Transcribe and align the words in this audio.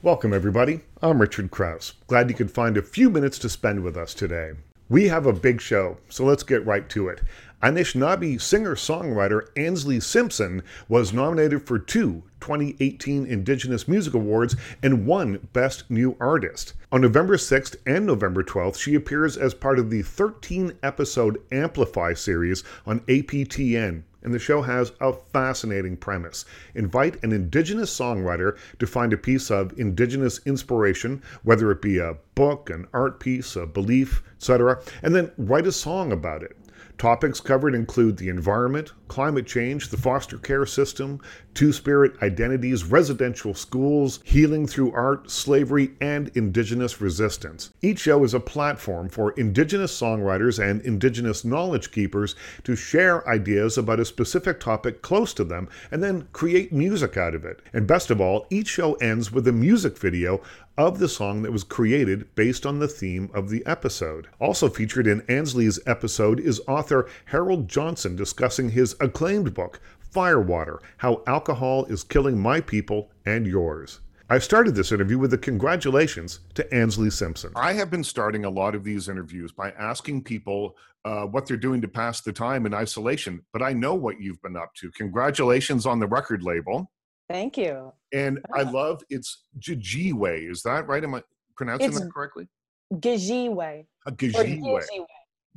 Welcome, 0.00 0.32
everybody. 0.32 0.82
I'm 1.02 1.20
Richard 1.20 1.50
Krause. 1.50 1.94
Glad 2.06 2.30
you 2.30 2.36
could 2.36 2.52
find 2.52 2.76
a 2.76 2.82
few 2.82 3.10
minutes 3.10 3.36
to 3.40 3.48
spend 3.48 3.82
with 3.82 3.96
us 3.96 4.14
today. 4.14 4.52
We 4.88 5.08
have 5.08 5.26
a 5.26 5.32
big 5.32 5.60
show, 5.60 5.96
so 6.08 6.24
let's 6.24 6.44
get 6.44 6.64
right 6.64 6.88
to 6.90 7.08
it. 7.08 7.20
Anishinaabe 7.64 8.40
singer 8.40 8.76
songwriter 8.76 9.48
Ansley 9.56 9.98
Simpson 9.98 10.62
was 10.88 11.12
nominated 11.12 11.66
for 11.66 11.80
two 11.80 12.22
2018 12.38 13.26
Indigenous 13.26 13.88
Music 13.88 14.14
Awards 14.14 14.54
and 14.84 15.04
one 15.04 15.48
Best 15.52 15.90
New 15.90 16.16
Artist. 16.20 16.74
On 16.92 17.00
November 17.00 17.36
6th 17.36 17.74
and 17.84 18.06
November 18.06 18.44
12th, 18.44 18.78
she 18.78 18.94
appears 18.94 19.36
as 19.36 19.52
part 19.52 19.80
of 19.80 19.90
the 19.90 20.02
13 20.02 20.74
episode 20.84 21.42
Amplify 21.50 22.14
series 22.14 22.62
on 22.86 23.00
APTN 23.00 24.04
and 24.28 24.34
the 24.34 24.38
show 24.38 24.60
has 24.60 24.92
a 25.00 25.14
fascinating 25.32 25.96
premise. 25.96 26.44
Invite 26.74 27.24
an 27.24 27.32
Indigenous 27.32 27.98
songwriter 27.98 28.58
to 28.78 28.86
find 28.86 29.14
a 29.14 29.16
piece 29.16 29.50
of 29.50 29.72
Indigenous 29.78 30.38
inspiration, 30.44 31.22
whether 31.44 31.70
it 31.70 31.80
be 31.80 31.96
a 31.96 32.18
book, 32.34 32.68
an 32.68 32.86
art 32.92 33.20
piece, 33.20 33.56
a 33.56 33.64
belief, 33.64 34.22
etc., 34.36 34.82
and 35.02 35.14
then 35.14 35.32
write 35.38 35.66
a 35.66 35.72
song 35.72 36.12
about 36.12 36.42
it. 36.42 36.58
Topics 36.98 37.40
covered 37.40 37.74
include 37.74 38.18
the 38.18 38.28
environment, 38.28 38.92
climate 39.08 39.46
change, 39.46 39.88
the 39.88 39.96
foster 39.96 40.38
care 40.38 40.66
system, 40.66 41.20
Two 41.58 41.72
Spirit 41.72 42.12
identities, 42.22 42.84
residential 42.84 43.52
schools, 43.52 44.20
healing 44.22 44.68
through 44.68 44.92
art, 44.92 45.28
slavery, 45.28 45.90
and 46.00 46.30
Indigenous 46.36 47.00
resistance. 47.00 47.74
Each 47.82 47.98
show 47.98 48.22
is 48.22 48.32
a 48.32 48.38
platform 48.38 49.08
for 49.08 49.32
Indigenous 49.32 49.98
songwriters 49.98 50.62
and 50.62 50.80
Indigenous 50.82 51.44
knowledge 51.44 51.90
keepers 51.90 52.36
to 52.62 52.76
share 52.76 53.28
ideas 53.28 53.76
about 53.76 53.98
a 53.98 54.04
specific 54.04 54.60
topic 54.60 55.02
close 55.02 55.34
to 55.34 55.42
them 55.42 55.68
and 55.90 56.00
then 56.00 56.28
create 56.32 56.72
music 56.72 57.16
out 57.16 57.34
of 57.34 57.44
it. 57.44 57.60
And 57.72 57.88
best 57.88 58.10
of 58.12 58.20
all, 58.20 58.46
each 58.50 58.68
show 58.68 58.94
ends 58.94 59.32
with 59.32 59.48
a 59.48 59.52
music 59.52 59.98
video 59.98 60.40
of 60.78 61.00
the 61.00 61.08
song 61.08 61.42
that 61.42 61.50
was 61.50 61.64
created 61.64 62.32
based 62.36 62.64
on 62.64 62.78
the 62.78 62.86
theme 62.86 63.28
of 63.34 63.50
the 63.50 63.66
episode. 63.66 64.28
Also 64.38 64.68
featured 64.68 65.08
in 65.08 65.22
Ansley's 65.22 65.80
episode 65.86 66.38
is 66.38 66.62
author 66.68 67.08
Harold 67.24 67.66
Johnson 67.68 68.14
discussing 68.14 68.70
his 68.70 68.94
acclaimed 69.00 69.54
book, 69.54 69.80
Firewater 70.12 70.78
How 70.96 71.22
Alcohol 71.26 71.84
is 71.86 72.02
Killing 72.02 72.38
My 72.38 72.60
People 72.60 73.10
and 73.26 73.46
Yours. 73.46 74.00
I 74.30 74.38
started 74.38 74.74
this 74.74 74.92
interview 74.92 75.18
with 75.18 75.32
a 75.32 75.38
congratulations 75.38 76.40
to 76.54 76.74
Ansley 76.74 77.10
Simpson. 77.10 77.50
I 77.56 77.72
have 77.72 77.90
been 77.90 78.04
starting 78.04 78.44
a 78.44 78.50
lot 78.50 78.74
of 78.74 78.84
these 78.84 79.08
interviews 79.08 79.52
by 79.52 79.70
asking 79.72 80.24
people 80.24 80.76
uh, 81.04 81.22
what 81.22 81.46
they're 81.46 81.56
doing 81.56 81.80
to 81.80 81.88
pass 81.88 82.20
the 82.20 82.32
time 82.32 82.66
in 82.66 82.74
isolation, 82.74 83.40
but 83.52 83.62
I 83.62 83.72
know 83.72 83.94
what 83.94 84.20
you've 84.20 84.40
been 84.42 84.56
up 84.56 84.74
to. 84.76 84.90
Congratulations 84.90 85.86
on 85.86 85.98
the 85.98 86.06
record 86.06 86.42
label. 86.42 86.90
Thank 87.30 87.56
you. 87.56 87.92
And 88.12 88.38
I 88.54 88.62
love 88.62 89.02
it's 89.08 89.44
Jijiwe. 89.60 90.50
Is 90.50 90.62
that 90.62 90.86
right? 90.86 91.02
Am 91.02 91.14
I 91.14 91.22
pronouncing 91.56 91.88
it's 91.88 92.00
that 92.00 92.12
correctly? 92.12 92.48
Gijiwe. 92.92 93.86
A 94.06 94.12
Gijiwe. 94.12 94.82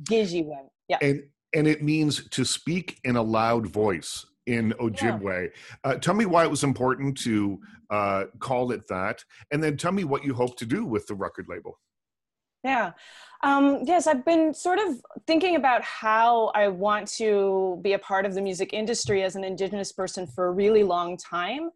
Gijiwe. 0.02 0.56
Yeah. 0.88 0.98
And 1.02 1.22
and 1.54 1.66
it 1.66 1.82
means 1.82 2.28
to 2.30 2.44
speak 2.44 2.98
in 3.04 3.16
a 3.16 3.22
loud 3.22 3.66
voice 3.66 4.26
in 4.46 4.72
Ojibwe. 4.80 5.50
Yeah. 5.84 5.90
Uh, 5.90 5.94
tell 5.96 6.14
me 6.14 6.26
why 6.26 6.44
it 6.44 6.50
was 6.50 6.64
important 6.64 7.16
to 7.18 7.60
uh, 7.90 8.24
call 8.38 8.72
it 8.72 8.86
that, 8.88 9.24
and 9.50 9.62
then 9.62 9.76
tell 9.76 9.92
me 9.92 10.04
what 10.04 10.24
you 10.24 10.34
hope 10.34 10.56
to 10.58 10.66
do 10.66 10.84
with 10.84 11.06
the 11.06 11.14
record 11.14 11.46
label. 11.48 11.78
Yeah. 12.64 12.92
Um, 13.42 13.80
yes, 13.84 14.06
I've 14.06 14.24
been 14.24 14.54
sort 14.54 14.78
of 14.78 15.00
thinking 15.26 15.56
about 15.56 15.82
how 15.82 16.52
I 16.54 16.68
want 16.68 17.08
to 17.16 17.80
be 17.82 17.94
a 17.94 17.98
part 17.98 18.24
of 18.24 18.34
the 18.34 18.40
music 18.40 18.72
industry 18.72 19.24
as 19.24 19.34
an 19.34 19.42
Indigenous 19.42 19.90
person 19.90 20.28
for 20.28 20.46
a 20.46 20.52
really 20.52 20.84
long 20.84 21.16
time. 21.16 21.70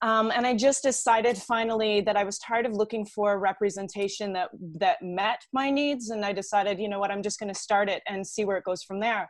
Um, 0.00 0.30
and 0.30 0.46
I 0.46 0.54
just 0.54 0.84
decided 0.84 1.36
finally 1.36 2.00
that 2.02 2.16
I 2.16 2.22
was 2.22 2.38
tired 2.38 2.66
of 2.66 2.72
looking 2.72 3.04
for 3.04 3.38
representation 3.38 4.32
that 4.34 4.50
that 4.76 5.02
met 5.02 5.42
my 5.52 5.70
needs, 5.70 6.10
and 6.10 6.24
I 6.24 6.32
decided, 6.32 6.78
you 6.78 6.88
know 6.88 7.00
what, 7.00 7.10
I'm 7.10 7.22
just 7.22 7.40
going 7.40 7.52
to 7.52 7.58
start 7.58 7.88
it 7.88 8.02
and 8.06 8.26
see 8.26 8.44
where 8.44 8.56
it 8.56 8.64
goes 8.64 8.82
from 8.82 9.00
there. 9.00 9.28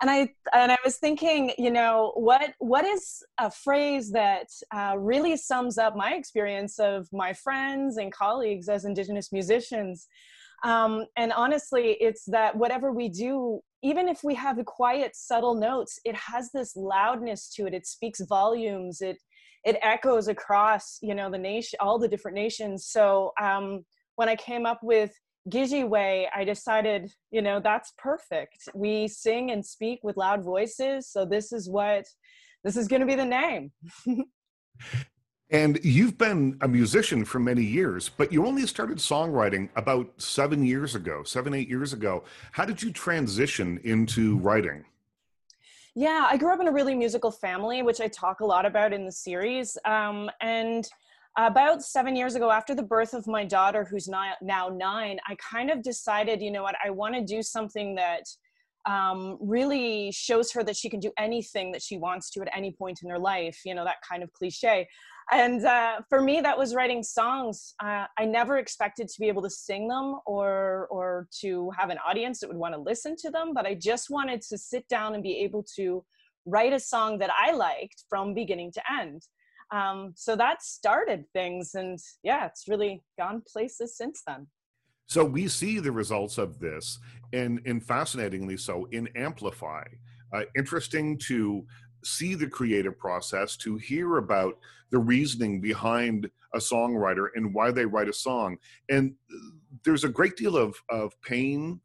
And 0.00 0.10
I 0.10 0.28
and 0.52 0.70
I 0.70 0.78
was 0.84 0.96
thinking, 0.96 1.52
you 1.58 1.70
know, 1.70 2.12
what 2.14 2.52
what 2.58 2.84
is 2.84 3.24
a 3.38 3.50
phrase 3.50 4.12
that 4.12 4.48
uh, 4.72 4.94
really 4.98 5.36
sums 5.36 5.78
up 5.78 5.96
my 5.96 6.14
experience 6.14 6.78
of 6.78 7.08
my 7.12 7.32
friends 7.32 7.96
and 7.96 8.12
colleagues 8.12 8.68
as 8.68 8.84
Indigenous 8.84 9.32
musicians. 9.32 10.06
Um, 10.64 11.06
and 11.16 11.32
honestly, 11.32 11.96
it's 12.00 12.24
that 12.26 12.56
whatever 12.56 12.90
we 12.92 13.08
do, 13.08 13.60
even 13.82 14.08
if 14.08 14.24
we 14.24 14.34
have 14.34 14.56
the 14.56 14.64
quiet, 14.64 15.14
subtle 15.14 15.54
notes, 15.54 15.98
it 16.04 16.16
has 16.16 16.50
this 16.52 16.74
loudness 16.74 17.52
to 17.54 17.66
it. 17.66 17.74
It 17.74 17.86
speaks 17.86 18.20
volumes. 18.20 19.00
It 19.00 19.18
it 19.64 19.78
echoes 19.82 20.28
across 20.28 20.98
you 21.02 21.14
know 21.14 21.30
the 21.30 21.38
nation 21.38 21.78
all 21.80 21.98
the 21.98 22.08
different 22.08 22.34
nations 22.34 22.86
so 22.86 23.32
um, 23.40 23.84
when 24.16 24.28
i 24.28 24.36
came 24.36 24.66
up 24.66 24.80
with 24.82 25.12
Gigi 25.48 25.84
Way, 25.84 26.28
I 26.34 26.44
decided, 26.44 27.12
you 27.30 27.42
know, 27.42 27.60
that's 27.60 27.92
perfect. 27.98 28.68
We 28.74 29.08
sing 29.08 29.50
and 29.50 29.64
speak 29.64 30.00
with 30.02 30.16
loud 30.16 30.42
voices, 30.42 31.08
so 31.08 31.26
this 31.26 31.52
is 31.52 31.68
what 31.68 32.06
this 32.62 32.76
is 32.76 32.88
going 32.88 33.00
to 33.00 33.06
be 33.06 33.14
the 33.14 33.26
name. 33.26 33.70
and 35.50 35.78
you've 35.84 36.16
been 36.16 36.56
a 36.62 36.68
musician 36.68 37.26
for 37.26 37.40
many 37.40 37.62
years, 37.62 38.08
but 38.08 38.32
you 38.32 38.46
only 38.46 38.66
started 38.66 38.96
songwriting 38.96 39.68
about 39.76 40.10
seven 40.16 40.64
years 40.64 40.94
ago, 40.94 41.22
seven, 41.24 41.52
eight 41.52 41.68
years 41.68 41.92
ago. 41.92 42.24
How 42.52 42.64
did 42.64 42.82
you 42.82 42.90
transition 42.90 43.78
into 43.84 44.38
writing? 44.38 44.86
Yeah, 45.96 46.26
I 46.28 46.36
grew 46.36 46.52
up 46.52 46.60
in 46.60 46.66
a 46.66 46.72
really 46.72 46.94
musical 46.94 47.30
family, 47.30 47.82
which 47.82 48.00
I 48.00 48.08
talk 48.08 48.40
a 48.40 48.44
lot 48.44 48.66
about 48.66 48.92
in 48.92 49.04
the 49.04 49.12
series. 49.12 49.78
Um, 49.84 50.28
and 50.40 50.84
about 51.38 51.82
seven 51.84 52.16
years 52.16 52.34
ago, 52.34 52.50
after 52.50 52.74
the 52.74 52.82
birth 52.82 53.14
of 53.14 53.28
my 53.28 53.44
daughter, 53.44 53.84
who's 53.84 54.08
now, 54.08 54.68
nine, 54.68 55.18
I 55.28 55.36
kind 55.36 55.70
of 55.70 55.82
decided, 55.82 56.42
you 56.42 56.50
know 56.50 56.64
what, 56.64 56.74
I 56.84 56.90
want 56.90 57.14
to 57.14 57.22
do 57.22 57.42
something 57.42 57.94
that 57.94 58.24
um, 58.86 59.38
really 59.40 60.10
shows 60.10 60.50
her 60.52 60.64
that 60.64 60.76
she 60.76 60.90
can 60.90 60.98
do 60.98 61.12
anything 61.16 61.70
that 61.72 61.82
she 61.82 61.96
wants 61.96 62.28
to 62.30 62.42
at 62.42 62.48
any 62.54 62.72
point 62.72 63.00
in 63.04 63.10
her 63.10 63.18
life, 63.18 63.60
you 63.64 63.74
know, 63.74 63.84
that 63.84 63.96
kind 64.08 64.24
of 64.24 64.32
cliche 64.32 64.88
and 65.32 65.64
uh, 65.64 66.00
for 66.08 66.20
me 66.20 66.40
that 66.40 66.58
was 66.58 66.74
writing 66.74 67.02
songs. 67.02 67.74
Uh, 67.82 68.06
i 68.18 68.24
never 68.24 68.58
expected 68.58 69.08
to 69.08 69.20
be 69.20 69.28
able 69.28 69.42
to 69.42 69.50
sing 69.50 69.88
them 69.88 70.20
or 70.26 70.86
or 70.90 71.28
to 71.40 71.70
have 71.78 71.90
an 71.90 71.98
audience 72.06 72.40
that 72.40 72.48
would 72.48 72.56
want 72.56 72.74
to 72.74 72.80
listen 72.80 73.16
to 73.16 73.30
them 73.30 73.52
but 73.54 73.66
i 73.66 73.74
just 73.74 74.10
wanted 74.10 74.40
to 74.40 74.58
sit 74.58 74.86
down 74.88 75.14
and 75.14 75.22
be 75.22 75.38
able 75.38 75.64
to 75.76 76.04
write 76.46 76.72
a 76.72 76.80
song 76.80 77.18
that 77.18 77.30
i 77.38 77.52
liked 77.52 78.04
from 78.08 78.34
beginning 78.34 78.70
to 78.72 78.82
end. 79.00 79.22
Um, 79.70 80.12
so 80.14 80.36
that 80.36 80.62
started 80.62 81.24
things 81.32 81.74
and 81.74 81.98
yeah 82.22 82.46
it's 82.46 82.68
really 82.68 83.02
gone 83.18 83.42
places 83.50 83.96
since 83.96 84.22
then. 84.26 84.46
So 85.06 85.24
we 85.24 85.48
see 85.48 85.80
the 85.80 85.92
results 85.92 86.38
of 86.38 86.58
this 86.60 86.98
and 87.32 87.60
and 87.66 87.84
fascinatingly 87.84 88.56
so 88.56 88.86
in 88.92 89.08
amplify. 89.16 89.84
Uh, 90.32 90.42
interesting 90.56 91.16
to 91.16 91.64
see 92.04 92.34
the 92.34 92.48
creative 92.48 92.98
process, 92.98 93.56
to 93.58 93.76
hear 93.76 94.18
about 94.18 94.58
the 94.90 94.98
reasoning 94.98 95.60
behind 95.60 96.30
a 96.54 96.58
songwriter 96.58 97.28
and 97.34 97.52
why 97.52 97.70
they 97.70 97.84
write 97.84 98.08
a 98.08 98.12
song. 98.12 98.56
And 98.88 99.14
uh, 99.32 99.38
there's 99.84 100.04
a 100.04 100.08
great 100.08 100.36
deal 100.36 100.56
of, 100.56 100.76
of 100.88 101.20
pain 101.22 101.80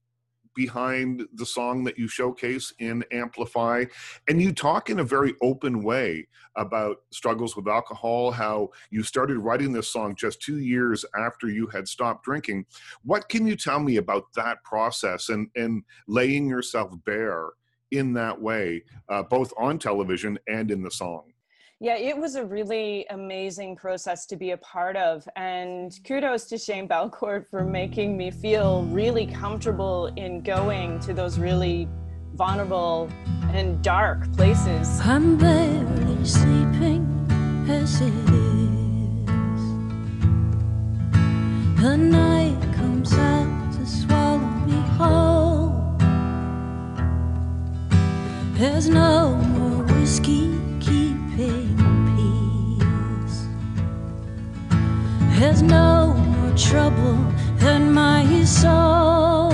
behind 0.55 1.25
the 1.35 1.45
song 1.45 1.83
that 1.85 1.97
you 1.97 2.07
showcase 2.07 2.73
in 2.79 3.03
Amplify. 3.11 3.85
And 4.27 4.41
you 4.41 4.51
talk 4.51 4.89
in 4.89 4.99
a 4.99 5.03
very 5.03 5.33
open 5.41 5.83
way 5.83 6.27
about 6.57 6.97
struggles 7.11 7.55
with 7.55 7.67
alcohol, 7.67 8.31
how 8.31 8.69
you 8.91 9.03
started 9.03 9.37
writing 9.37 9.71
this 9.71 9.91
song 9.91 10.15
just 10.15 10.41
two 10.41 10.59
years 10.59 11.05
after 11.17 11.49
you 11.49 11.67
had 11.67 11.87
stopped 11.87 12.25
drinking. 12.25 12.65
What 13.03 13.29
can 13.29 13.47
you 13.47 13.55
tell 13.55 13.79
me 13.79 13.97
about 13.97 14.33
that 14.35 14.63
process 14.63 15.29
and, 15.29 15.47
and 15.55 15.83
laying 16.07 16.49
yourself 16.49 16.91
bare 17.05 17.51
in 17.91 18.13
that 18.13 18.39
way, 18.39 18.83
uh, 19.09 19.23
both 19.23 19.53
on 19.57 19.79
television 19.79 20.37
and 20.47 20.71
in 20.71 20.81
the 20.81 20.91
song. 20.91 21.23
Yeah, 21.81 21.95
it 21.95 22.17
was 22.17 22.35
a 22.35 22.43
really 22.43 23.05
amazing 23.09 23.77
process 23.77 24.25
to 24.25 24.35
be 24.35 24.51
a 24.51 24.57
part 24.57 24.97
of. 24.97 25.25
And 25.37 25.97
kudos 26.03 26.43
to 26.47 26.57
Shane 26.57 26.89
Belcourt 26.89 27.47
for 27.49 27.63
making 27.63 28.17
me 28.17 28.31
feel 28.31 28.83
really 28.83 29.27
comfortable 29.27 30.07
in 30.17 30.41
going 30.41 30.99
to 30.99 31.13
those 31.13 31.39
really 31.39 31.87
vulnerable 32.33 33.09
and 33.53 33.81
dark 33.81 34.29
places. 34.33 34.99
I'm 35.01 35.37
barely 35.37 36.25
sleeping 36.25 37.05
as 37.69 38.01
it 38.01 38.07
is. 38.07 38.39
The 41.81 41.95
night 41.95 42.61
comes 42.75 43.13
out 43.13 43.71
to 43.73 43.85
swallow 43.85 44.39
me 44.39 44.73
whole. 44.97 45.38
There's 48.59 48.89
no 48.89 49.35
more 49.35 49.85
whiskey 49.85 50.59
keeping 50.81 51.77
peace. 52.17 53.47
There's 55.39 55.61
no 55.61 56.13
more 56.13 56.57
trouble 56.57 57.25
in 57.65 57.93
my 57.93 58.43
soul. 58.43 59.53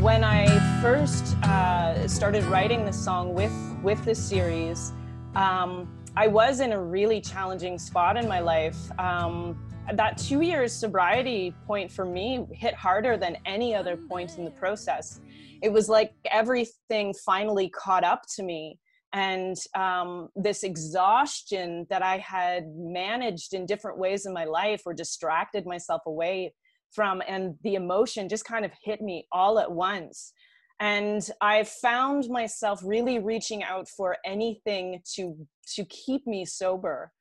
When 0.00 0.24
I 0.24 0.48
first 0.82 1.36
uh, 1.44 2.08
started 2.08 2.42
writing 2.46 2.84
this 2.84 2.98
song 3.00 3.32
with 3.32 3.54
with 3.80 4.04
this 4.04 4.18
series, 4.18 4.92
um, 5.36 5.88
I 6.16 6.26
was 6.26 6.58
in 6.58 6.72
a 6.72 6.82
really 6.82 7.20
challenging 7.20 7.78
spot 7.78 8.16
in 8.16 8.26
my 8.26 8.40
life. 8.40 8.90
Um, 8.98 9.56
that 9.94 10.18
two 10.18 10.40
years 10.40 10.72
sobriety 10.72 11.54
point 11.64 11.92
for 11.92 12.04
me 12.04 12.44
hit 12.50 12.74
harder 12.74 13.16
than 13.16 13.36
any 13.46 13.72
other 13.72 13.96
point 13.96 14.36
in 14.36 14.44
the 14.44 14.50
process. 14.50 15.20
It 15.62 15.72
was 15.72 15.88
like 15.88 16.12
everything 16.30 17.14
finally 17.24 17.70
caught 17.70 18.04
up 18.04 18.22
to 18.36 18.42
me. 18.42 18.78
And 19.14 19.56
um, 19.76 20.28
this 20.34 20.62
exhaustion 20.62 21.86
that 21.90 22.02
I 22.02 22.18
had 22.18 22.64
managed 22.74 23.52
in 23.52 23.66
different 23.66 23.98
ways 23.98 24.24
in 24.24 24.32
my 24.32 24.44
life 24.44 24.82
or 24.86 24.94
distracted 24.94 25.66
myself 25.66 26.02
away 26.06 26.54
from, 26.90 27.22
and 27.28 27.54
the 27.62 27.74
emotion 27.74 28.28
just 28.28 28.44
kind 28.44 28.64
of 28.64 28.72
hit 28.82 29.00
me 29.00 29.26
all 29.30 29.58
at 29.58 29.70
once. 29.70 30.32
And 30.80 31.26
I 31.40 31.64
found 31.64 32.28
myself 32.28 32.80
really 32.82 33.18
reaching 33.18 33.62
out 33.62 33.86
for 33.88 34.16
anything 34.24 35.00
to 35.14 35.36
to 35.76 35.84
keep 35.84 36.26
me 36.26 36.44
sober 36.44 37.12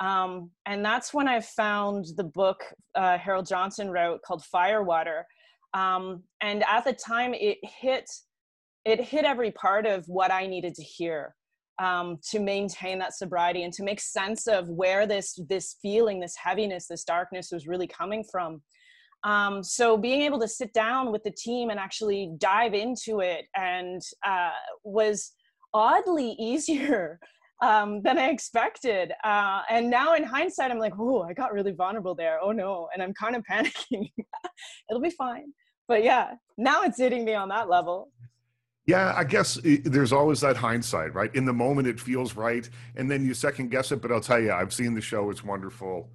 um, 0.00 0.50
and 0.66 0.84
that's 0.84 1.14
when 1.14 1.26
I 1.26 1.40
found 1.40 2.06
the 2.16 2.24
book 2.24 2.62
uh, 2.94 3.16
Harold 3.18 3.46
Johnson 3.46 3.90
wrote 3.90 4.20
called 4.22 4.44
Firewater. 4.44 5.26
Um, 5.76 6.22
and 6.40 6.64
at 6.66 6.84
the 6.84 6.94
time, 6.94 7.34
it 7.34 7.58
hit 7.62 8.10
it 8.86 9.00
hit 9.00 9.24
every 9.24 9.50
part 9.50 9.84
of 9.84 10.04
what 10.06 10.30
I 10.30 10.46
needed 10.46 10.74
to 10.76 10.82
hear 10.82 11.34
um, 11.78 12.18
to 12.30 12.38
maintain 12.38 12.98
that 13.00 13.14
sobriety 13.14 13.64
and 13.64 13.72
to 13.74 13.82
make 13.82 14.00
sense 14.00 14.46
of 14.46 14.68
where 14.68 15.06
this 15.06 15.38
this 15.48 15.76
feeling, 15.82 16.18
this 16.20 16.36
heaviness, 16.36 16.86
this 16.86 17.04
darkness 17.04 17.50
was 17.52 17.66
really 17.66 17.86
coming 17.86 18.24
from. 18.30 18.62
Um, 19.24 19.62
so 19.62 19.98
being 19.98 20.22
able 20.22 20.40
to 20.40 20.48
sit 20.48 20.72
down 20.72 21.12
with 21.12 21.24
the 21.24 21.32
team 21.32 21.70
and 21.70 21.80
actually 21.80 22.32
dive 22.38 22.74
into 22.74 23.20
it 23.20 23.46
and 23.56 24.00
uh, 24.24 24.50
was 24.84 25.32
oddly 25.74 26.30
easier 26.38 27.18
um, 27.62 28.02
than 28.02 28.18
I 28.18 28.30
expected. 28.30 29.12
Uh, 29.24 29.62
and 29.68 29.90
now 29.90 30.14
in 30.14 30.22
hindsight, 30.22 30.70
I'm 30.70 30.78
like, 30.78 30.94
oh, 30.98 31.22
I 31.22 31.32
got 31.32 31.52
really 31.52 31.72
vulnerable 31.72 32.14
there. 32.14 32.38
Oh 32.40 32.52
no. 32.52 32.88
And 32.94 33.02
I'm 33.02 33.14
kind 33.14 33.36
of 33.36 33.42
panicking. 33.50 34.10
It'll 34.88 35.02
be 35.02 35.10
fine. 35.10 35.52
But 35.88 36.02
yeah, 36.04 36.34
now 36.56 36.82
it's 36.82 36.98
hitting 36.98 37.24
me 37.24 37.34
on 37.34 37.48
that 37.48 37.68
level. 37.68 38.10
Yeah, 38.86 39.12
I 39.16 39.24
guess 39.24 39.58
eh, 39.64 39.78
there's 39.84 40.12
always 40.12 40.40
that 40.40 40.56
hindsight, 40.56 41.12
right? 41.14 41.34
In 41.34 41.44
the 41.44 41.52
moment, 41.52 41.88
it 41.88 41.98
feels 41.98 42.34
right. 42.34 42.68
And 42.94 43.10
then 43.10 43.24
you 43.24 43.34
second 43.34 43.70
guess 43.70 43.90
it. 43.90 44.00
But 44.00 44.12
I'll 44.12 44.20
tell 44.20 44.40
you, 44.40 44.52
I've 44.52 44.72
seen 44.72 44.94
the 44.94 45.00
show. 45.00 45.30
It's 45.30 45.42
wonderful. 45.44 46.08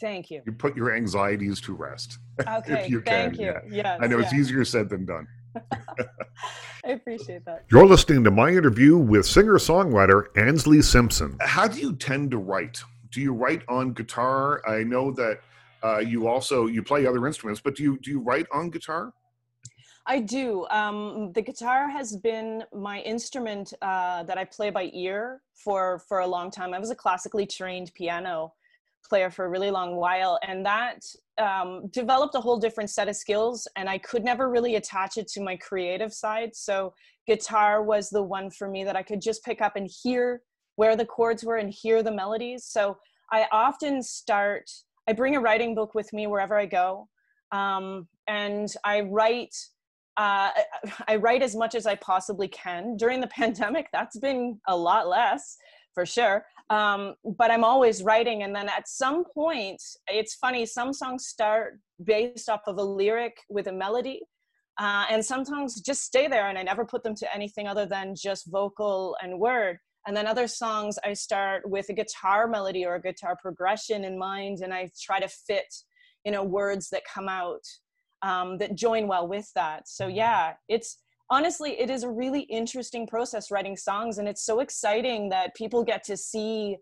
Thank 0.00 0.30
you. 0.30 0.42
You 0.46 0.52
put 0.52 0.76
your 0.76 0.94
anxieties 0.94 1.60
to 1.62 1.74
rest. 1.74 2.18
Okay. 2.48 2.88
you 2.88 3.02
thank 3.02 3.34
can. 3.34 3.40
you. 3.42 3.52
Yeah. 3.70 3.82
Yes, 3.82 3.98
I 4.00 4.06
know 4.06 4.16
yeah. 4.16 4.24
it's 4.24 4.32
easier 4.32 4.64
said 4.64 4.88
than 4.88 5.04
done. 5.04 5.28
I 6.86 6.92
appreciate 6.92 7.44
that. 7.44 7.66
You're 7.70 7.84
listening 7.84 8.24
to 8.24 8.30
my 8.30 8.48
interview 8.48 8.96
with 8.96 9.26
singer 9.26 9.56
songwriter 9.56 10.28
Ansley 10.38 10.80
Simpson. 10.80 11.36
How 11.42 11.68
do 11.68 11.78
you 11.78 11.94
tend 11.94 12.30
to 12.30 12.38
write? 12.38 12.82
Do 13.10 13.20
you 13.20 13.34
write 13.34 13.62
on 13.68 13.92
guitar? 13.92 14.66
I 14.66 14.84
know 14.84 15.10
that 15.12 15.40
uh, 15.82 15.98
you 15.98 16.28
also 16.28 16.66
you 16.66 16.82
play 16.82 17.06
other 17.06 17.26
instruments, 17.26 17.60
but 17.60 17.76
do 17.76 17.82
you 17.82 17.98
do 17.98 18.10
you 18.10 18.20
write 18.20 18.46
on 18.52 18.70
guitar? 18.70 19.12
I 20.06 20.20
do. 20.20 20.66
Um, 20.70 21.32
the 21.32 21.42
guitar 21.42 21.88
has 21.88 22.16
been 22.16 22.64
my 22.72 23.00
instrument 23.00 23.72
uh, 23.82 24.22
that 24.24 24.38
I 24.38 24.44
play 24.44 24.70
by 24.70 24.90
ear 24.92 25.42
for 25.54 26.00
for 26.08 26.20
a 26.20 26.26
long 26.26 26.50
time. 26.50 26.74
I 26.74 26.78
was 26.78 26.90
a 26.90 26.96
classically 26.96 27.46
trained 27.46 27.92
piano 27.94 28.52
player 29.08 29.30
for 29.30 29.44
a 29.44 29.48
really 29.48 29.70
long 29.70 29.96
while 29.96 30.38
and 30.46 30.64
that 30.64 31.04
um, 31.38 31.88
developed 31.88 32.34
a 32.34 32.40
whole 32.40 32.58
different 32.58 32.90
set 32.90 33.08
of 33.08 33.16
skills 33.16 33.66
and 33.76 33.88
i 33.88 33.98
could 33.98 34.24
never 34.24 34.50
really 34.50 34.76
attach 34.76 35.16
it 35.16 35.26
to 35.26 35.40
my 35.40 35.56
creative 35.56 36.12
side 36.12 36.54
so 36.54 36.92
guitar 37.26 37.82
was 37.82 38.10
the 38.10 38.22
one 38.22 38.50
for 38.50 38.68
me 38.68 38.84
that 38.84 38.96
i 38.96 39.02
could 39.02 39.20
just 39.20 39.44
pick 39.44 39.60
up 39.60 39.76
and 39.76 39.90
hear 40.02 40.42
where 40.76 40.96
the 40.96 41.04
chords 41.04 41.44
were 41.44 41.56
and 41.56 41.70
hear 41.70 42.02
the 42.02 42.12
melodies 42.12 42.64
so 42.64 42.96
i 43.32 43.46
often 43.52 44.02
start 44.02 44.70
i 45.08 45.12
bring 45.12 45.36
a 45.36 45.40
writing 45.40 45.74
book 45.74 45.94
with 45.94 46.12
me 46.12 46.26
wherever 46.26 46.56
i 46.56 46.66
go 46.66 47.08
um, 47.52 48.06
and 48.28 48.74
i 48.84 49.00
write 49.00 49.54
uh, 50.16 50.50
I 51.08 51.16
write 51.16 51.40
as 51.40 51.56
much 51.56 51.74
as 51.74 51.86
I 51.86 51.94
possibly 51.94 52.48
can. 52.48 52.96
During 52.98 53.20
the 53.20 53.26
pandemic, 53.38 53.86
that's 53.90 54.18
been 54.18 54.60
a 54.68 54.76
lot 54.76 55.08
less 55.08 55.56
for 55.94 56.06
sure 56.06 56.44
um, 56.70 57.14
but 57.36 57.50
i'm 57.50 57.64
always 57.64 58.02
writing 58.02 58.42
and 58.42 58.54
then 58.54 58.68
at 58.68 58.88
some 58.88 59.24
point 59.24 59.82
it's 60.08 60.34
funny 60.34 60.64
some 60.64 60.92
songs 60.92 61.26
start 61.26 61.78
based 62.04 62.48
off 62.48 62.62
of 62.66 62.78
a 62.78 62.82
lyric 62.82 63.36
with 63.48 63.66
a 63.66 63.72
melody 63.72 64.20
uh, 64.78 65.04
and 65.10 65.24
sometimes 65.24 65.80
just 65.80 66.02
stay 66.02 66.28
there 66.28 66.48
and 66.48 66.58
i 66.58 66.62
never 66.62 66.84
put 66.84 67.02
them 67.02 67.14
to 67.14 67.34
anything 67.34 67.66
other 67.66 67.86
than 67.86 68.14
just 68.14 68.50
vocal 68.50 69.16
and 69.22 69.38
word 69.38 69.78
and 70.06 70.16
then 70.16 70.26
other 70.26 70.46
songs 70.46 70.98
i 71.04 71.12
start 71.12 71.68
with 71.68 71.88
a 71.88 71.92
guitar 71.92 72.46
melody 72.46 72.84
or 72.84 72.94
a 72.94 73.02
guitar 73.02 73.36
progression 73.40 74.04
in 74.04 74.18
mind 74.18 74.60
and 74.62 74.72
i 74.72 74.88
try 75.00 75.18
to 75.20 75.28
fit 75.28 75.72
you 76.24 76.32
know 76.32 76.42
words 76.42 76.88
that 76.90 77.02
come 77.12 77.28
out 77.28 77.62
um, 78.22 78.58
that 78.58 78.74
join 78.74 79.08
well 79.08 79.26
with 79.26 79.50
that 79.54 79.88
so 79.88 80.06
yeah 80.06 80.52
it's 80.68 80.98
honestly, 81.30 81.80
it 81.80 81.88
is 81.90 82.02
a 82.02 82.10
really 82.10 82.40
interesting 82.42 83.06
process 83.06 83.50
writing 83.50 83.76
songs, 83.76 84.18
and 84.18 84.28
it's 84.28 84.44
so 84.44 84.60
exciting 84.60 85.28
that 85.30 85.54
people 85.54 85.84
get 85.84 86.04
to 86.04 86.16
see 86.16 86.76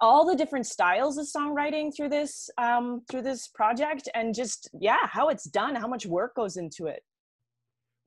all 0.00 0.24
the 0.24 0.36
different 0.36 0.64
styles 0.64 1.18
of 1.18 1.26
songwriting 1.26 1.94
through 1.94 2.08
this 2.08 2.48
um, 2.56 3.02
through 3.10 3.22
this 3.22 3.48
project, 3.48 4.08
and 4.14 4.34
just 4.34 4.70
yeah, 4.80 5.06
how 5.06 5.28
it's 5.28 5.44
done, 5.44 5.74
how 5.74 5.88
much 5.88 6.06
work 6.06 6.34
goes 6.36 6.56
into 6.56 6.86
it. 6.86 7.02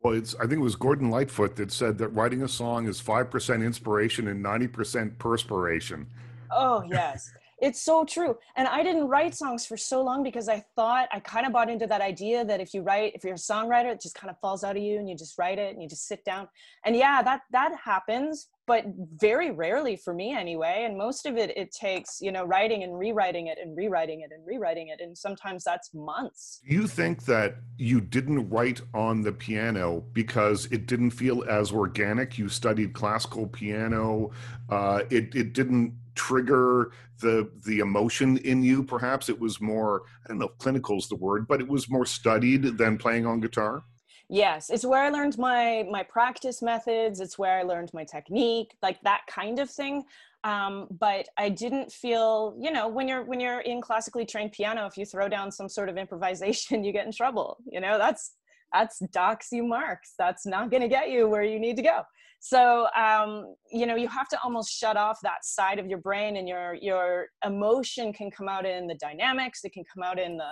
Well, 0.04 0.14
it's 0.16 0.36
I 0.36 0.42
think 0.42 0.54
it 0.54 0.60
was 0.60 0.76
Gordon 0.76 1.12
Lightfoot 1.12 1.56
that 1.58 1.72
said 1.72 1.98
that 2.00 2.10
writing 2.10 2.42
a 2.42 2.48
song 2.48 2.88
is 2.88 3.00
five 3.00 3.30
percent 3.30 3.64
inspiration 3.64 4.28
and 4.28 4.42
ninety 4.42 4.68
percent 4.68 5.20
perspiration. 5.20 6.08
Oh 6.50 6.84
yes. 6.88 7.32
It's 7.62 7.80
so 7.80 8.04
true. 8.04 8.38
And 8.56 8.68
I 8.68 8.82
didn't 8.82 9.08
write 9.08 9.36
songs 9.36 9.68
for 9.68 9.78
so 9.78 10.02
long 10.02 10.24
because 10.24 10.50
I 10.50 10.66
thought 10.76 11.08
I 11.12 11.20
kind 11.20 11.46
of 11.46 11.54
bought 11.54 11.70
into 11.70 11.86
that 11.88 12.02
idea 12.02 12.44
that 12.44 12.60
if 12.60 12.74
you 12.74 12.82
write, 12.82 13.14
if 13.14 13.24
you're 13.24 13.36
a 13.36 13.38
songwriter, 13.38 13.92
it 13.94 14.02
just 14.02 14.16
kind 14.16 14.32
of 14.32 14.40
falls 14.40 14.64
out 14.64 14.76
of 14.76 14.82
you 14.82 14.98
and 14.98 15.08
you 15.08 15.16
just 15.16 15.38
write 15.38 15.60
it 15.60 15.72
and 15.74 15.82
you 15.82 15.88
just 15.88 16.08
sit 16.08 16.26
down. 16.26 16.48
And 16.86 16.96
yeah, 16.96 17.22
that 17.22 17.42
that 17.52 17.72
happens, 17.84 18.48
but 18.66 18.86
very 19.16 19.52
rarely 19.52 19.96
for 19.96 20.12
me 20.12 20.34
anyway. 20.34 20.86
And 20.88 20.98
most 20.98 21.28
of 21.28 21.38
it 21.38 21.56
it 21.56 21.72
takes, 21.72 22.20
you 22.20 22.32
know, 22.32 22.46
writing 22.46 22.82
and 22.82 22.98
rewriting 22.98 23.46
it 23.48 23.60
and 23.62 23.78
rewriting 23.78 24.22
it 24.22 24.32
and 24.34 24.46
rewriting 24.46 24.88
it. 24.88 25.00
And 25.00 25.16
sometimes 25.16 25.64
that's 25.64 25.94
months. 25.94 26.62
You 26.64 26.88
think 26.88 27.26
that 27.26 27.58
you 27.78 28.02
didn't 28.02 28.50
write 28.50 28.82
on 28.96 29.22
the 29.22 29.32
piano 29.32 30.04
because 30.14 30.66
it 30.72 30.88
didn't 30.88 31.12
feel 31.12 31.44
as 31.48 31.72
organic. 31.72 32.40
You 32.40 32.50
studied 32.50 32.94
classical 32.94 33.46
piano. 33.46 34.32
Uh, 34.68 35.04
it 35.12 35.36
it 35.36 35.54
didn't 35.54 35.94
trigger 36.16 36.92
the 37.20 37.50
the 37.66 37.80
emotion 37.80 38.38
in 38.38 38.64
you 38.64 38.84
perhaps. 38.84 39.30
It 39.30 39.40
was 39.40 39.62
more 39.62 40.04
i 40.26 40.30
don't 40.30 40.40
know 40.40 40.48
if 40.48 40.58
clinical 40.58 40.98
is 40.98 41.08
the 41.08 41.16
word 41.16 41.48
but 41.48 41.62
it 41.62 41.68
was 41.68 41.90
more 41.90 42.06
studied 42.06 42.78
than 42.78 42.98
playing 42.98 43.26
on 43.26 43.40
guitar? 43.40 43.84
Yes 44.30 44.70
it's 44.70 44.86
where 44.86 45.02
i 45.02 45.10
learned 45.10 45.38
my 45.38 45.86
my 45.90 46.04
practice 46.04 46.62
methods. 46.62 47.20
It's 47.20 47.38
where 47.38 47.60
i 47.60 47.64
learned 47.64 47.92
my 47.94 48.04
technique 48.04 48.76
like 48.82 49.02
that 49.02 49.22
kind 49.30 49.60
of 49.60 49.70
thing. 49.70 50.04
Um, 50.44 50.88
but 51.00 51.28
i 51.38 51.50
didn't 51.50 51.92
feel 51.92 52.56
you 52.60 52.72
know 52.72 52.88
when 52.88 53.08
you're 53.08 53.24
when 53.24 53.40
you're 53.40 53.62
in 53.62 53.82
classically 53.82 54.26
trained 54.26 54.52
piano 54.54 54.86
if 54.88 54.98
you 54.98 55.06
throw 55.06 55.28
down 55.30 55.52
some 55.52 55.70
sort 55.70 55.90
of 55.90 55.98
improvisation 55.98 56.84
you 56.86 56.92
get 56.92 57.06
in 57.06 57.12
trouble. 57.12 57.58
You 57.72 57.80
know 57.80 57.98
that's 57.98 58.34
that's 58.74 59.00
docks 59.12 59.50
you 59.52 59.64
marks. 59.64 60.14
That's 60.18 60.46
not 60.46 60.72
going 60.72 60.82
to 60.82 60.88
get 60.88 61.10
you 61.10 61.28
where 61.28 61.44
you 61.44 61.60
need 61.60 61.76
to 61.76 61.84
go 61.84 62.04
so 62.44 62.88
um, 62.98 63.54
you 63.72 63.86
know 63.86 63.96
you 63.96 64.08
have 64.08 64.28
to 64.28 64.38
almost 64.44 64.72
shut 64.72 64.98
off 64.98 65.20
that 65.22 65.46
side 65.46 65.78
of 65.78 65.86
your 65.86 66.00
brain 66.00 66.38
and 66.38 66.50
your 66.50 66.74
your 66.82 67.28
emotion 67.46 68.12
can 68.12 68.32
come 68.32 68.50
out 68.50 68.66
in 68.66 68.88
the 68.88 68.96
dynamics 68.96 69.64
it 69.64 69.72
can 69.72 69.84
come 69.94 70.04
out 70.04 70.20
in 70.20 70.38
the 70.38 70.52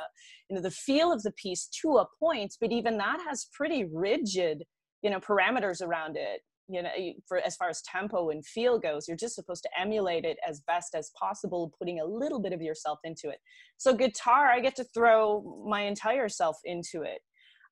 you 0.50 0.56
know 0.56 0.62
the 0.62 0.72
feel 0.72 1.12
of 1.12 1.24
the 1.24 1.32
piece 1.32 1.68
to 1.82 1.98
a 1.98 2.08
point 2.20 2.56
but 2.62 2.72
even 2.72 2.96
that 2.98 3.20
has 3.28 3.48
pretty 3.54 3.86
rigid 3.92 4.64
you 5.02 5.10
know 5.10 5.20
parameters 5.20 5.82
around 5.82 6.16
it 6.16 6.42
you 6.68 6.84
know 6.84 6.90
for 7.28 7.40
as 7.40 7.56
far 7.56 7.70
as 7.70 7.82
tempo 7.82 8.30
and 8.30 8.46
feel 8.46 8.78
goes. 8.78 9.08
You're 9.08 9.18
just 9.18 9.34
supposed 9.34 9.64
to 9.64 9.70
emulate 9.80 10.24
it 10.24 10.38
as 10.48 10.62
best 10.68 10.94
as 10.94 11.12
possible 11.20 11.74
putting 11.80 12.00
a 12.00 12.06
little 12.06 12.40
bit 12.40 12.54
of 12.54 12.62
yourself 12.62 13.00
into 13.04 13.30
it. 13.30 13.40
So 13.78 13.94
guitar 13.96 14.48
i 14.50 14.60
get 14.60 14.76
to 14.76 14.84
throw 14.84 15.64
my 15.68 15.82
entire 15.82 16.30
self 16.30 16.58
into 16.64 17.02
it 17.02 17.22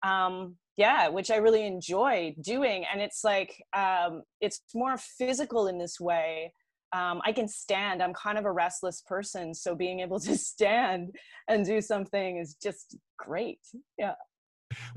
um, 0.04 0.56
yeah 0.78 1.08
which 1.08 1.32
i 1.32 1.38
really 1.38 1.66
enjoy 1.66 2.34
doing 2.42 2.86
and 2.92 3.02
it's 3.02 3.24
like 3.24 3.64
um, 3.76 4.24
it's 4.42 4.62
more 4.74 4.98
physical 4.98 5.68
in 5.68 5.78
this 5.78 6.00
way 6.00 6.54
um, 6.94 7.22
i 7.26 7.32
can 7.32 7.48
stand 7.48 8.02
i'm 8.02 8.14
kind 8.14 8.38
of 8.38 8.46
a 8.46 8.52
restless 8.52 9.02
person 9.02 9.54
so 9.54 9.76
being 9.76 10.00
able 10.00 10.20
to 10.28 10.38
stand 10.38 11.16
and 11.48 11.66
do 11.66 11.82
something 11.82 12.38
is 12.38 12.56
just 12.62 12.98
great 13.18 13.60
yeah 13.98 14.14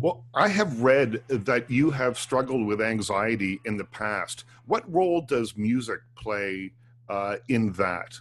well, 0.00 0.24
I 0.34 0.48
have 0.48 0.82
read 0.82 1.22
that 1.28 1.70
you 1.70 1.90
have 1.90 2.18
struggled 2.18 2.66
with 2.66 2.80
anxiety 2.80 3.60
in 3.64 3.76
the 3.76 3.84
past. 3.84 4.44
What 4.66 4.90
role 4.92 5.20
does 5.20 5.56
music 5.56 6.00
play 6.16 6.72
uh, 7.08 7.36
in 7.48 7.72
that? 7.72 8.18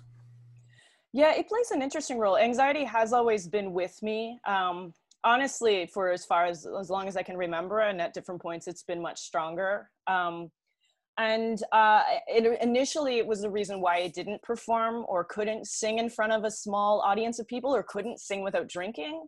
Yeah, 1.12 1.34
it 1.34 1.48
plays 1.48 1.72
an 1.72 1.82
interesting 1.82 2.20
role. 2.20 2.38
Anxiety 2.38 2.84
has 2.84 3.14
always 3.14 3.48
been 3.48 3.74
with 3.74 4.02
me. 4.04 4.40
Um, 4.46 4.94
honestly, 5.24 5.90
for 5.94 6.12
as 6.12 6.26
far 6.26 6.46
as 6.46 6.66
as 6.80 6.90
long 6.90 7.08
as 7.08 7.18
I 7.18 7.24
can 7.24 7.38
remember, 7.38 7.80
and 7.80 8.02
at 8.02 8.14
different 8.14 8.42
points, 8.42 8.68
it's 8.68 8.84
been 8.84 9.02
much 9.02 9.20
stronger. 9.20 9.90
Um, 10.08 10.52
and 11.18 11.62
uh, 11.74 12.04
it, 12.28 12.60
initially 12.62 13.18
it 13.18 13.28
was 13.28 13.42
the 13.42 13.50
reason 13.50 13.82
why 13.82 13.98
I 13.98 14.08
didn't 14.08 14.42
perform 14.42 15.06
or 15.10 15.26
couldn't 15.26 15.68
sing 15.68 16.00
in 16.00 16.10
front 16.10 16.32
of 16.32 16.46
a 16.46 16.52
small 16.52 17.02
audience 17.02 17.40
of 17.40 17.48
people 17.48 17.76
or 17.76 17.84
couldn't 17.84 18.22
sing 18.22 18.42
without 18.42 18.70
drinking. 18.70 19.28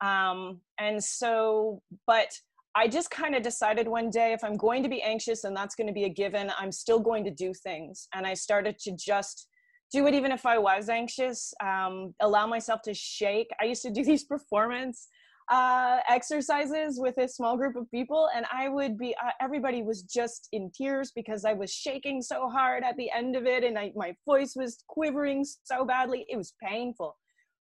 Um, 0.00 0.60
and 0.78 1.02
so, 1.02 1.82
but 2.06 2.28
I 2.76 2.86
just 2.86 3.10
kind 3.10 3.34
of 3.34 3.42
decided 3.42 3.88
one 3.88 4.10
day 4.10 4.32
if 4.32 4.44
I'm 4.44 4.56
going 4.56 4.84
to 4.84 4.88
be 4.88 5.02
anxious 5.02 5.42
and 5.42 5.56
that's 5.56 5.74
going 5.74 5.88
to 5.88 5.92
be 5.92 6.04
a 6.04 6.08
given, 6.08 6.52
I'm 6.56 6.70
still 6.70 7.00
going 7.00 7.24
to 7.24 7.30
do 7.32 7.52
things. 7.52 8.06
And 8.14 8.26
I 8.26 8.34
started 8.34 8.78
to 8.80 8.92
just 8.96 9.48
do 9.92 10.06
it 10.06 10.14
even 10.14 10.30
if 10.30 10.46
I 10.46 10.58
was 10.58 10.88
anxious, 10.88 11.52
um, 11.60 12.14
allow 12.20 12.46
myself 12.46 12.80
to 12.82 12.94
shake. 12.94 13.48
I 13.60 13.64
used 13.64 13.82
to 13.82 13.90
do 13.90 14.04
these 14.10 14.24
performance 14.24 15.08
uh, 15.48 15.98
exercises 16.08 16.98
with 16.98 17.18
a 17.18 17.28
small 17.28 17.56
group 17.56 17.76
of 17.76 17.90
people, 17.90 18.28
and 18.34 18.46
I 18.52 18.68
would 18.68 18.96
be, 18.96 19.14
uh, 19.22 19.30
everybody 19.40 19.82
was 19.82 20.02
just 20.02 20.48
in 20.52 20.70
tears 20.76 21.12
because 21.14 21.44
I 21.44 21.52
was 21.52 21.72
shaking 21.72 22.22
so 22.22 22.48
hard 22.48 22.82
at 22.82 22.96
the 22.96 23.10
end 23.10 23.36
of 23.36 23.46
it, 23.46 23.64
and 23.64 23.78
I, 23.78 23.92
my 23.94 24.14
voice 24.26 24.54
was 24.56 24.82
quivering 24.88 25.44
so 25.64 25.84
badly. 25.84 26.24
It 26.28 26.36
was 26.36 26.54
painful, 26.62 27.16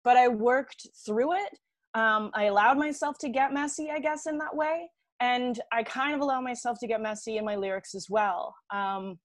but 0.04 0.16
I 0.16 0.28
worked 0.28 0.86
through 1.04 1.34
it. 1.34 1.58
Um, 1.94 2.30
I 2.34 2.44
allowed 2.44 2.78
myself 2.78 3.18
to 3.18 3.28
get 3.28 3.52
messy, 3.52 3.90
I 3.90 4.00
guess, 4.00 4.26
in 4.26 4.38
that 4.38 4.54
way. 4.54 4.88
And 5.20 5.58
I 5.72 5.82
kind 5.82 6.14
of 6.14 6.20
allow 6.20 6.42
myself 6.42 6.78
to 6.80 6.86
get 6.86 7.00
messy 7.00 7.38
in 7.38 7.44
my 7.44 7.56
lyrics 7.56 7.94
as 7.94 8.08
well. 8.10 8.54
Um, 8.70 9.18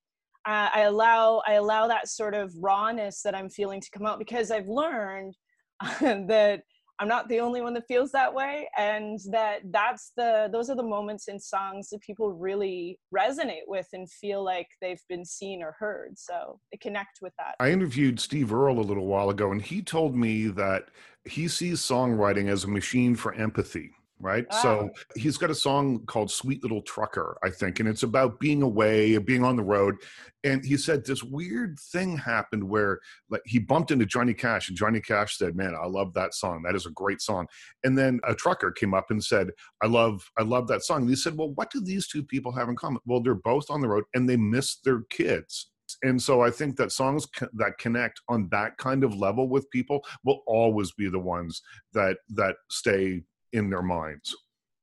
I, 0.46 0.70
I 0.74 0.80
allow 0.82 1.42
I 1.46 1.54
allow 1.54 1.88
that 1.88 2.08
sort 2.08 2.34
of 2.34 2.54
rawness 2.58 3.22
that 3.24 3.36
I'm 3.36 3.50
feeling 3.50 3.82
to 3.82 3.90
come 3.92 4.06
out 4.06 4.20
because 4.20 4.52
I've 4.52 4.68
learned 4.68 5.36
that 6.00 6.62
I'm 7.00 7.08
not 7.08 7.28
the 7.30 7.40
only 7.40 7.62
one 7.62 7.74
that 7.74 7.88
feels 7.88 8.12
that 8.12 8.34
way 8.34 8.70
and 8.78 9.20
that 9.32 9.62
that's 9.72 10.12
the 10.16 10.50
those 10.52 10.70
are 10.70 10.76
the 10.76 10.84
moments 10.84 11.28
in 11.28 11.40
songs 11.40 11.90
that 11.90 12.02
people 12.02 12.32
really 12.32 13.00
resonate 13.14 13.68
with 13.68 13.88
and 13.94 14.10
feel 14.10 14.44
like 14.44 14.68
they've 14.82 15.02
been 15.10 15.26
seen 15.26 15.64
or 15.64 15.76
heard 15.80 16.18
so 16.18 16.60
they 16.72 16.78
connect 16.78 17.20
with 17.22 17.34
that. 17.38 17.56
I 17.60 17.72
interviewed 17.72 18.20
Steve 18.20 18.54
Earle 18.54 18.80
a 18.80 18.82
little 18.82 19.08
while 19.08 19.30
ago 19.30 19.52
and 19.52 19.62
he 19.62 19.82
told 19.82 20.16
me 20.16 20.48
that 20.48 20.90
he 21.26 21.48
sees 21.48 21.80
songwriting 21.80 22.50
as 22.50 22.64
a 22.64 22.68
machine 22.68 23.16
for 23.16 23.34
empathy 23.34 23.92
right? 24.22 24.46
Wow. 24.52 24.62
So 24.62 24.90
he's 25.16 25.38
got 25.38 25.50
a 25.50 25.56
song 25.56 26.06
called 26.06 26.32
Sweet 26.32 26.64
Little 26.64 26.82
Trucker, 26.82 27.38
I 27.44 27.50
think, 27.50 27.80
and 27.80 27.90
it's 27.90 28.04
about 28.04 28.40
being 28.40 28.62
away, 28.62 29.18
being 29.18 29.44
on 29.44 29.56
the 29.56 29.64
road. 29.64 29.96
And 30.44 30.64
he 30.64 30.78
said 30.78 31.06
this 31.06 31.24
weird 31.24 31.80
thing 31.80 32.18
happened 32.18 32.64
where 32.64 33.00
like 33.30 33.42
he 33.46 33.60
bumped 33.60 33.92
into 33.92 34.06
Johnny 34.06 34.34
Cash 34.34 34.70
and 34.70 34.78
Johnny 34.78 35.00
Cash 35.00 35.38
said, 35.38 35.56
"Man, 35.56 35.76
I 35.76 35.88
love 35.88 36.14
that 36.14 36.34
song. 36.34 36.64
That 36.64 36.76
is 36.76 36.86
a 36.86 36.92
great 36.92 37.22
song." 37.22 37.48
And 37.84 37.98
then 37.98 38.20
a 38.28 38.34
trucker 38.34 38.72
came 38.72 38.94
up 38.94 39.12
and 39.12 39.24
said, 39.24 39.50
"I 39.82 39.88
love 39.88 40.30
I 40.38 40.44
love 40.44 40.68
that 40.68 40.84
song." 40.84 41.02
And 41.02 41.10
he 41.10 41.16
said, 41.16 41.38
"Well, 41.38 41.52
what 41.56 41.72
do 41.72 41.82
these 41.82 42.08
two 42.08 42.24
people 42.24 42.52
have 42.54 42.70
in 42.70 42.76
common?" 42.76 43.02
Well, 43.06 43.22
they're 43.22 43.36
both 43.36 43.70
on 43.70 43.82
the 43.82 43.90
road 43.90 44.06
and 44.14 44.28
they 44.28 44.38
miss 44.38 44.78
their 44.78 45.02
kids 45.10 45.72
and 46.04 46.22
so 46.22 46.42
i 46.42 46.50
think 46.50 46.76
that 46.78 46.92
songs 46.92 47.28
that 47.54 47.78
connect 47.78 48.22
on 48.30 48.48
that 48.50 48.78
kind 48.78 49.04
of 49.04 49.16
level 49.16 49.50
with 49.50 49.70
people 49.72 50.04
will 50.24 50.42
always 50.48 50.92
be 50.94 51.10
the 51.10 51.20
ones 51.20 51.62
that 51.94 52.18
that 52.30 52.56
stay 52.70 53.22
in 53.54 53.70
their 53.70 53.82
minds. 53.82 54.36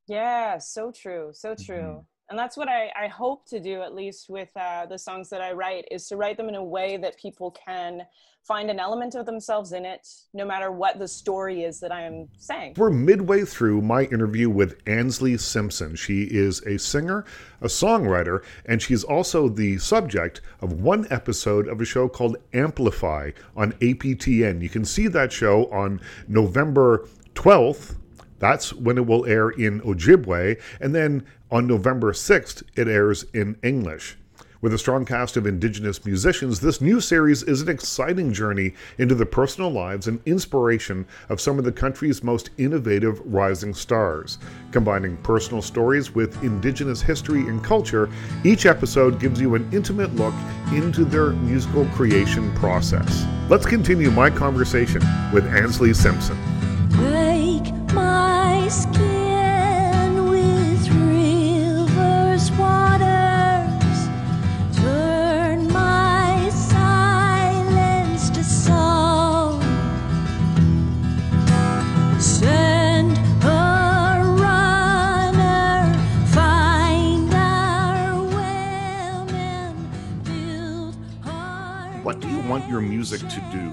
Yeah, 0.07 0.59
so 0.59 0.91
true, 0.91 1.31
so 1.33 1.55
true. 1.55 1.77
Mm-hmm. 1.77 2.01
And 2.31 2.39
that's 2.39 2.59
what 2.59 2.69
I, 2.69 2.91
I 2.95 3.09
hope 3.09 3.47
to 3.49 3.59
do, 3.59 3.81
at 3.83 3.95
least 3.95 4.29
with 4.29 4.51
uh, 4.55 4.85
the 4.87 4.99
songs 4.99 5.31
that 5.31 5.41
I 5.41 5.53
write, 5.53 5.87
is 5.91 6.07
to 6.09 6.17
write 6.17 6.37
them 6.37 6.49
in 6.49 6.57
a 6.57 6.65
way 6.65 6.99
that 6.99 7.19
people 7.19 7.51
can 7.53 8.03
find 8.49 8.71
an 8.71 8.79
element 8.79 9.15
of 9.15 9.27
themselves 9.27 9.73
in 9.73 9.85
it, 9.85 10.07
no 10.33 10.45
matter 10.45 10.71
what 10.71 10.99
the 10.99 11.09
story 11.09 11.65
is 11.65 11.81
that 11.81 11.93
I 11.93 12.03
am 12.03 12.29
saying. 12.39 12.75
We're 12.77 12.91
midway 12.91 13.45
through 13.45 13.83
my 13.83 14.05
interview 14.05 14.49
with 14.49 14.79
Ansley 14.87 15.37
Simpson. 15.37 15.97
She 15.97 16.23
is 16.23 16.63
a 16.67 16.79
singer, 16.79 17.25
a 17.61 17.67
songwriter, 17.67 18.43
and 18.65 18.81
she's 18.81 19.05
also 19.05 19.49
the 19.49 19.79
subject 19.79 20.41
of 20.61 20.81
one 20.81 21.07
episode 21.11 21.69
of 21.69 21.81
a 21.81 21.85
show 21.85 22.09
called 22.09 22.37
Amplify 22.53 23.33
on 23.57 23.73
APTN. 23.73 24.63
You 24.63 24.69
can 24.69 24.85
see 24.85 25.09
that 25.09 25.33
show 25.33 25.67
on 25.71 26.01
November 26.27 27.07
12th 27.35 27.97
that's 28.39 28.73
when 28.73 28.99
it 28.99 29.07
will 29.07 29.27
air 29.27 29.51
in 29.51 29.81
Ojibwe, 29.81 30.61
and 30.81 30.95
then 30.95 31.25
on 31.51 31.67
November 31.67 32.13
6th, 32.13 32.63
it 32.77 32.89
airs 32.89 33.25
in 33.35 33.57
English. 33.63 34.17
With 34.61 34.75
a 34.75 34.79
strong 34.79 35.05
cast 35.05 35.37
of 35.37 35.47
Indigenous 35.47 36.05
musicians, 36.05 36.59
this 36.59 36.81
new 36.81 37.01
series 37.01 37.45
is 37.45 37.63
an 37.63 37.69
exciting 37.69 38.33
journey 38.33 38.75
into 38.99 39.15
the 39.15 39.25
personal 39.25 39.71
lives 39.71 40.09
and 40.09 40.21
inspiration 40.27 41.07
of 41.29 41.41
some 41.41 41.61
of 41.61 41.65
the 41.65 41.71
country's 41.71 42.25
most 42.25 42.51
innovative 42.59 43.21
rising 43.25 43.73
stars. 43.73 44.39
Combining 44.73 45.17
personal 45.19 45.63
stories 45.63 46.13
with 46.13 46.43
Indigenous 46.43 47.01
history 47.01 47.43
and 47.43 47.63
culture, 47.63 48.11
each 48.43 48.67
episode 48.67 49.21
gives 49.21 49.41
you 49.41 49.55
an 49.55 49.69
intimate 49.73 50.13
look 50.17 50.35
into 50.73 51.05
their 51.05 51.31
musical 51.31 51.87
creation 51.91 52.53
process. 52.57 53.27
Let's 53.49 53.67
continue 53.67 54.11
my 54.11 54.29
conversation 54.29 55.03
with 55.33 55.47
Ansley 55.47 55.95
Simpson. 55.95 56.58
Music 82.99 83.21
to 83.29 83.41
do? 83.53 83.67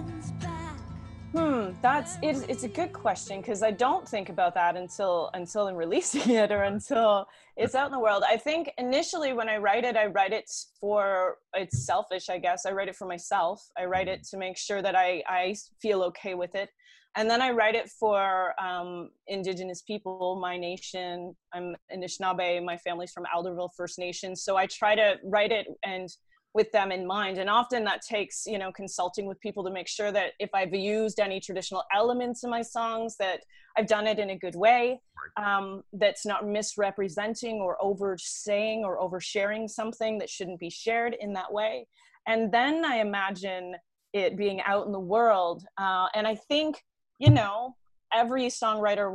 Hmm, 1.35 1.71
that's 1.81 2.17
it's, 2.21 2.41
it's 2.43 2.63
a 2.63 2.67
good 2.67 2.93
question 2.93 3.41
because 3.41 3.63
i 3.63 3.71
don't 3.71 4.07
think 4.07 4.29
about 4.29 4.53
that 4.53 4.77
until 4.77 5.31
until 5.33 5.65
i'm 5.65 5.75
releasing 5.75 6.29
it 6.43 6.51
or 6.51 6.61
until 6.61 7.25
it's 7.57 7.73
out 7.73 7.87
in 7.87 7.91
the 7.91 8.03
world. 8.07 8.23
I 8.35 8.37
think 8.37 8.69
initially 8.77 9.33
when 9.33 9.49
i 9.49 9.57
write 9.57 9.83
it 9.83 9.95
i 9.97 10.05
write 10.05 10.31
it 10.31 10.47
for 10.79 11.37
it's 11.55 11.87
selfish 11.87 12.29
i 12.29 12.37
guess. 12.37 12.67
I 12.67 12.71
write 12.71 12.87
it 12.87 12.95
for 12.95 13.07
myself. 13.07 13.57
I 13.75 13.85
write 13.85 14.07
it 14.07 14.21
to 14.29 14.37
make 14.37 14.57
sure 14.59 14.83
that 14.83 14.95
i 14.95 15.23
i 15.27 15.55
feel 15.81 16.03
okay 16.09 16.35
with 16.35 16.53
it. 16.53 16.69
And 17.17 17.27
then 17.27 17.41
i 17.41 17.49
write 17.49 17.75
it 17.81 17.89
for 17.89 18.53
um, 18.61 19.09
indigenous 19.25 19.81
people 19.81 20.37
my 20.39 20.55
nation. 20.69 21.35
I'm 21.51 21.75
anishinaabe 21.91 22.63
my 22.63 22.77
family's 22.77 23.11
from 23.11 23.25
alderville 23.35 23.71
first 23.75 23.97
nation. 23.97 24.35
So 24.35 24.55
i 24.55 24.67
try 24.67 24.93
to 24.93 25.15
write 25.23 25.51
it 25.51 25.65
and 25.83 26.09
with 26.55 26.71
them 26.71 26.91
in 26.91 27.05
mind. 27.05 27.37
And 27.37 27.49
often 27.49 27.83
that 27.83 28.01
takes 28.01 28.47
you 28.47 28.57
know 28.57 28.71
consulting 28.71 29.27
with 29.27 29.39
people 29.41 29.63
to 29.65 29.69
make 29.69 29.87
sure 29.87 30.11
that 30.11 30.31
if 30.39 30.49
i've 30.53 30.73
used 30.73 31.19
any 31.19 31.39
traditional 31.39 31.83
elements 31.93 32.43
in 32.43 32.49
my 32.49 32.61
songs 32.61 33.17
that 33.17 33.41
i've 33.77 33.87
done 33.87 34.07
it 34.07 34.17
in 34.19 34.29
a 34.31 34.37
good 34.37 34.55
way 34.55 34.99
um, 35.37 35.83
that's 35.93 36.25
not 36.25 36.47
misrepresenting 36.47 37.57
or 37.57 37.77
over 37.81 38.17
saying 38.17 38.83
or 38.85 38.97
oversharing 38.99 39.69
something 39.69 40.17
that 40.17 40.29
shouldn't 40.29 40.59
be 40.59 40.69
shared 40.69 41.15
in 41.19 41.33
that 41.33 41.51
way. 41.51 41.87
And 42.25 42.51
then 42.51 42.85
i 42.85 42.97
imagine 42.97 43.75
it 44.13 44.37
being 44.37 44.61
out 44.61 44.85
in 44.85 44.93
the 44.93 45.07
world 45.15 45.65
uh, 45.77 46.07
and 46.15 46.25
i 46.25 46.35
think 46.35 46.81
you 47.19 47.29
know 47.29 47.75
every 48.13 48.47
songwriter 48.47 49.07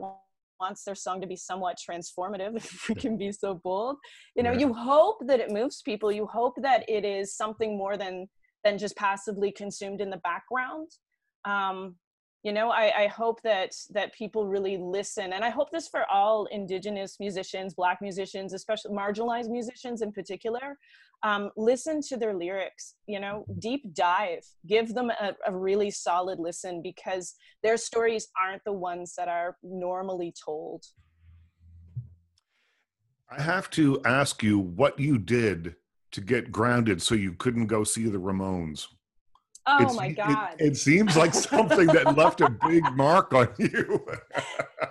wants 0.61 0.85
their 0.85 0.95
song 0.95 1.21
to 1.21 1.27
be 1.27 1.37
somewhat 1.37 1.79
transformative 1.79 2.57
if 2.57 2.89
we 2.89 2.95
can 2.95 3.17
be 3.17 3.33
so 3.33 3.55
bold. 3.55 3.97
You 4.37 4.43
know 4.43 4.53
yeah. 4.53 4.61
you 4.61 4.75
hope 4.75 5.19
that 5.27 5.41
it 5.41 5.51
moves 5.51 5.83
people. 5.83 6.13
You 6.13 6.27
hope 6.27 6.55
that 6.63 6.89
it 6.89 7.05
is 7.05 7.35
something 7.35 7.77
more 7.77 7.97
than 7.97 8.29
than 8.65 8.79
just 8.79 8.97
passively 8.97 9.53
consumed 9.53 10.01
in 10.01 10.11
the 10.11 10.19
background. 10.19 10.91
Um, 11.45 11.97
you 12.43 12.53
know 12.53 12.71
I, 12.71 13.05
I 13.05 13.07
hope 13.07 13.43
that 13.43 13.73
that 13.91 14.15
people 14.15 14.47
really 14.47 14.77
listen 14.79 15.33
and 15.33 15.45
i 15.45 15.51
hope 15.51 15.71
this 15.71 15.89
for 15.89 16.05
all 16.11 16.47
indigenous 16.47 17.19
musicians 17.21 17.75
black 17.75 17.99
musicians 18.01 18.55
especially 18.55 18.93
marginalized 18.93 19.51
musicians 19.51 20.03
in 20.03 20.13
particular 20.13 20.79
um, 21.23 21.51
listen 21.55 22.01
to 22.09 22.17
their 22.17 22.33
lyrics 22.33 22.95
you 23.07 23.21
know 23.21 23.45
deep 23.59 23.95
dive 23.95 24.43
give 24.67 24.95
them 24.95 25.11
a, 25.11 25.37
a, 25.47 25.55
really 25.55 25.91
solid 25.91 26.39
listen 26.39 26.81
because 26.81 27.35
their 27.63 27.77
stories 27.77 28.29
aren't 28.43 28.65
the 28.65 28.73
ones 28.73 29.15
that 29.17 29.29
are 29.29 29.57
normally 29.63 30.33
told. 30.45 30.85
I 33.31 33.41
have 33.41 33.71
to 33.71 34.01
ask 34.05 34.43
you 34.43 34.59
what 34.59 34.99
you 34.99 35.19
did 35.19 35.77
to 36.13 36.21
get 36.21 36.51
grounded 36.51 37.01
so 37.01 37.15
you 37.15 37.35
couldn't 37.35 37.67
go 37.67 37.85
see 37.85 38.09
the 38.09 38.19
ramones 38.19 38.89
Oh 39.67 39.85
it's, 39.85 39.97
my 39.97 40.11
god! 40.11 40.55
It, 40.59 40.73
it, 40.73 40.77
seems 40.77 41.17
like 41.17 41.35
something 41.35 41.87
that 41.89 42.17
left 42.17 42.41
a 42.41 42.49
big 42.49 42.83
mark 42.95 43.35
on 43.35 43.49
you. 43.59 44.05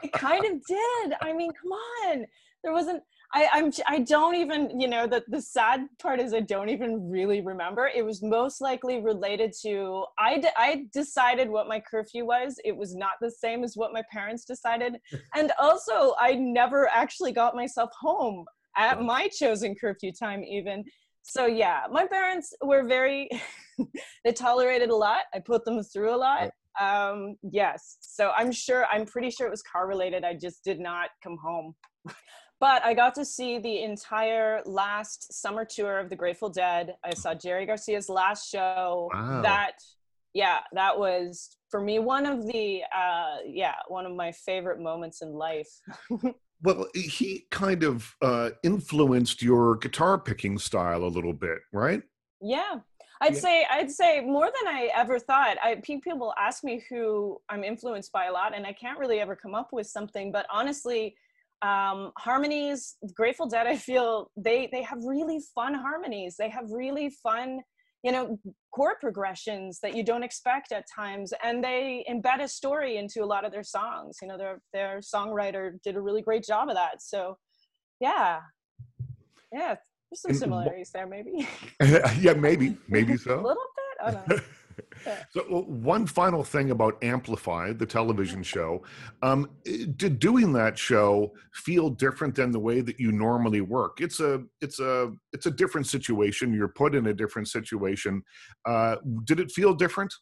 it 0.04 0.12
kind 0.14 0.46
of 0.46 0.66
did. 0.66 1.14
I 1.22 1.34
mean, 1.34 1.52
come 1.62 1.72
on. 1.72 2.26
There 2.64 2.74
wasn't. 2.74 3.02
I, 3.34 3.48
I'm. 3.52 3.72
I 3.88 4.00
don't 4.00 4.36
even. 4.36 4.80
You 4.80 4.88
know, 4.88 5.08
the 5.08 5.24
the 5.28 5.42
sad 5.42 5.88
part 6.00 6.20
is 6.20 6.34
I 6.34 6.42
don't 6.42 6.70
even 6.70 7.10
really 7.10 7.42
remember. 7.42 7.90
It 7.94 8.06
was 8.06 8.22
most 8.22 8.62
likely 8.62 9.02
related 9.02 9.54
to. 9.64 10.06
I 10.20 10.42
I 10.56 10.86
decided 10.94 11.50
what 11.50 11.68
my 11.68 11.80
curfew 11.80 12.26
was. 12.26 12.60
It 12.64 12.76
was 12.76 12.96
not 12.96 13.14
the 13.22 13.32
same 13.32 13.64
as 13.64 13.76
what 13.76 13.92
my 13.92 14.04
parents 14.12 14.46
decided, 14.46 14.98
and 15.36 15.52
also 15.60 16.16
I 16.20 16.36
never 16.36 16.88
actually 16.90 17.32
got 17.32 17.56
myself 17.56 17.90
home 18.00 18.46
at 18.78 19.02
my 19.02 19.28
chosen 19.28 19.76
curfew 19.76 20.12
time 20.12 20.44
even 20.44 20.84
so 21.30 21.46
yeah, 21.46 21.84
my 21.92 22.08
parents 22.08 22.54
were 22.62 22.88
very 22.88 23.30
they 24.26 24.34
tolerated 24.34 24.90
a 24.90 24.96
lot. 24.96 25.22
I 25.34 25.40
put 25.40 25.64
them 25.64 25.82
through 25.84 26.14
a 26.14 26.18
lot. 26.18 26.50
Um, 26.80 27.36
yes. 27.44 27.98
So 28.02 28.32
I'm 28.36 28.52
sure 28.52 28.86
I'm 28.92 29.06
pretty 29.06 29.30
sure 29.30 29.46
it 29.46 29.52
was 29.52 29.62
car 29.62 29.88
related. 29.88 30.24
I 30.24 30.34
just 30.34 30.64
did 30.64 30.80
not 30.80 31.10
come 31.24 31.38
home. 31.44 31.76
but 32.60 32.84
I 32.84 32.94
got 32.94 33.14
to 33.16 33.26
see 33.26 33.60
the 33.60 33.84
entire 33.84 34.62
last 34.66 35.34
summer 35.34 35.66
tour 35.66 36.00
of 36.00 36.10
the 36.10 36.16
Grateful 36.16 36.50
Dead. 36.50 36.96
I 37.04 37.14
saw 37.14 37.34
Jerry 37.34 37.66
Garcia's 37.66 38.10
last 38.10 38.50
show. 38.50 39.10
Wow. 39.14 39.42
That 39.42 39.74
yeah, 40.34 40.60
that 40.74 40.98
was 40.98 41.58
for 41.70 41.82
me 41.82 42.00
one 42.00 42.26
of 42.26 42.46
the 42.48 42.82
uh 42.96 43.38
yeah, 43.46 43.76
one 43.88 44.06
of 44.06 44.16
my 44.16 44.32
favorite 44.32 44.80
moments 44.80 45.22
in 45.22 45.34
life. 45.34 45.70
Well, 46.62 46.88
he 46.94 47.46
kind 47.52 47.84
of 47.84 48.16
uh, 48.22 48.52
influenced 48.64 49.42
your 49.42 49.78
guitar 49.78 50.18
picking 50.18 50.58
style 50.58 51.04
a 51.04 51.08
little 51.08 51.34
bit, 51.34 51.60
right? 51.72 52.04
Yeah. 52.42 52.80
I'd 53.22 53.34
Yeah. 53.36 53.40
say 53.40 53.66
I'd 53.70 53.92
say 53.92 54.22
more 54.22 54.46
than 54.46 54.68
I 54.74 54.90
ever 54.96 55.20
thought. 55.20 55.58
I 55.62 55.76
people 55.76 56.34
ask 56.38 56.64
me 56.64 56.84
who 56.90 57.40
I'm 57.50 57.64
influenced 57.64 58.12
by 58.12 58.26
a 58.26 58.32
lot, 58.32 58.56
and 58.56 58.66
I 58.66 58.74
can't 58.74 59.00
really 59.00 59.20
ever 59.20 59.36
come 59.36 59.56
up 59.56 59.74
with 59.74 59.88
something. 59.88 60.32
But 60.32 60.46
honestly, 60.50 61.16
um, 61.62 62.14
harmonies, 62.18 62.96
Grateful 63.14 63.48
Dead, 63.48 63.68
I 63.68 63.76
feel 63.76 64.32
they 64.38 64.70
they 64.72 64.84
have 64.84 65.00
really 65.04 65.42
fun 65.54 65.74
harmonies. 65.74 66.38
They 66.38 66.50
have 66.50 66.72
really 66.72 67.10
fun, 67.10 67.60
you 68.04 68.12
know, 68.12 68.40
chord 68.72 68.96
progressions 69.02 69.80
that 69.82 69.96
you 69.96 70.04
don't 70.04 70.24
expect 70.24 70.72
at 70.72 70.86
times, 70.94 71.34
and 71.44 71.64
they 71.64 72.06
embed 72.10 72.42
a 72.42 72.48
story 72.48 72.98
into 72.98 73.24
a 73.24 73.26
lot 73.26 73.46
of 73.46 73.52
their 73.52 73.64
songs. 73.64 74.18
You 74.22 74.28
know, 74.30 74.38
their 74.38 74.62
their 74.74 75.00
songwriter 75.00 75.82
did 75.84 75.96
a 75.96 76.02
really 76.02 76.22
great 76.22 76.46
job 76.46 76.70
of 76.70 76.76
that. 76.76 77.02
So, 77.02 77.38
yeah, 78.00 78.40
yeah, 79.52 79.76
there's 80.10 80.22
some 80.22 80.34
similarities 80.34 80.92
there, 80.92 81.08
maybe. 81.08 81.48
yeah, 82.20 82.34
maybe, 82.34 82.78
maybe 82.88 83.18
so. 83.18 83.40
a 83.40 83.42
little 83.42 84.28
bit. 84.28 84.42
I 84.80 84.82
don't 84.82 85.06
know. 85.06 85.12
Yeah. 85.12 85.24
So, 85.32 85.62
one 85.62 86.06
final 86.06 86.44
thing 86.44 86.72
about 86.72 87.04
Amplify, 87.04 87.74
the 87.74 87.86
television 87.86 88.44
show. 88.54 88.84
Um, 89.22 89.50
did 89.96 90.20
doing 90.20 90.54
that 90.54 90.78
show 90.78 91.34
feel 91.54 91.90
different 91.90 92.36
than 92.36 92.52
the 92.52 92.60
way 92.60 92.82
that 92.82 93.00
you 93.00 93.12
normally 93.12 93.62
work? 93.62 94.02
It's 94.02 94.20
a, 94.20 94.44
it's 94.62 94.80
a, 94.80 95.12
it's 95.34 95.46
a 95.46 95.52
different 95.52 95.88
situation. 95.88 96.54
You're 96.54 96.70
put 96.70 96.96
in 96.96 97.08
a 97.08 97.14
different 97.14 97.48
situation. 97.48 98.24
Uh, 98.66 98.98
did 99.26 99.40
it 99.40 99.52
feel 99.52 99.74
different? 99.74 100.14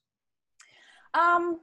Um, 1.14 1.60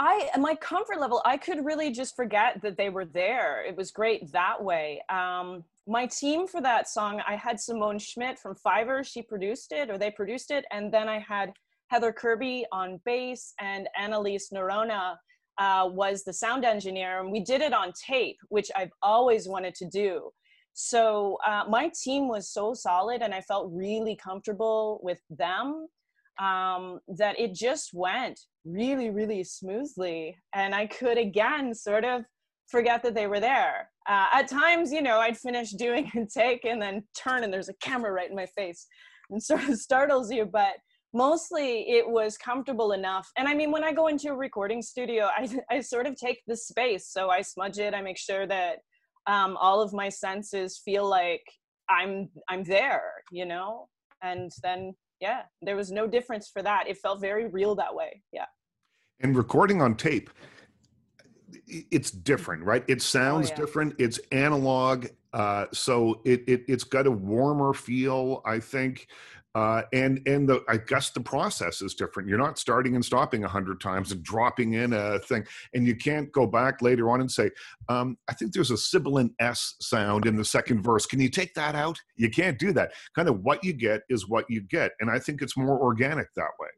I 0.00 0.30
my 0.38 0.54
comfort 0.54 0.98
level, 0.98 1.20
I 1.26 1.36
could 1.36 1.62
really 1.64 1.92
just 1.92 2.16
forget 2.16 2.62
that 2.62 2.78
they 2.78 2.88
were 2.88 3.04
there. 3.04 3.62
It 3.62 3.76
was 3.76 3.90
great 3.90 4.32
that 4.32 4.62
way. 4.62 5.02
Um, 5.10 5.62
my 5.86 6.06
team 6.06 6.46
for 6.46 6.62
that 6.62 6.88
song, 6.88 7.20
I 7.26 7.36
had 7.36 7.60
Simone 7.60 7.98
Schmidt 7.98 8.38
from 8.38 8.54
Fiver. 8.54 9.04
She 9.04 9.20
produced 9.20 9.72
it, 9.72 9.90
or 9.90 9.98
they 9.98 10.10
produced 10.10 10.50
it, 10.50 10.64
and 10.70 10.90
then 10.90 11.08
I 11.08 11.18
had 11.18 11.52
Heather 11.90 12.12
Kirby 12.12 12.64
on 12.72 13.00
bass, 13.04 13.52
and 13.60 13.88
Annalise 13.98 14.50
Nerona 14.54 15.16
uh, 15.58 15.88
was 15.90 16.22
the 16.22 16.32
sound 16.32 16.64
engineer. 16.64 17.20
And 17.20 17.32
we 17.32 17.40
did 17.40 17.60
it 17.60 17.72
on 17.72 17.92
tape, 17.92 18.38
which 18.48 18.70
I've 18.76 18.92
always 19.02 19.48
wanted 19.48 19.74
to 19.76 19.86
do. 19.86 20.30
So 20.72 21.36
uh, 21.46 21.64
my 21.68 21.90
team 22.02 22.28
was 22.28 22.48
so 22.48 22.74
solid, 22.74 23.22
and 23.22 23.34
I 23.34 23.40
felt 23.40 23.70
really 23.72 24.16
comfortable 24.16 25.00
with 25.02 25.18
them 25.30 25.88
um, 26.40 27.00
that 27.18 27.38
it 27.38 27.54
just 27.54 27.90
went 27.92 28.38
really, 28.64 29.10
really 29.10 29.42
smoothly. 29.42 30.36
And 30.54 30.74
I 30.74 30.86
could 30.86 31.18
again 31.18 31.74
sort 31.74 32.04
of 32.04 32.22
forget 32.68 33.02
that 33.02 33.14
they 33.14 33.26
were 33.26 33.40
there. 33.40 33.90
Uh, 34.08 34.26
at 34.32 34.48
times, 34.48 34.92
you 34.92 35.02
know, 35.02 35.18
I'd 35.18 35.36
finish 35.36 35.72
doing 35.72 36.10
a 36.16 36.24
take 36.24 36.64
and 36.64 36.80
then 36.80 37.02
turn 37.16 37.42
and 37.42 37.52
there's 37.52 37.68
a 37.68 37.74
camera 37.82 38.12
right 38.12 38.30
in 38.30 38.36
my 38.36 38.46
face 38.46 38.86
and 39.28 39.42
sort 39.42 39.68
of 39.68 39.76
startles 39.78 40.30
you. 40.30 40.46
But 40.46 40.74
mostly 41.12 41.88
it 41.90 42.08
was 42.08 42.36
comfortable 42.36 42.92
enough. 42.92 43.30
And 43.36 43.48
I 43.48 43.54
mean, 43.54 43.70
when 43.70 43.84
I 43.84 43.92
go 43.92 44.06
into 44.06 44.28
a 44.28 44.36
recording 44.36 44.82
studio, 44.82 45.28
I, 45.36 45.48
I 45.70 45.80
sort 45.80 46.06
of 46.06 46.16
take 46.16 46.40
the 46.46 46.56
space. 46.56 47.08
So 47.08 47.30
I 47.30 47.42
smudge 47.42 47.78
it, 47.78 47.94
I 47.94 48.02
make 48.02 48.18
sure 48.18 48.46
that 48.46 48.78
um, 49.26 49.56
all 49.58 49.80
of 49.82 49.92
my 49.92 50.08
senses 50.08 50.80
feel 50.84 51.08
like 51.08 51.42
I'm 51.88 52.28
I'm 52.48 52.64
there, 52.64 53.02
you 53.30 53.44
know? 53.44 53.88
And 54.22 54.50
then 54.62 54.94
yeah, 55.20 55.42
there 55.60 55.76
was 55.76 55.90
no 55.90 56.06
difference 56.06 56.48
for 56.48 56.62
that. 56.62 56.84
It 56.88 56.96
felt 56.98 57.20
very 57.20 57.46
real 57.46 57.74
that 57.74 57.94
way. 57.94 58.22
Yeah. 58.32 58.46
And 59.20 59.36
recording 59.36 59.82
on 59.82 59.96
tape, 59.96 60.30
it's 61.66 62.10
different, 62.10 62.64
right? 62.64 62.84
It 62.88 63.02
sounds 63.02 63.50
yeah. 63.50 63.56
different. 63.56 63.94
It's 63.98 64.18
analog, 64.32 65.06
uh, 65.32 65.66
so 65.72 66.22
it, 66.24 66.42
it 66.48 66.64
it's 66.68 66.84
got 66.84 67.06
a 67.06 67.10
warmer 67.10 67.74
feel, 67.74 68.40
I 68.46 68.60
think. 68.60 69.08
Uh, 69.54 69.82
and 69.92 70.20
and 70.26 70.48
the 70.48 70.62
I 70.68 70.76
guess 70.76 71.10
the 71.10 71.20
process 71.20 71.82
is 71.82 71.94
different. 71.94 72.28
You're 72.28 72.38
not 72.38 72.58
starting 72.58 72.94
and 72.94 73.04
stopping 73.04 73.42
a 73.42 73.48
hundred 73.48 73.80
times 73.80 74.12
and 74.12 74.22
dropping 74.22 74.74
in 74.74 74.92
a 74.92 75.18
thing, 75.18 75.44
and 75.74 75.86
you 75.86 75.96
can't 75.96 76.30
go 76.30 76.46
back 76.46 76.82
later 76.82 77.10
on 77.10 77.20
and 77.20 77.30
say, 77.30 77.50
um, 77.88 78.16
"I 78.28 78.34
think 78.34 78.52
there's 78.52 78.70
a 78.70 78.76
sibilant 78.76 79.32
s 79.40 79.74
sound 79.80 80.26
in 80.26 80.36
the 80.36 80.44
second 80.44 80.82
verse. 80.82 81.04
Can 81.04 81.20
you 81.20 81.28
take 81.28 81.54
that 81.54 81.74
out?" 81.74 81.98
You 82.16 82.30
can't 82.30 82.58
do 82.58 82.72
that. 82.74 82.92
Kind 83.16 83.28
of 83.28 83.40
what 83.40 83.64
you 83.64 83.72
get 83.72 84.02
is 84.08 84.28
what 84.28 84.44
you 84.48 84.60
get, 84.60 84.92
and 85.00 85.10
I 85.10 85.18
think 85.18 85.42
it's 85.42 85.56
more 85.56 85.80
organic 85.80 86.28
that 86.36 86.50
way. 86.60 86.68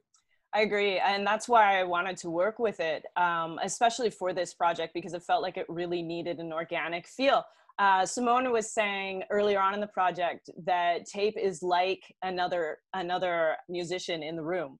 I 0.54 0.60
agree. 0.60 0.98
And 0.98 1.26
that's 1.26 1.48
why 1.48 1.78
I 1.80 1.84
wanted 1.84 2.18
to 2.18 2.30
work 2.30 2.58
with 2.58 2.78
it, 2.78 3.04
um, 3.16 3.58
especially 3.62 4.10
for 4.10 4.34
this 4.34 4.52
project, 4.52 4.92
because 4.92 5.14
it 5.14 5.22
felt 5.22 5.42
like 5.42 5.56
it 5.56 5.64
really 5.68 6.02
needed 6.02 6.40
an 6.40 6.52
organic 6.52 7.06
feel. 7.06 7.44
Uh, 7.78 8.04
Simone 8.06 8.52
was 8.52 8.72
saying 8.72 9.22
earlier 9.30 9.60
on 9.60 9.74
in 9.74 9.80
the 9.80 9.86
project 9.88 10.50
that 10.64 11.06
tape 11.06 11.34
is 11.36 11.62
like 11.62 12.02
another 12.22 12.78
another 12.94 13.56
musician 13.68 14.22
in 14.22 14.36
the 14.36 14.42
room. 14.42 14.78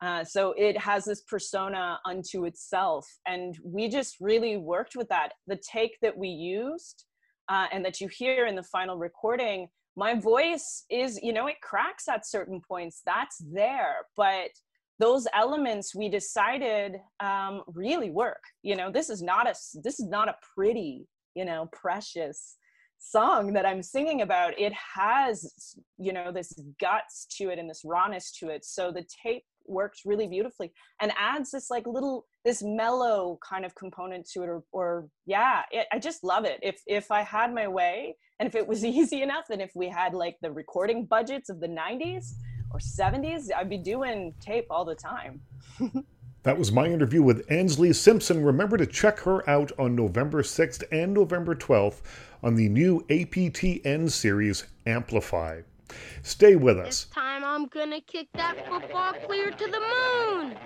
Uh, 0.00 0.22
so 0.22 0.54
it 0.56 0.78
has 0.78 1.04
this 1.04 1.22
persona 1.22 1.98
unto 2.06 2.44
itself, 2.44 3.06
and 3.26 3.58
we 3.64 3.88
just 3.88 4.16
really 4.20 4.56
worked 4.56 4.94
with 4.94 5.08
that. 5.08 5.30
The 5.48 5.56
take 5.56 5.98
that 6.02 6.16
we 6.16 6.28
used 6.28 7.04
uh, 7.48 7.66
and 7.72 7.84
that 7.84 8.00
you 8.00 8.08
hear 8.08 8.46
in 8.46 8.54
the 8.54 8.62
final 8.62 8.96
recording, 8.96 9.68
my 9.96 10.14
voice 10.14 10.84
is, 10.88 11.18
you 11.20 11.32
know, 11.32 11.48
it 11.48 11.60
cracks 11.60 12.06
at 12.06 12.24
certain 12.24 12.60
points. 12.66 13.02
That's 13.04 13.42
there, 13.52 13.96
but 14.16 14.50
those 15.00 15.26
elements 15.34 15.94
we 15.94 16.08
decided 16.08 16.96
um, 17.20 17.62
really 17.66 18.10
work. 18.10 18.42
You 18.62 18.76
know, 18.76 18.92
this 18.92 19.10
is 19.10 19.22
not 19.22 19.48
a 19.48 19.54
this 19.82 19.98
is 19.98 20.06
not 20.08 20.28
a 20.28 20.36
pretty, 20.54 21.06
you 21.38 21.44
know, 21.44 21.68
precious 21.72 22.56
song 22.98 23.52
that 23.52 23.64
I'm 23.64 23.80
singing 23.80 24.22
about. 24.22 24.58
It 24.58 24.72
has, 24.96 25.76
you 25.98 26.12
know, 26.12 26.32
this 26.32 26.52
guts 26.80 27.26
to 27.38 27.50
it 27.50 27.58
and 27.60 27.70
this 27.70 27.82
rawness 27.84 28.32
to 28.40 28.48
it. 28.48 28.64
So 28.64 28.90
the 28.90 29.04
tape 29.24 29.44
works 29.68 30.00
really 30.04 30.26
beautifully 30.26 30.72
and 31.00 31.12
adds 31.16 31.50
this 31.50 31.70
like 31.70 31.86
little 31.86 32.24
this 32.42 32.62
mellow 32.62 33.38
kind 33.46 33.66
of 33.66 33.74
component 33.74 34.26
to 34.26 34.42
it 34.42 34.48
or, 34.48 34.64
or 34.72 35.08
yeah 35.26 35.60
it, 35.70 35.86
i 35.92 35.98
just 35.98 36.24
love 36.24 36.46
it 36.46 36.58
if 36.62 36.80
if 36.86 37.10
i 37.10 37.20
had 37.20 37.52
my 37.52 37.68
way 37.68 38.16
and 38.40 38.46
if 38.46 38.54
it 38.54 38.66
was 38.66 38.82
easy 38.96 39.20
enough 39.20 39.44
and 39.50 39.60
if 39.60 39.70
we 39.74 39.86
had 39.86 40.14
like 40.14 40.36
the 40.40 40.50
recording 40.50 41.04
budgets 41.04 41.50
of 41.50 41.60
the 41.60 41.68
90s 41.68 42.32
or 42.70 42.78
70s 42.78 43.48
i'd 43.58 43.68
be 43.68 43.76
doing 43.76 44.32
tape 44.40 44.64
all 44.70 44.86
the 44.86 44.94
time 44.94 45.42
That 46.44 46.58
was 46.58 46.70
my 46.70 46.86
interview 46.86 47.22
with 47.22 47.50
Ansley 47.50 47.92
Simpson. 47.92 48.44
Remember 48.44 48.76
to 48.76 48.86
check 48.86 49.20
her 49.20 49.48
out 49.48 49.72
on 49.78 49.96
November 49.96 50.42
6th 50.42 50.84
and 50.92 51.12
November 51.12 51.54
12th 51.54 52.00
on 52.42 52.54
the 52.54 52.68
new 52.68 53.04
APTN 53.08 54.10
series 54.10 54.64
Amplify. 54.86 55.62
Stay 56.22 56.54
with 56.54 56.78
us. 56.78 57.04
This 57.04 57.14
time 57.14 57.42
I'm 57.44 57.66
gonna 57.66 58.00
kick 58.00 58.28
that 58.34 58.68
football 58.68 59.14
clear 59.26 59.50
to 59.50 59.66
the 59.66 59.80
moon. 59.80 60.56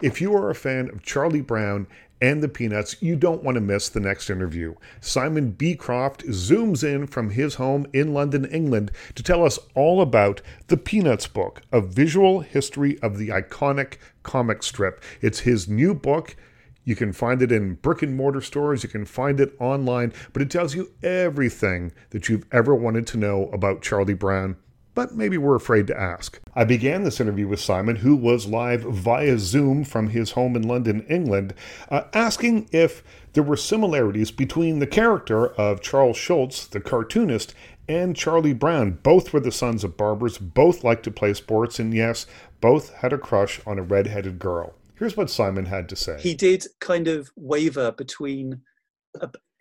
If 0.00 0.20
you 0.20 0.34
are 0.34 0.48
a 0.48 0.54
fan 0.54 0.88
of 0.88 1.02
Charlie 1.02 1.42
Brown 1.42 1.86
and 2.20 2.42
the 2.42 2.48
Peanuts, 2.48 3.00
you 3.00 3.16
don't 3.16 3.42
want 3.42 3.54
to 3.54 3.60
miss 3.60 3.88
the 3.88 4.00
next 4.00 4.28
interview. 4.28 4.74
Simon 5.00 5.52
Beecroft 5.52 6.26
zooms 6.26 6.84
in 6.84 7.06
from 7.06 7.30
his 7.30 7.54
home 7.54 7.86
in 7.92 8.12
London, 8.12 8.44
England, 8.44 8.90
to 9.14 9.22
tell 9.22 9.44
us 9.44 9.58
all 9.74 10.00
about 10.00 10.42
the 10.68 10.76
Peanuts 10.76 11.26
book, 11.26 11.62
a 11.72 11.80
visual 11.80 12.40
history 12.40 12.98
of 13.00 13.16
the 13.16 13.28
iconic 13.28 13.96
comic 14.22 14.62
strip. 14.62 15.02
It's 15.20 15.40
his 15.40 15.68
new 15.68 15.94
book. 15.94 16.36
You 16.84 16.96
can 16.96 17.12
find 17.12 17.42
it 17.42 17.52
in 17.52 17.74
brick 17.74 18.02
and 18.02 18.16
mortar 18.16 18.40
stores, 18.40 18.82
you 18.82 18.88
can 18.88 19.04
find 19.04 19.38
it 19.40 19.54
online, 19.60 20.12
but 20.32 20.42
it 20.42 20.50
tells 20.50 20.74
you 20.74 20.90
everything 21.02 21.92
that 22.10 22.28
you've 22.28 22.46
ever 22.52 22.74
wanted 22.74 23.06
to 23.08 23.18
know 23.18 23.48
about 23.52 23.82
Charlie 23.82 24.14
Brown 24.14 24.56
but 25.00 25.16
maybe 25.16 25.38
we're 25.38 25.54
afraid 25.54 25.86
to 25.86 25.98
ask. 25.98 26.38
I 26.54 26.64
began 26.64 27.04
this 27.04 27.22
interview 27.22 27.48
with 27.48 27.58
Simon, 27.58 27.96
who 27.96 28.14
was 28.14 28.46
live 28.46 28.82
via 28.82 29.38
Zoom 29.38 29.82
from 29.82 30.08
his 30.08 30.32
home 30.32 30.54
in 30.56 30.68
London, 30.68 31.06
England, 31.08 31.54
uh, 31.88 32.02
asking 32.12 32.68
if 32.70 33.02
there 33.32 33.42
were 33.42 33.56
similarities 33.56 34.30
between 34.30 34.78
the 34.78 34.86
character 34.86 35.54
of 35.54 35.80
Charles 35.80 36.18
Schulz, 36.18 36.66
the 36.66 36.80
cartoonist, 36.80 37.54
and 37.88 38.14
Charlie 38.14 38.52
Brown. 38.52 38.98
Both 39.02 39.32
were 39.32 39.40
the 39.40 39.50
sons 39.50 39.84
of 39.84 39.96
barbers, 39.96 40.36
both 40.36 40.84
liked 40.84 41.04
to 41.04 41.10
play 41.10 41.32
sports, 41.32 41.78
and 41.78 41.94
yes, 41.94 42.26
both 42.60 42.92
had 42.96 43.14
a 43.14 43.18
crush 43.18 43.58
on 43.66 43.78
a 43.78 43.82
red-headed 43.82 44.38
girl. 44.38 44.74
Here's 44.98 45.16
what 45.16 45.30
Simon 45.30 45.64
had 45.64 45.88
to 45.88 45.96
say. 45.96 46.20
he 46.20 46.34
did 46.34 46.66
kind 46.80 47.08
of 47.08 47.30
waver 47.36 47.90
between 47.90 48.60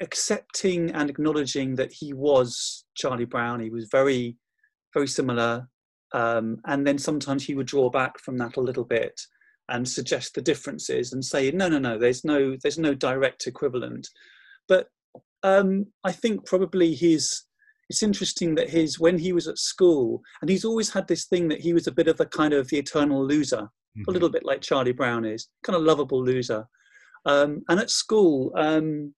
accepting 0.01 0.91
and 0.91 1.09
acknowledging 1.09 1.75
that 1.75 1.93
he 1.93 2.11
was 2.11 2.83
Charlie 2.93 3.23
Brown. 3.23 3.61
He 3.61 3.69
was 3.69 3.87
very, 3.89 4.35
very 4.93 5.07
similar. 5.07 5.67
Um, 6.13 6.57
and 6.65 6.85
then 6.87 6.97
sometimes 6.97 7.45
he 7.45 7.55
would 7.55 7.67
draw 7.67 7.89
back 7.89 8.19
from 8.19 8.37
that 8.37 8.57
a 8.57 8.61
little 8.61 8.83
bit 8.83 9.19
and 9.69 9.87
suggest 9.87 10.33
the 10.33 10.41
differences 10.41 11.13
and 11.13 11.23
say, 11.23 11.51
no, 11.51 11.69
no, 11.69 11.77
no, 11.77 11.97
there's 11.97 12.25
no, 12.25 12.57
there's 12.63 12.79
no 12.79 12.93
direct 12.93 13.45
equivalent. 13.45 14.07
But 14.67 14.87
um, 15.43 15.85
I 16.03 16.11
think 16.11 16.45
probably 16.45 16.95
his, 16.95 17.43
it's 17.89 18.03
interesting 18.03 18.55
that 18.55 18.69
his, 18.69 18.99
when 18.99 19.19
he 19.19 19.31
was 19.31 19.47
at 19.47 19.59
school, 19.59 20.21
and 20.41 20.49
he's 20.49 20.65
always 20.65 20.91
had 20.91 21.07
this 21.07 21.25
thing 21.25 21.47
that 21.49 21.61
he 21.61 21.73
was 21.73 21.87
a 21.87 21.91
bit 21.91 22.07
of 22.07 22.19
a 22.19 22.25
kind 22.25 22.53
of 22.53 22.67
the 22.69 22.79
eternal 22.79 23.23
loser, 23.25 23.61
mm-hmm. 23.61 24.03
a 24.07 24.11
little 24.11 24.29
bit 24.29 24.45
like 24.45 24.61
Charlie 24.61 24.91
Brown 24.91 25.25
is, 25.25 25.47
kind 25.63 25.75
of 25.75 25.83
lovable 25.83 26.23
loser. 26.23 26.65
Um, 27.25 27.61
and 27.69 27.79
at 27.79 27.91
school, 27.91 28.51
um, 28.55 29.13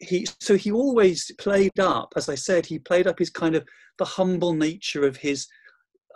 he 0.00 0.26
so 0.40 0.56
he 0.56 0.72
always 0.72 1.30
played 1.38 1.78
up 1.78 2.12
as 2.16 2.28
i 2.28 2.34
said 2.34 2.64
he 2.64 2.78
played 2.78 3.06
up 3.06 3.18
his 3.18 3.28
kind 3.28 3.54
of 3.54 3.66
the 3.98 4.04
humble 4.04 4.54
nature 4.54 5.06
of 5.06 5.16
his 5.16 5.46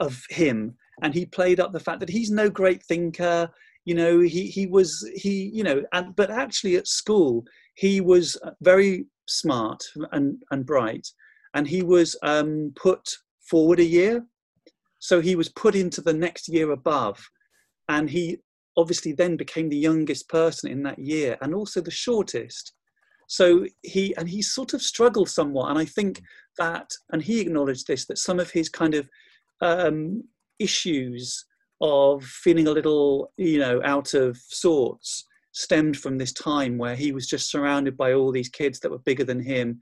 of 0.00 0.24
him. 0.30 0.74
And 1.02 1.14
he 1.14 1.26
played 1.26 1.60
up 1.60 1.72
the 1.72 1.80
fact 1.80 2.00
that 2.00 2.08
he's 2.08 2.30
no 2.30 2.50
great 2.50 2.82
thinker 2.82 3.50
you 3.84 3.94
know 3.94 4.20
he 4.20 4.46
he 4.46 4.66
was 4.66 5.06
he 5.14 5.50
you 5.52 5.62
know 5.62 5.82
and 5.92 6.16
but 6.16 6.30
actually 6.30 6.76
at 6.76 6.88
school 6.88 7.44
he 7.74 8.00
was 8.00 8.38
very 8.62 9.06
smart 9.26 9.82
and 10.12 10.42
and 10.50 10.66
bright. 10.66 11.06
And 11.54 11.68
he 11.68 11.82
was 11.82 12.16
um, 12.22 12.72
put 12.74 13.08
forward 13.48 13.78
a 13.78 13.84
year. 13.84 14.26
So 14.98 15.20
he 15.20 15.36
was 15.36 15.50
put 15.50 15.76
into 15.76 16.00
the 16.00 16.12
next 16.12 16.48
year 16.48 16.72
above. 16.72 17.24
And 17.88 18.10
he 18.10 18.38
obviously 18.76 19.12
then 19.12 19.36
became 19.36 19.68
the 19.68 19.76
youngest 19.76 20.28
person 20.28 20.68
in 20.68 20.82
that 20.82 20.98
year 20.98 21.38
and 21.40 21.54
also 21.54 21.80
the 21.80 21.92
shortest 21.92 22.72
so 23.26 23.66
he 23.82 24.14
and 24.16 24.28
he 24.28 24.42
sort 24.42 24.74
of 24.74 24.82
struggled 24.82 25.28
somewhat 25.28 25.70
and 25.70 25.78
i 25.78 25.84
think 25.84 26.22
that 26.58 26.90
and 27.10 27.22
he 27.22 27.40
acknowledged 27.40 27.86
this 27.86 28.04
that 28.06 28.18
some 28.18 28.38
of 28.38 28.50
his 28.50 28.68
kind 28.68 28.94
of 28.94 29.08
um, 29.60 30.22
issues 30.58 31.46
of 31.80 32.24
feeling 32.24 32.66
a 32.66 32.72
little 32.72 33.32
you 33.36 33.58
know 33.58 33.80
out 33.84 34.14
of 34.14 34.36
sorts 34.36 35.26
stemmed 35.52 35.96
from 35.96 36.18
this 36.18 36.32
time 36.32 36.76
where 36.78 36.96
he 36.96 37.12
was 37.12 37.26
just 37.26 37.50
surrounded 37.50 37.96
by 37.96 38.12
all 38.12 38.32
these 38.32 38.48
kids 38.48 38.80
that 38.80 38.90
were 38.90 38.98
bigger 38.98 39.24
than 39.24 39.40
him 39.40 39.78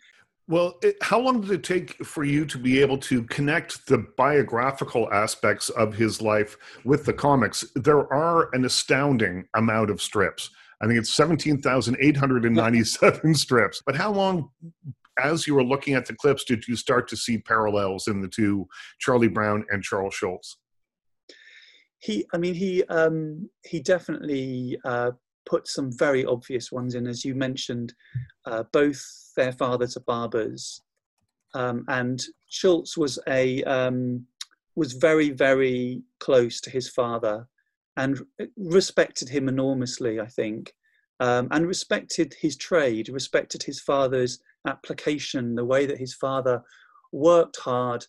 well, 0.49 0.79
it, 0.83 0.97
how 1.01 1.21
long 1.21 1.41
did 1.41 1.51
it 1.51 1.63
take 1.63 2.05
for 2.05 2.25
you 2.25 2.45
to 2.47 2.59
be 2.59 2.81
able 2.81 2.99
to 2.99 3.23
connect 3.25 3.87
the 3.87 4.07
biographical 4.17 5.11
aspects 5.13 5.69
of 5.71 5.95
his 5.95 6.21
life 6.21 6.57
with 6.85 7.05
the 7.05 7.13
comics? 7.13 7.65
There 7.75 8.13
are 8.13 8.53
an 8.53 8.65
astounding 8.65 9.47
amount 9.55 9.91
of 9.91 10.03
strips. 10.03 10.51
I 10.83 10.87
think 10.87 10.99
it's 10.99 11.15
17,897 11.15 13.35
strips. 13.35 13.83
But 13.87 13.95
how 13.95 14.13
long, 14.13 14.51
as 15.23 15.47
you 15.47 15.55
were 15.55 15.63
looking 15.63 15.95
at 15.95 16.07
the 16.07 16.15
clips, 16.15 16.43
did 16.45 16.67
you 16.67 16.75
start 16.75 17.07
to 17.09 17.17
see 17.17 17.39
parallels 17.39 18.09
in 18.09 18.21
the 18.21 18.27
two, 18.29 18.67
Charlie 18.99 19.29
Brown 19.29 19.65
and 19.71 19.85
Charles 19.85 20.15
Schulz? 20.15 20.57
He, 22.01 22.27
I 22.35 22.39
mean, 22.39 22.55
he 22.55 22.83
um, 22.85 23.49
he 23.65 23.79
definitely 23.79 24.77
uh, 24.85 25.13
put 25.47 25.69
some 25.69 25.97
very 25.97 26.25
obvious 26.25 26.73
ones 26.73 26.97
in, 26.97 27.07
as 27.07 27.25
you 27.25 27.37
mentioned. 27.37 27.95
Uh, 28.45 28.65
both 28.73 29.01
their 29.37 29.53
fathers 29.53 29.97
are 29.97 30.01
barbers, 30.01 30.83
um, 31.55 31.85
and 31.87 32.21
Schulz 32.49 32.97
was 32.97 33.21
a 33.29 33.63
um, 33.63 34.27
was 34.75 34.95
very 34.95 35.31
very 35.31 36.03
close 36.19 36.61
to 36.63 36.71
his 36.71 36.89
father 36.89 37.47
and 37.97 38.21
respected 38.57 39.29
him 39.29 39.49
enormously, 39.49 40.21
I 40.21 40.27
think, 40.27 40.75
um, 41.21 41.49
and 41.51 41.67
respected 41.67 42.35
his 42.41 42.57
trade, 42.57 43.09
respected 43.09 43.63
his 43.63 43.81
father's 43.81 44.41
application, 44.67 45.55
the 45.55 45.65
way 45.65 45.87
that 45.87 45.99
his 45.99 46.15
father 46.15 46.63
worked 47.13 47.59
hard, 47.59 48.07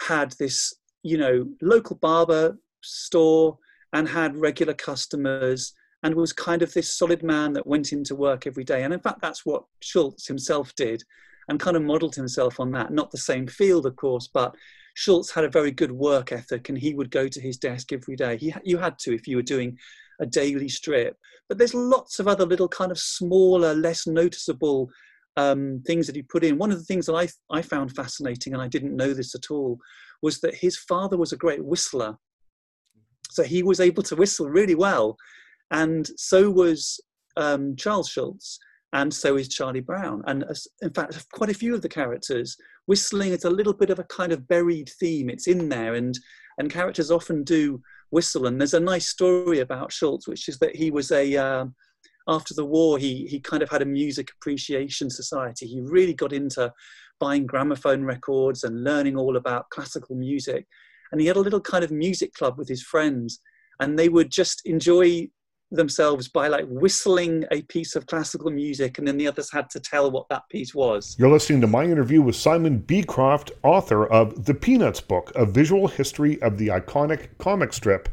had 0.00 0.32
this, 0.38 0.74
you 1.02 1.18
know, 1.18 1.46
local 1.60 1.96
barber 1.96 2.58
store 2.82 3.58
and 3.92 4.08
had 4.08 4.36
regular 4.36 4.74
customers 4.74 5.74
and 6.02 6.14
was 6.14 6.32
kind 6.32 6.62
of 6.62 6.72
this 6.72 6.96
solid 6.96 7.22
man 7.22 7.52
that 7.52 7.66
went 7.66 7.92
into 7.92 8.14
work 8.14 8.46
every 8.46 8.64
day. 8.64 8.84
And 8.84 8.94
in 8.94 9.00
fact, 9.00 9.20
that's 9.20 9.44
what 9.44 9.64
Schulz 9.80 10.26
himself 10.26 10.74
did 10.74 11.02
and 11.48 11.60
kind 11.60 11.76
of 11.76 11.82
modeled 11.82 12.14
himself 12.14 12.60
on 12.60 12.70
that. 12.72 12.92
Not 12.92 13.10
the 13.10 13.18
same 13.18 13.46
field, 13.46 13.84
of 13.84 13.96
course, 13.96 14.28
but 14.32 14.54
Schulz 14.94 15.30
had 15.30 15.44
a 15.44 15.50
very 15.50 15.70
good 15.70 15.92
work 15.92 16.32
ethic 16.32 16.68
and 16.68 16.78
he 16.78 16.94
would 16.94 17.10
go 17.10 17.28
to 17.28 17.40
his 17.40 17.56
desk 17.56 17.92
every 17.92 18.16
day. 18.16 18.36
He, 18.36 18.54
you 18.64 18.78
had 18.78 18.98
to 19.00 19.14
if 19.14 19.26
you 19.26 19.36
were 19.36 19.42
doing 19.42 19.78
a 20.20 20.26
daily 20.26 20.68
strip. 20.68 21.16
But 21.48 21.58
there's 21.58 21.74
lots 21.74 22.18
of 22.18 22.28
other 22.28 22.46
little 22.46 22.68
kind 22.68 22.92
of 22.92 22.98
smaller, 22.98 23.74
less 23.74 24.06
noticeable 24.06 24.90
um, 25.36 25.82
things 25.86 26.06
that 26.06 26.16
he 26.16 26.22
put 26.22 26.44
in. 26.44 26.58
One 26.58 26.70
of 26.70 26.78
the 26.78 26.84
things 26.84 27.06
that 27.06 27.14
I, 27.14 27.28
I 27.50 27.62
found 27.62 27.94
fascinating, 27.94 28.52
and 28.52 28.62
I 28.62 28.68
didn't 28.68 28.96
know 28.96 29.14
this 29.14 29.34
at 29.34 29.50
all, 29.50 29.78
was 30.22 30.40
that 30.40 30.54
his 30.54 30.76
father 30.76 31.16
was 31.16 31.32
a 31.32 31.36
great 31.36 31.64
whistler. 31.64 32.16
So 33.30 33.42
he 33.42 33.62
was 33.62 33.80
able 33.80 34.02
to 34.04 34.16
whistle 34.16 34.48
really 34.48 34.74
well. 34.74 35.16
And 35.70 36.08
so 36.16 36.50
was 36.50 37.00
um, 37.36 37.76
Charles 37.76 38.08
Schulz 38.08 38.58
and 38.92 39.12
so 39.12 39.36
is 39.36 39.48
Charlie 39.48 39.80
Brown. 39.80 40.22
And 40.26 40.44
in 40.82 40.92
fact, 40.92 41.26
quite 41.32 41.50
a 41.50 41.54
few 41.54 41.74
of 41.74 41.82
the 41.82 41.88
characters, 41.88 42.56
whistling 42.86 43.32
is 43.32 43.44
a 43.44 43.50
little 43.50 43.72
bit 43.72 43.90
of 43.90 43.98
a 43.98 44.04
kind 44.04 44.32
of 44.32 44.48
buried 44.48 44.90
theme. 44.98 45.30
It's 45.30 45.46
in 45.46 45.68
there, 45.68 45.94
and 45.94 46.18
and 46.58 46.70
characters 46.70 47.10
often 47.10 47.44
do 47.44 47.80
whistle. 48.10 48.46
And 48.46 48.60
there's 48.60 48.74
a 48.74 48.80
nice 48.80 49.06
story 49.06 49.60
about 49.60 49.92
Schulz, 49.92 50.26
which 50.26 50.48
is 50.48 50.58
that 50.58 50.74
he 50.74 50.90
was 50.90 51.12
a 51.12 51.36
uh, 51.36 51.66
after 52.28 52.54
the 52.54 52.64
war, 52.64 52.98
he 52.98 53.26
he 53.26 53.40
kind 53.40 53.62
of 53.62 53.70
had 53.70 53.82
a 53.82 53.86
music 53.86 54.30
appreciation 54.36 55.10
society. 55.10 55.66
He 55.66 55.80
really 55.80 56.14
got 56.14 56.32
into 56.32 56.72
buying 57.18 57.46
gramophone 57.46 58.04
records 58.04 58.64
and 58.64 58.84
learning 58.84 59.16
all 59.16 59.36
about 59.36 59.68
classical 59.70 60.16
music. 60.16 60.66
And 61.12 61.20
he 61.20 61.26
had 61.26 61.36
a 61.36 61.40
little 61.40 61.60
kind 61.60 61.84
of 61.84 61.90
music 61.90 62.32
club 62.34 62.56
with 62.56 62.68
his 62.68 62.82
friends, 62.82 63.40
and 63.80 63.98
they 63.98 64.08
would 64.08 64.30
just 64.30 64.62
enjoy 64.64 65.28
themselves 65.70 66.28
by 66.28 66.48
like 66.48 66.66
whistling 66.68 67.44
a 67.50 67.62
piece 67.62 67.94
of 67.94 68.06
classical 68.06 68.50
music 68.50 68.98
and 68.98 69.06
then 69.06 69.16
the 69.16 69.28
others 69.28 69.50
had 69.52 69.70
to 69.70 69.80
tell 69.80 70.10
what 70.10 70.28
that 70.28 70.42
piece 70.50 70.74
was. 70.74 71.16
You're 71.18 71.30
listening 71.30 71.60
to 71.60 71.66
my 71.66 71.84
interview 71.84 72.22
with 72.22 72.36
Simon 72.36 72.78
Beecroft, 72.78 73.52
author 73.62 74.06
of 74.06 74.44
The 74.44 74.54
Peanuts 74.54 75.00
Book, 75.00 75.32
a 75.34 75.46
visual 75.46 75.88
history 75.88 76.40
of 76.42 76.58
the 76.58 76.68
iconic 76.68 77.28
comic 77.38 77.72
strip 77.72 78.08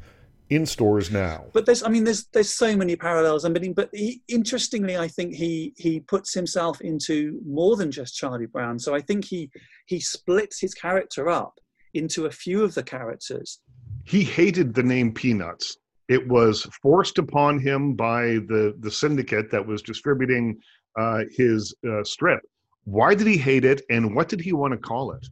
in 0.50 0.66
stores 0.66 1.12
now. 1.12 1.46
But 1.54 1.66
there's 1.66 1.84
I 1.84 1.90
mean 1.90 2.04
there's 2.04 2.26
there's 2.28 2.50
so 2.50 2.76
many 2.78 2.96
parallels 2.96 3.44
I 3.44 3.50
mean 3.50 3.74
but 3.74 3.90
he, 3.94 4.22
interestingly 4.30 4.98
I 4.98 5.08
think 5.08 5.34
he 5.36 5.74
he 5.78 6.00
puts 6.00 6.34
himself 6.34 6.80
into 6.82 7.42
more 7.46 7.76
than 7.76 7.92
just 7.92 8.16
Charlie 8.16 8.46
Brown. 8.46 8.80
So 8.80 8.96
I 8.96 9.02
think 9.02 9.26
he 9.26 9.50
he 9.88 10.00
splits 10.00 10.62
his 10.62 10.74
character 10.74 11.30
up 11.30 11.60
into 11.94 12.26
a 12.26 12.32
few 12.32 12.64
of 12.64 12.76
the 12.76 12.84
characters. 12.84 13.60
He 14.06 14.24
hated 14.24 14.74
the 14.74 14.84
name 14.84 15.14
Peanuts 15.14 15.78
it 16.08 16.26
was 16.28 16.64
forced 16.82 17.18
upon 17.18 17.60
him 17.60 17.94
by 17.94 18.40
the 18.48 18.76
the 18.80 18.92
syndicate 18.92 19.52
that 19.52 19.66
was 19.66 19.82
distributing 19.82 20.60
uh, 20.98 21.24
his 21.32 21.76
uh, 21.88 22.04
strip. 22.04 22.42
Why 22.86 23.14
did 23.14 23.28
he 23.28 23.38
hate 23.38 23.66
it, 23.66 23.82
and 23.90 24.16
what 24.16 24.30
did 24.30 24.40
he 24.40 24.54
want 24.54 24.74
to 24.74 24.78
call 24.78 25.12
it? 25.12 25.26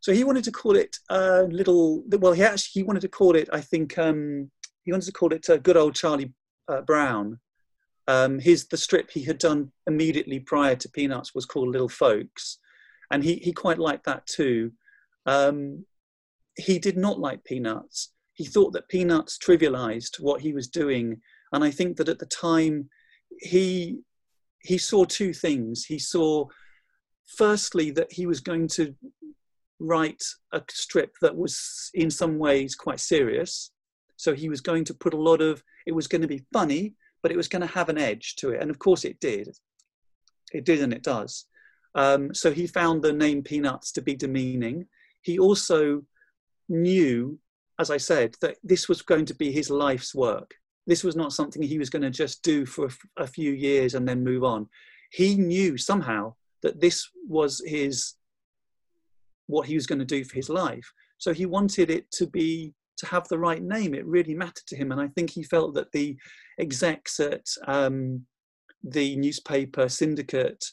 So 0.00 0.12
he 0.12 0.24
wanted 0.24 0.44
to 0.44 0.52
call 0.52 0.76
it 0.76 0.96
uh, 1.10 1.44
little. 1.50 2.02
Well, 2.08 2.32
he 2.32 2.42
actually 2.42 2.80
he 2.80 2.82
wanted 2.82 3.00
to 3.00 3.08
call 3.08 3.36
it. 3.36 3.48
I 3.52 3.60
think 3.60 3.98
um, 3.98 4.50
he 4.84 4.92
wanted 4.92 5.06
to 5.06 5.12
call 5.12 5.32
it 5.32 5.48
uh, 5.50 5.58
"Good 5.58 5.76
Old 5.76 5.94
Charlie 5.94 6.32
uh, 6.68 6.80
Brown." 6.82 7.38
Um, 8.08 8.38
his 8.38 8.66
the 8.66 8.78
strip 8.78 9.10
he 9.10 9.22
had 9.22 9.38
done 9.38 9.70
immediately 9.86 10.40
prior 10.40 10.74
to 10.76 10.88
Peanuts 10.88 11.34
was 11.34 11.44
called 11.44 11.68
Little 11.68 11.88
Folks, 11.88 12.58
and 13.10 13.22
he 13.22 13.36
he 13.36 13.52
quite 13.52 13.78
liked 13.78 14.04
that 14.06 14.26
too. 14.26 14.72
Um, 15.26 15.84
he 16.56 16.78
did 16.78 16.96
not 16.96 17.20
like 17.20 17.44
Peanuts 17.44 18.10
he 18.40 18.46
thought 18.46 18.72
that 18.72 18.88
Peanuts 18.88 19.36
trivialized 19.36 20.18
what 20.18 20.40
he 20.40 20.54
was 20.54 20.66
doing. 20.66 21.20
And 21.52 21.62
I 21.62 21.70
think 21.70 21.98
that 21.98 22.08
at 22.08 22.18
the 22.18 22.24
time, 22.24 22.88
he, 23.38 23.98
he 24.62 24.78
saw 24.78 25.04
two 25.04 25.34
things. 25.34 25.84
He 25.84 25.98
saw, 25.98 26.46
firstly, 27.26 27.90
that 27.90 28.10
he 28.10 28.24
was 28.24 28.40
going 28.40 28.68
to 28.68 28.94
write 29.78 30.22
a 30.54 30.62
strip 30.70 31.16
that 31.20 31.36
was 31.36 31.90
in 31.92 32.10
some 32.10 32.38
ways 32.38 32.74
quite 32.74 32.98
serious. 32.98 33.72
So 34.16 34.34
he 34.34 34.48
was 34.48 34.62
going 34.62 34.84
to 34.84 34.94
put 34.94 35.12
a 35.12 35.20
lot 35.20 35.42
of, 35.42 35.62
it 35.84 35.92
was 35.92 36.06
going 36.06 36.22
to 36.22 36.34
be 36.36 36.46
funny, 36.50 36.94
but 37.22 37.30
it 37.30 37.36
was 37.36 37.48
going 37.48 37.60
to 37.60 37.74
have 37.74 37.90
an 37.90 37.98
edge 37.98 38.36
to 38.36 38.52
it. 38.52 38.62
And 38.62 38.70
of 38.70 38.78
course 38.78 39.04
it 39.04 39.20
did. 39.20 39.50
It 40.54 40.64
did 40.64 40.80
and 40.80 40.94
it 40.94 41.02
does. 41.02 41.44
Um, 41.94 42.32
so 42.32 42.50
he 42.50 42.66
found 42.66 43.02
the 43.02 43.12
name 43.12 43.42
Peanuts 43.42 43.92
to 43.92 44.00
be 44.00 44.14
demeaning. 44.14 44.86
He 45.20 45.38
also 45.38 46.04
knew 46.70 47.38
as 47.80 47.90
I 47.90 47.96
said, 47.96 48.36
that 48.42 48.58
this 48.62 48.88
was 48.88 49.00
going 49.00 49.24
to 49.24 49.34
be 49.34 49.50
his 49.50 49.70
life's 49.70 50.14
work. 50.14 50.54
This 50.86 51.02
was 51.02 51.16
not 51.16 51.32
something 51.32 51.62
he 51.62 51.78
was 51.78 51.88
going 51.88 52.02
to 52.02 52.10
just 52.10 52.42
do 52.42 52.66
for 52.66 52.90
a, 53.16 53.26
few 53.26 53.52
years 53.52 53.94
and 53.94 54.06
then 54.06 54.22
move 54.22 54.44
on. 54.44 54.68
He 55.10 55.34
knew 55.36 55.78
somehow 55.78 56.34
that 56.62 56.80
this 56.80 57.08
was 57.26 57.62
his 57.64 58.14
what 59.46 59.66
he 59.66 59.74
was 59.74 59.86
going 59.86 59.98
to 59.98 60.04
do 60.04 60.24
for 60.24 60.36
his 60.36 60.50
life. 60.50 60.92
So 61.18 61.32
he 61.32 61.46
wanted 61.46 61.90
it 61.90 62.10
to 62.12 62.26
be 62.26 62.74
to 62.98 63.06
have 63.06 63.26
the 63.28 63.38
right 63.38 63.62
name. 63.62 63.94
It 63.94 64.06
really 64.06 64.34
mattered 64.34 64.66
to 64.68 64.76
him, 64.76 64.92
and 64.92 65.00
I 65.00 65.08
think 65.08 65.30
he 65.30 65.42
felt 65.42 65.74
that 65.74 65.90
the 65.92 66.16
execs 66.58 67.18
at 67.18 67.46
um, 67.66 68.26
the 68.84 69.16
newspaper 69.16 69.88
syndicate 69.88 70.64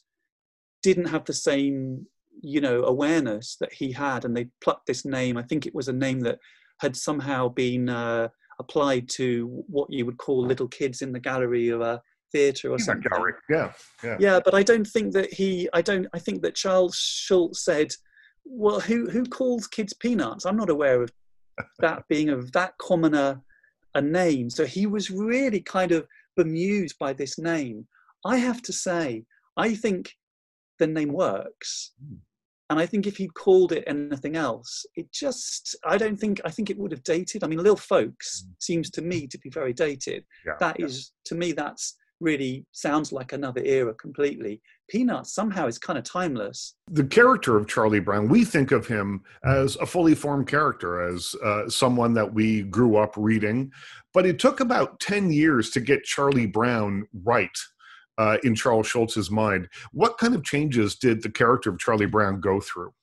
didn't 0.84 1.08
have 1.08 1.26
the 1.26 1.34
same 1.34 2.06
you 2.42 2.62
know 2.62 2.84
awareness 2.84 3.56
that 3.60 3.74
he 3.74 3.92
had 3.92 4.24
and 4.24 4.38
they 4.38 4.48
plucked 4.62 4.86
this 4.86 5.06
name 5.06 5.38
i 5.38 5.42
think 5.42 5.66
it 5.66 5.74
was 5.74 5.88
a 5.88 5.94
name 5.94 6.20
that 6.20 6.38
had 6.80 6.96
somehow 6.96 7.50
been 7.50 7.90
uh, 7.90 8.28
applied 8.60 9.08
to 9.10 9.64
what 9.68 9.92
you 9.92 10.06
would 10.06 10.18
call 10.18 10.46
little 10.46 10.68
kids 10.68 11.02
in 11.02 11.12
the 11.12 11.20
gallery 11.20 11.70
of 11.70 11.82
a 11.82 12.02
theatre 12.32 12.72
or 12.72 12.80
something 12.80 13.10
Gallery. 13.10 13.34
Yeah, 13.50 13.72
yeah. 14.04 14.18
yeah 14.20 14.40
but 14.44 14.54
i 14.54 14.62
don't 14.62 14.86
think 14.86 15.14
that 15.14 15.32
he 15.34 15.70
i 15.74 15.82
don't 15.82 16.08
i 16.14 16.20
think 16.20 16.42
that 16.42 16.56
charles 16.56 16.96
schulz 16.96 17.64
said 17.64 17.94
well 18.44 18.82
who 18.82 19.10
who 19.10 19.24
calls 19.26 19.66
kids 19.66 19.94
peanuts 19.94 20.46
i'm 20.46 20.58
not 20.58 20.70
aware 20.70 21.02
of 21.02 21.12
that 21.80 22.04
being 22.10 22.30
of 22.30 22.52
that 22.52 22.78
common 22.80 23.14
a, 23.14 23.42
a 23.96 24.02
name 24.02 24.50
so 24.50 24.66
he 24.66 24.86
was 24.86 25.10
really 25.10 25.62
kind 25.62 25.92
of 25.92 26.06
bemused 26.36 26.98
by 27.00 27.14
this 27.14 27.40
name 27.40 27.88
i 28.26 28.36
have 28.36 28.62
to 28.62 28.74
say 28.74 29.24
i 29.56 29.74
think 29.74 30.14
the 30.80 30.88
name 30.88 31.14
works 31.14 31.94
Hmm. 32.06 32.16
And 32.70 32.80
i 32.80 32.86
think 32.86 33.08
if 33.08 33.18
he'd 33.18 33.34
called 33.34 33.72
it 33.72 33.84
anything 33.88 34.36
else 34.36 34.86
it 34.96 35.12
just 35.12 35.76
i 35.86 35.98
don't 35.98 36.18
think 36.18 36.40
i 36.46 36.50
think 36.50 36.70
it 36.70 36.78
would 36.78 36.92
have 36.92 37.04
dated. 37.04 37.44
I 37.44 37.48
mean 37.48 37.60
little 37.60 37.76
folks 37.76 38.48
seems 38.60 38.90
to 38.92 39.02
me 39.02 39.28
to 39.28 39.38
be 39.40 39.50
very 39.50 39.74
dated. 39.74 40.24
Yeah, 40.46 40.54
That 40.60 40.80
is 40.80 41.12
to 41.26 41.36
me 41.36 41.52
that's 41.52 41.96
really 42.20 42.66
sounds 42.72 43.12
like 43.12 43.34
another 43.34 43.62
era 43.64 43.94
completely. 43.94 44.62
Peanuts 44.90 45.34
somehow 45.34 45.68
is 45.68 45.78
kind 45.78 46.00
of 46.00 46.06
timeless. 46.06 46.74
The 46.90 47.04
character 47.04 47.58
of 47.58 47.68
Charlie 47.68 48.00
Brown, 48.00 48.28
we 48.28 48.44
think 48.44 48.72
of 48.72 48.88
him 48.88 49.22
as 49.44 49.76
a 49.76 49.86
fully 49.86 50.16
formed 50.16 50.48
character, 50.48 51.08
as 51.08 51.36
uh, 51.44 51.70
someone 51.70 52.14
that 52.16 52.34
we 52.34 52.64
grew 52.64 52.96
up 52.96 53.14
reading. 53.18 53.72
But 54.14 54.26
it 54.26 54.40
took 54.40 54.62
about 54.62 55.00
10 55.00 55.32
years 55.32 55.70
to 55.72 55.80
get 55.80 56.04
Charlie 56.04 56.48
Brown 56.48 57.06
right 57.24 57.56
uh, 58.18 58.38
in 58.44 58.56
Charles 58.56 58.88
Schulz's 58.88 59.32
mind. 59.32 59.68
What 59.92 60.18
kind 60.18 60.36
of 60.36 60.44
changes 60.44 60.96
did 60.96 61.22
the 61.22 61.30
character 61.30 61.70
of 61.70 61.80
Charlie 61.80 62.06
Brown 62.06 62.40
go 62.40 62.60
through? 62.60 62.94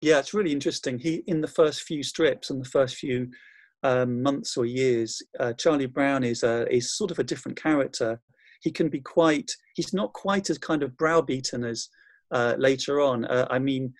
Yeah, 0.00 0.18
it's 0.18 0.34
really 0.34 0.52
interesting. 0.52 0.98
He 0.98 1.22
in 1.26 1.40
the 1.40 1.48
first 1.48 1.82
few 1.82 2.02
strips 2.02 2.50
and 2.50 2.60
the 2.60 2.68
first 2.68 2.96
few 2.96 3.28
um, 3.82 4.22
months 4.22 4.56
or 4.56 4.66
years, 4.66 5.22
uh, 5.40 5.52
Charlie 5.54 5.86
Brown 5.86 6.24
is 6.24 6.42
a, 6.42 6.66
is 6.72 6.96
sort 6.96 7.10
of 7.10 7.18
a 7.18 7.24
different 7.24 7.60
character. 7.60 8.20
He 8.60 8.70
can 8.70 8.88
be 8.88 9.00
quite. 9.00 9.50
He's 9.74 9.94
not 9.94 10.12
quite 10.12 10.50
as 10.50 10.58
kind 10.58 10.82
of 10.82 10.96
browbeaten 10.96 11.64
as 11.64 11.88
uh, 12.30 12.54
later 12.58 13.00
on. 13.00 13.24
Uh, 13.24 13.46
I 13.50 13.58
mean, 13.58 13.92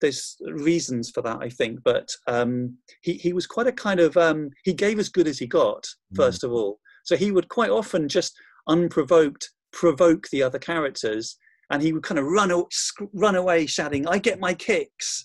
there's 0.00 0.36
reasons 0.52 1.10
for 1.10 1.22
that, 1.22 1.38
I 1.40 1.48
think, 1.48 1.80
but 1.84 2.08
um, 2.26 2.76
he 3.02 3.14
he 3.14 3.32
was 3.32 3.46
quite 3.46 3.66
a 3.66 3.72
kind 3.72 4.00
of. 4.00 4.16
Um, 4.16 4.50
he 4.64 4.72
gave 4.72 4.98
as 4.98 5.08
good 5.08 5.26
as 5.28 5.38
he 5.38 5.46
got. 5.46 5.84
Mm. 6.12 6.16
First 6.16 6.44
of 6.44 6.52
all, 6.52 6.78
so 7.04 7.16
he 7.16 7.32
would 7.32 7.48
quite 7.48 7.70
often 7.70 8.08
just 8.08 8.34
unprovoked 8.68 9.50
provoke 9.72 10.28
the 10.28 10.42
other 10.42 10.58
characters 10.58 11.36
and 11.70 11.82
he 11.82 11.92
would 11.92 12.02
kind 12.02 12.18
of 12.18 12.26
run, 12.26 12.52
run 13.12 13.36
away 13.36 13.66
shouting, 13.66 14.06
I 14.08 14.18
get 14.18 14.40
my 14.40 14.54
kicks. 14.54 15.24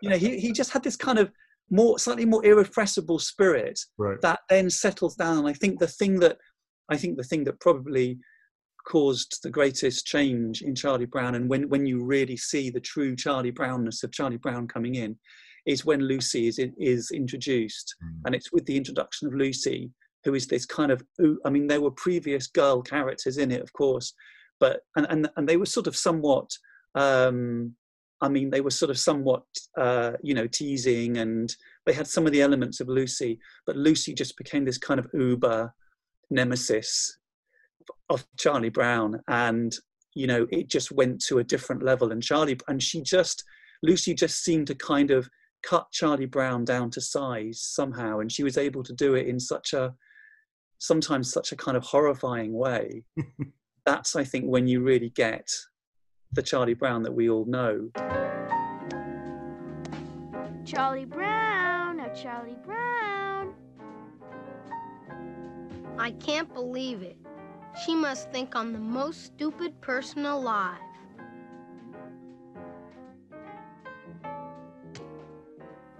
you 0.00 0.08
know, 0.08 0.16
he, 0.16 0.38
he 0.38 0.52
just 0.60 0.70
had 0.70 0.84
this 0.84 0.96
kind 0.96 1.18
of 1.18 1.30
more, 1.70 1.98
slightly 1.98 2.24
more 2.24 2.44
irrepressible 2.44 3.18
spirit 3.18 3.80
Right. 3.98 4.20
that 4.22 4.40
then 4.48 4.70
settles 4.70 5.16
down. 5.16 5.46
I 5.46 5.52
think 5.52 5.78
the 5.78 5.88
thing 5.88 6.20
that, 6.20 6.38
I 6.88 6.96
think 6.96 7.16
the 7.16 7.24
thing 7.24 7.44
that 7.44 7.60
probably 7.60 8.18
caused 8.86 9.40
the 9.42 9.50
greatest 9.50 10.06
change 10.06 10.62
in 10.62 10.74
Charlie 10.74 11.06
Brown 11.06 11.34
and 11.34 11.48
when, 11.48 11.68
when 11.68 11.86
you 11.86 12.04
really 12.04 12.36
see 12.36 12.70
the 12.70 12.80
true 12.80 13.14
Charlie 13.14 13.52
Brownness 13.52 14.02
of 14.02 14.12
Charlie 14.12 14.38
Brown 14.38 14.66
coming 14.66 14.94
in 14.94 15.18
is 15.66 15.84
when 15.84 16.00
Lucy 16.00 16.46
is, 16.48 16.58
is 16.78 17.10
introduced. 17.10 17.94
Mm. 18.02 18.20
And 18.26 18.34
it's 18.34 18.52
with 18.52 18.64
the 18.66 18.76
introduction 18.76 19.28
of 19.28 19.34
Lucy, 19.34 19.90
who 20.24 20.34
is 20.34 20.46
this 20.46 20.66
kind 20.66 20.92
of, 20.92 21.02
I 21.44 21.50
mean, 21.50 21.66
there 21.66 21.80
were 21.80 21.90
previous 21.90 22.46
girl 22.46 22.82
characters 22.82 23.38
in 23.38 23.50
it, 23.50 23.62
of 23.62 23.72
course, 23.72 24.12
but, 24.58 24.80
and, 24.96 25.06
and, 25.08 25.30
and 25.36 25.48
they 25.48 25.56
were 25.56 25.66
sort 25.66 25.86
of 25.86 25.96
somewhat, 25.96 26.50
um, 26.94 27.74
I 28.20 28.28
mean, 28.28 28.50
they 28.50 28.60
were 28.60 28.70
sort 28.70 28.90
of 28.90 28.98
somewhat, 28.98 29.44
uh, 29.78 30.12
you 30.22 30.34
know, 30.34 30.46
teasing 30.46 31.16
and 31.16 31.54
they 31.86 31.94
had 31.94 32.06
some 32.06 32.26
of 32.26 32.32
the 32.32 32.42
elements 32.42 32.80
of 32.80 32.88
Lucy, 32.88 33.38
but 33.66 33.76
Lucy 33.76 34.12
just 34.12 34.36
became 34.36 34.64
this 34.64 34.78
kind 34.78 35.00
of 35.00 35.08
uber 35.14 35.72
nemesis 36.28 37.18
of 38.10 38.26
Charlie 38.38 38.68
Brown. 38.68 39.20
And, 39.28 39.74
you 40.14 40.26
know, 40.26 40.46
it 40.50 40.68
just 40.68 40.92
went 40.92 41.24
to 41.26 41.38
a 41.38 41.44
different 41.44 41.82
level. 41.82 42.12
And 42.12 42.22
Charlie, 42.22 42.58
and 42.68 42.82
she 42.82 43.02
just, 43.02 43.42
Lucy 43.82 44.12
just 44.12 44.44
seemed 44.44 44.66
to 44.66 44.74
kind 44.74 45.10
of 45.10 45.28
cut 45.62 45.86
Charlie 45.90 46.26
Brown 46.26 46.66
down 46.66 46.90
to 46.90 47.00
size 47.00 47.60
somehow. 47.62 48.20
And 48.20 48.30
she 48.30 48.44
was 48.44 48.58
able 48.58 48.82
to 48.82 48.92
do 48.92 49.14
it 49.14 49.26
in 49.26 49.40
such 49.40 49.72
a, 49.72 49.94
sometimes 50.80 51.30
such 51.30 51.52
a 51.52 51.56
kind 51.56 51.76
of 51.76 51.84
horrifying 51.84 52.52
way. 52.52 53.04
That's, 53.86 54.16
I 54.16 54.24
think, 54.24 54.46
when 54.46 54.66
you 54.66 54.82
really 54.82 55.10
get 55.10 55.48
the 56.32 56.42
Charlie 56.42 56.74
Brown 56.74 57.02
that 57.02 57.12
we 57.12 57.30
all 57.30 57.44
know. 57.44 57.90
Charlie 60.64 61.04
Brown, 61.04 62.00
oh 62.00 62.14
Charlie 62.14 62.56
Brown. 62.64 63.54
I 65.98 66.12
can't 66.12 66.52
believe 66.52 67.02
it. 67.02 67.18
She 67.84 67.94
must 67.94 68.30
think 68.30 68.56
I'm 68.56 68.72
the 68.72 68.78
most 68.78 69.24
stupid 69.24 69.78
person 69.80 70.24
alive. 70.24 70.78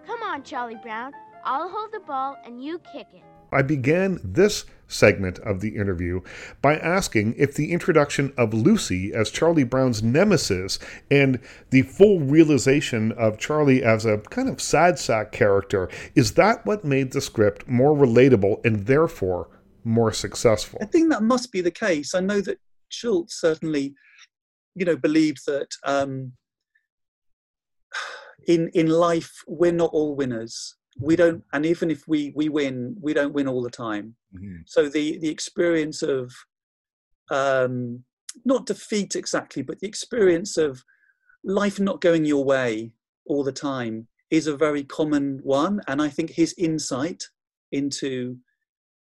Come 0.06 0.22
on, 0.24 0.42
Charlie 0.42 0.78
Brown. 0.82 1.12
I'll 1.44 1.68
hold 1.68 1.92
the 1.92 2.00
ball 2.00 2.36
and 2.44 2.62
you 2.62 2.78
kick 2.92 3.08
it. 3.12 3.29
I 3.52 3.62
began 3.62 4.20
this 4.22 4.64
segment 4.90 5.38
of 5.40 5.60
the 5.60 5.76
interview 5.76 6.20
by 6.60 6.76
asking 6.76 7.34
if 7.36 7.54
the 7.54 7.72
introduction 7.72 8.32
of 8.36 8.52
Lucy 8.52 9.12
as 9.14 9.30
Charlie 9.30 9.64
Brown's 9.64 10.02
nemesis 10.02 10.78
and 11.10 11.38
the 11.70 11.82
full 11.82 12.20
realization 12.20 13.12
of 13.12 13.38
Charlie 13.38 13.82
as 13.82 14.04
a 14.04 14.18
kind 14.18 14.48
of 14.48 14.60
sad 14.60 14.98
sack 14.98 15.32
character 15.32 15.88
is 16.14 16.32
that 16.32 16.66
what 16.66 16.84
made 16.84 17.12
the 17.12 17.20
script 17.20 17.68
more 17.68 17.96
relatable 17.96 18.64
and 18.64 18.86
therefore 18.86 19.48
more 19.84 20.12
successful? 20.12 20.78
I 20.82 20.86
think 20.86 21.10
that 21.10 21.22
must 21.22 21.52
be 21.52 21.60
the 21.60 21.70
case. 21.70 22.14
I 22.14 22.20
know 22.20 22.40
that 22.42 22.58
Schulz 22.88 23.34
certainly, 23.34 23.94
you 24.74 24.84
know, 24.84 24.96
believed 24.96 25.46
that 25.46 25.68
um, 25.84 26.32
in 28.46 28.68
in 28.74 28.88
life 28.88 29.42
we're 29.46 29.72
not 29.72 29.90
all 29.92 30.16
winners. 30.16 30.76
We 31.00 31.16
don't, 31.16 31.42
and 31.52 31.64
even 31.66 31.90
if 31.90 32.06
we 32.06 32.32
we 32.34 32.48
win, 32.48 32.96
we 33.00 33.14
don't 33.14 33.32
win 33.32 33.48
all 33.48 33.62
the 33.62 33.70
time. 33.70 34.14
So 34.66 34.88
the 34.88 35.18
the 35.18 35.28
experience 35.28 36.02
of 36.02 36.32
um, 37.30 38.04
not 38.44 38.66
defeat 38.66 39.16
exactly, 39.16 39.62
but 39.62 39.80
the 39.80 39.88
experience 39.88 40.56
of 40.56 40.84
life 41.44 41.80
not 41.80 42.00
going 42.00 42.24
your 42.24 42.44
way 42.44 42.92
all 43.26 43.44
the 43.44 43.52
time 43.52 44.08
is 44.30 44.46
a 44.46 44.56
very 44.56 44.84
common 44.84 45.40
one. 45.42 45.80
And 45.88 46.00
I 46.00 46.08
think 46.08 46.30
his 46.30 46.54
insight 46.58 47.24
into 47.72 48.36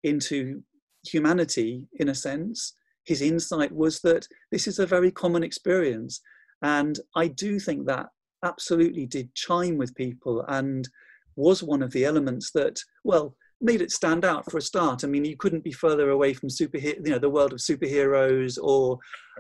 into 0.03 0.62
humanity, 1.07 1.88
in 1.94 2.09
a 2.09 2.14
sense, 2.14 2.75
his 3.05 3.22
insight 3.22 3.72
was 3.72 4.01
that 4.01 4.29
this 4.51 4.66
is 4.66 4.79
a 4.79 4.87
very 4.87 5.11
common 5.11 5.42
experience. 5.42 6.20
And 6.62 6.99
I 7.14 7.29
do 7.29 7.59
think 7.59 7.87
that 7.87 8.09
absolutely 8.44 9.07
did 9.07 9.35
chime 9.35 9.77
with 9.77 9.94
people 9.94 10.44
and 10.49 10.88
was 11.37 11.62
one 11.62 11.83
of 11.83 11.92
the 11.92 12.05
elements 12.05 12.51
that, 12.53 12.81
well, 13.05 13.37
made 13.61 13.81
it 13.81 13.90
stand 13.90 14.25
out 14.25 14.51
for 14.51 14.59
a 14.59 14.62
start. 14.62 15.03
I 15.03 15.07
mean, 15.07 15.25
you 15.25 15.37
couldn't 15.37 15.64
be 15.64 15.72
further 15.72 16.11
away 16.11 16.35
from 16.35 16.49
superhero, 16.49 17.07
you 17.07 17.12
know, 17.12 17.18
the 17.18 17.31
world 17.31 17.53
of 17.53 17.59
superheroes 17.59 18.59
or, 18.62 18.99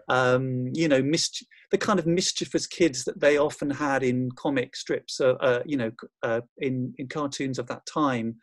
um, 0.08 0.70
you 0.72 0.88
know, 0.88 1.02
mis- 1.02 1.42
the 1.70 1.78
kind 1.78 1.98
of 1.98 2.06
mischievous 2.06 2.66
kids 2.66 3.04
that 3.04 3.20
they 3.20 3.36
often 3.36 3.70
had 3.70 4.02
in 4.02 4.30
comic 4.32 4.74
strips, 4.74 5.20
uh, 5.20 5.34
uh, 5.34 5.62
you 5.66 5.76
know, 5.76 5.90
uh, 6.22 6.40
in 6.58 6.94
in 6.96 7.08
cartoons 7.08 7.58
of 7.58 7.66
that 7.66 7.84
time. 7.86 8.36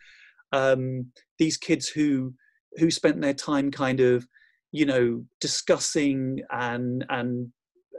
Um, 0.51 1.07
these 1.39 1.57
kids 1.57 1.87
who 1.87 2.33
who 2.77 2.91
spent 2.91 3.21
their 3.21 3.33
time 3.33 3.71
kind 3.71 3.99
of, 3.99 4.27
you 4.71 4.85
know, 4.85 5.25
discussing 5.41 6.41
and 6.51 7.03
and 7.09 7.51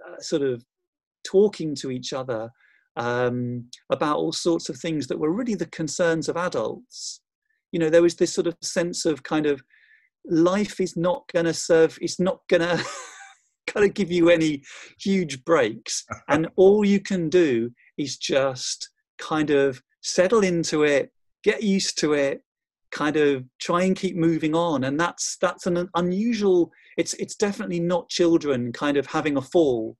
uh, 0.08 0.20
sort 0.20 0.42
of 0.42 0.64
talking 1.24 1.74
to 1.74 1.90
each 1.90 2.12
other 2.12 2.50
um, 2.96 3.68
about 3.90 4.16
all 4.16 4.32
sorts 4.32 4.68
of 4.68 4.76
things 4.78 5.06
that 5.06 5.18
were 5.18 5.32
really 5.32 5.54
the 5.54 5.66
concerns 5.66 6.28
of 6.28 6.36
adults. 6.36 7.20
You 7.72 7.80
know, 7.80 7.90
there 7.90 8.02
was 8.02 8.16
this 8.16 8.32
sort 8.32 8.46
of 8.46 8.56
sense 8.62 9.04
of 9.04 9.22
kind 9.22 9.46
of 9.46 9.62
life 10.24 10.80
is 10.80 10.96
not 10.96 11.24
going 11.32 11.46
to 11.46 11.54
serve, 11.54 11.98
it's 12.00 12.20
not 12.20 12.40
going 12.48 12.60
to 12.78 12.84
kind 13.66 13.86
of 13.86 13.94
give 13.94 14.10
you 14.10 14.30
any 14.30 14.62
huge 14.98 15.44
breaks. 15.44 16.04
And 16.28 16.48
all 16.56 16.84
you 16.84 17.00
can 17.00 17.28
do 17.28 17.70
is 17.98 18.16
just 18.16 18.90
kind 19.18 19.50
of 19.50 19.82
settle 20.02 20.42
into 20.42 20.84
it, 20.84 21.10
get 21.42 21.62
used 21.62 21.98
to 22.00 22.12
it, 22.12 22.42
kind 22.90 23.16
of 23.16 23.44
try 23.60 23.82
and 23.82 23.96
keep 23.96 24.16
moving 24.16 24.54
on. 24.54 24.84
And 24.84 24.98
that's 24.98 25.36
that's 25.40 25.66
an 25.66 25.88
unusual. 25.94 26.70
It's 26.96 27.14
it's 27.14 27.34
definitely 27.34 27.80
not 27.80 28.08
children 28.08 28.72
kind 28.72 28.96
of 28.96 29.06
having 29.06 29.36
a 29.36 29.42
fall 29.42 29.96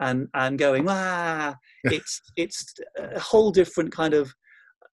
and 0.00 0.28
and 0.34 0.58
going 0.58 0.86
ah. 0.88 1.54
It's 1.84 2.20
it's 2.36 2.74
a 2.98 3.18
whole 3.18 3.50
different 3.50 3.92
kind 3.92 4.14
of 4.14 4.32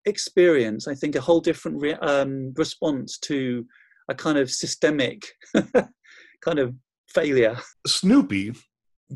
experience. 0.06 0.88
I 0.88 0.96
think 0.96 1.16
a 1.16 1.22
whole 1.22 1.42
different 1.42 1.82
re- 1.82 1.94
um, 1.94 2.54
response 2.56 3.18
to 3.20 3.66
a 4.10 4.16
kind 4.16 4.38
of 4.38 4.52
systemic 4.52 5.26
kind 6.42 6.60
of 6.60 6.76
failure. 7.08 7.58
Snoopy 7.88 8.54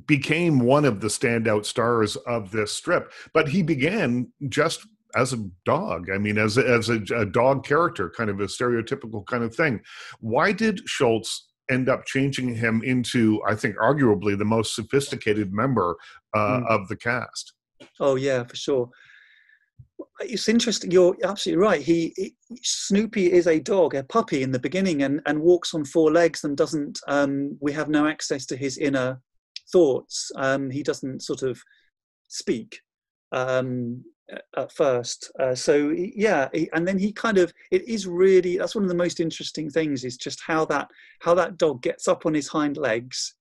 became 0.05 0.59
one 0.59 0.85
of 0.85 1.01
the 1.01 1.07
standout 1.07 1.65
stars 1.65 2.15
of 2.15 2.51
this 2.51 2.71
strip, 2.71 3.11
but 3.33 3.47
he 3.49 3.63
began 3.63 4.31
just 4.47 4.85
as 5.15 5.33
a 5.33 5.43
dog. 5.65 6.09
I 6.13 6.17
mean, 6.17 6.37
as 6.37 6.57
a, 6.57 6.67
as 6.67 6.89
a, 6.89 7.01
a, 7.15 7.25
dog 7.25 7.65
character, 7.65 8.11
kind 8.15 8.29
of 8.29 8.39
a 8.39 8.45
stereotypical 8.45 9.25
kind 9.25 9.43
of 9.43 9.55
thing. 9.55 9.81
Why 10.19 10.51
did 10.51 10.87
Schulz 10.87 11.48
end 11.69 11.89
up 11.89 12.05
changing 12.05 12.55
him 12.55 12.81
into, 12.83 13.41
I 13.47 13.55
think, 13.55 13.75
arguably 13.77 14.37
the 14.37 14.45
most 14.45 14.75
sophisticated 14.75 15.53
member 15.53 15.95
uh, 16.35 16.59
mm. 16.59 16.67
of 16.67 16.87
the 16.87 16.95
cast? 16.95 17.53
Oh 17.99 18.15
yeah, 18.15 18.43
for 18.43 18.55
sure. 18.55 18.89
It's 20.21 20.49
interesting. 20.49 20.91
You're 20.91 21.15
absolutely 21.23 21.63
right. 21.63 21.81
He, 21.81 22.13
he, 22.15 22.35
Snoopy 22.61 23.31
is 23.31 23.47
a 23.47 23.59
dog, 23.59 23.95
a 23.95 24.03
puppy 24.03 24.43
in 24.43 24.51
the 24.51 24.59
beginning, 24.59 25.03
and 25.03 25.21
and 25.25 25.41
walks 25.41 25.73
on 25.73 25.85
four 25.85 26.11
legs 26.11 26.43
and 26.43 26.57
doesn't. 26.57 26.99
Um, 27.07 27.57
we 27.61 27.71
have 27.73 27.89
no 27.89 28.07
access 28.07 28.45
to 28.47 28.57
his 28.57 28.77
inner 28.77 29.21
thoughts. 29.71 30.31
Um, 30.35 30.69
he 30.69 30.83
doesn't 30.83 31.21
sort 31.21 31.43
of 31.43 31.61
speak 32.27 32.79
um, 33.31 34.03
at 34.55 34.71
first. 34.71 35.31
Uh, 35.39 35.55
so 35.55 35.89
yeah, 35.89 36.49
he, 36.53 36.69
and 36.73 36.87
then 36.87 36.97
he 36.97 37.11
kind 37.11 37.37
of 37.37 37.53
it 37.71 37.87
is 37.87 38.07
really 38.07 38.57
that's 38.57 38.75
one 38.75 38.83
of 38.83 38.89
the 38.89 38.95
most 38.95 39.19
interesting 39.19 39.69
things 39.69 40.03
is 40.03 40.17
just 40.17 40.41
how 40.45 40.65
that 40.65 40.89
how 41.19 41.33
that 41.33 41.57
dog 41.57 41.81
gets 41.81 42.07
up 42.07 42.25
on 42.25 42.33
his 42.33 42.47
hind 42.47 42.77
legs 42.77 43.35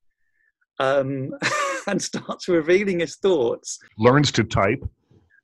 um, 0.79 1.35
and 1.87 2.01
starts 2.01 2.49
revealing 2.49 3.01
his 3.01 3.17
thoughts. 3.17 3.79
Learns 3.99 4.33
to 4.33 4.45
type. 4.45 4.83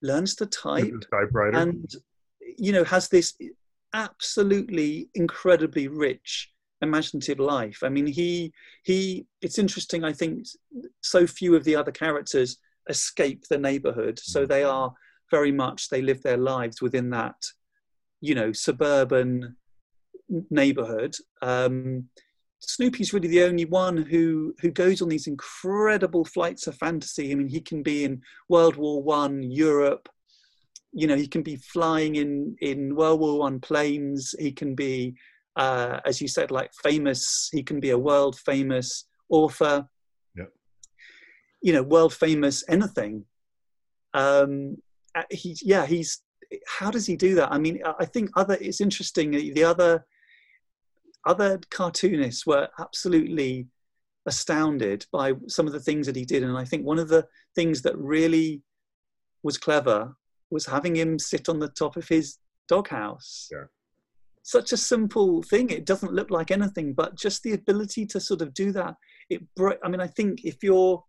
Learns 0.02 0.35
to 0.37 0.46
type. 0.46 0.92
Typewriter. 1.11 1.59
And 1.59 1.90
you 2.57 2.72
know 2.72 2.85
has 2.85 3.09
this 3.09 3.35
absolutely 3.92 5.09
incredibly 5.14 5.88
rich 5.88 6.50
imaginative 6.83 7.40
life. 7.40 7.78
I 7.83 7.88
mean, 7.88 8.07
he 8.07 8.52
he. 8.85 9.26
It's 9.42 9.59
interesting. 9.59 10.04
I 10.04 10.12
think 10.12 10.46
so 11.00 11.26
few 11.26 11.57
of 11.57 11.64
the 11.64 11.76
other 11.76 11.92
characters 11.92 12.59
escape 12.88 13.44
the 13.48 13.59
neighborhood, 13.59 14.18
so 14.18 14.46
they 14.46 14.62
are 14.62 14.92
very 15.30 15.52
much 15.52 15.88
they 15.88 16.02
live 16.02 16.22
their 16.22 16.37
lives 16.37 16.80
within 16.80 17.10
that, 17.10 17.37
you 18.20 18.34
know, 18.34 18.52
suburban 18.52 19.56
neighborhood. 20.50 21.14
Um, 21.42 22.08
Snoopy's 22.60 23.12
really 23.12 23.28
the 23.28 23.42
only 23.42 23.66
one 23.66 23.96
who 23.96 24.54
who 24.60 24.70
goes 24.70 25.02
on 25.02 25.08
these 25.08 25.26
incredible 25.26 26.24
flights 26.24 26.66
of 26.66 26.76
fantasy. 26.76 27.30
I 27.30 27.34
mean, 27.34 27.48
he 27.48 27.60
can 27.60 27.82
be 27.82 28.04
in 28.04 28.22
World 28.48 28.76
War 28.76 29.02
One 29.02 29.42
Europe. 29.42 30.08
You 30.92 31.06
know, 31.06 31.16
he 31.16 31.26
can 31.26 31.42
be 31.42 31.56
flying 31.56 32.16
in 32.16 32.56
in 32.60 32.96
World 32.96 33.20
War 33.20 33.38
One 33.38 33.60
planes. 33.60 34.34
He 34.38 34.52
can 34.52 34.74
be 34.74 35.14
uh, 35.56 36.00
as 36.04 36.20
you 36.20 36.28
said, 36.28 36.50
like 36.50 36.70
famous. 36.82 37.48
He 37.52 37.62
can 37.62 37.80
be 37.80 37.90
a 37.90 37.98
world 37.98 38.38
famous 38.44 39.06
author. 39.28 39.87
Yeah. 40.37 40.44
You 41.62 41.72
know, 41.72 41.82
world 41.82 42.12
famous 42.12 42.64
anything. 42.68 43.24
Um, 44.12 44.76
uh, 45.14 45.22
he's 45.31 45.62
yeah. 45.62 45.87
He's 45.87 46.22
how 46.66 46.90
does 46.90 47.07
he 47.07 47.16
do 47.16 47.35
that? 47.37 47.53
I 47.53 47.59
mean, 47.59 47.81
I 47.98 48.05
think 48.05 48.31
other. 48.37 48.57
It's 48.61 48.81
interesting. 48.81 49.33
The 49.33 49.64
other 49.64 50.07
other 51.27 51.61
cartoonists 51.70 52.46
were 52.46 52.68
absolutely 52.79 53.68
astounded 54.27 55.07
by 55.12 55.33
some 55.48 55.66
of 55.66 55.72
the 55.72 55.81
things 55.81 56.07
that 56.07 56.16
he 56.16 56.24
did, 56.24 56.42
and 56.42 56.57
I 56.57 56.64
think 56.64 56.85
one 56.85 56.98
of 56.98 57.09
the 57.09 57.27
things 57.55 57.83
that 57.83 57.96
really 57.96 58.62
was 59.42 59.59
clever 59.59 60.16
was 60.50 60.66
having 60.66 60.96
him 60.96 61.18
sit 61.18 61.48
on 61.48 61.59
the 61.59 61.68
top 61.68 61.96
of 61.96 62.09
his 62.09 62.38
doghouse. 62.68 63.48
Yeah 63.53 63.64
such 64.44 64.72
a 64.72 64.77
simple 64.77 65.42
thing. 65.42 65.70
It 65.70 65.87
doesn't 65.87 66.12
look 66.12 66.31
like 66.31 66.50
anything, 66.50 66.92
but 66.92 67.16
just 67.16 67.42
the 67.42 67.55
ability 67.55 68.07
to 68.07 68.20
sort 68.20 68.42
of 68.42 68.53
do 68.55 68.72
that. 68.72 68.94
It. 69.31 69.42
I 69.83 69.88
mean, 69.88 70.00
I 70.00 70.07
think 70.07 70.44
if 70.44 70.62
you're 70.62 71.03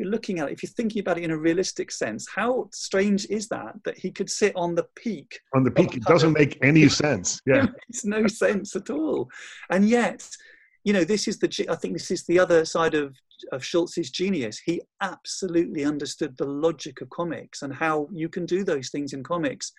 you're 0.00 0.08
looking 0.08 0.40
at 0.40 0.48
it, 0.48 0.52
if 0.52 0.62
you're 0.62 0.70
thinking 0.70 1.00
about 1.00 1.18
it 1.18 1.24
in 1.24 1.30
a 1.30 1.38
realistic 1.38 1.90
sense, 1.90 2.26
how 2.34 2.68
strange 2.72 3.26
is 3.26 3.48
that 3.48 3.74
that 3.84 3.98
he 3.98 4.10
could 4.10 4.30
sit 4.30 4.54
on 4.56 4.74
the 4.74 4.86
peak? 4.96 5.38
On 5.54 5.62
the 5.62 5.70
peak, 5.70 5.96
it 5.96 6.02
doesn't 6.04 6.32
make 6.32 6.58
any 6.62 6.88
sense. 6.88 7.40
Yeah, 7.46 7.66
it's 7.88 8.04
no 8.04 8.26
sense 8.26 8.76
at 8.76 8.90
all. 8.90 9.28
And 9.70 9.88
yet, 9.88 10.28
you 10.84 10.92
know, 10.92 11.04
this 11.04 11.28
is 11.28 11.38
the. 11.38 11.66
I 11.68 11.76
think 11.76 11.94
this 11.94 12.10
is 12.10 12.24
the 12.26 12.38
other 12.38 12.64
side 12.64 12.94
of 12.94 13.14
of 13.52 13.62
Schulz's 13.62 14.10
genius. 14.10 14.58
He 14.58 14.82
absolutely 15.00 15.84
understood 15.84 16.36
the 16.36 16.46
logic 16.46 17.00
of 17.00 17.10
comics 17.10 17.62
and 17.62 17.72
how 17.74 18.08
you 18.12 18.28
can 18.28 18.46
do 18.46 18.64
those 18.64 18.90
things 18.90 19.12
in 19.12 19.22
comics 19.22 19.72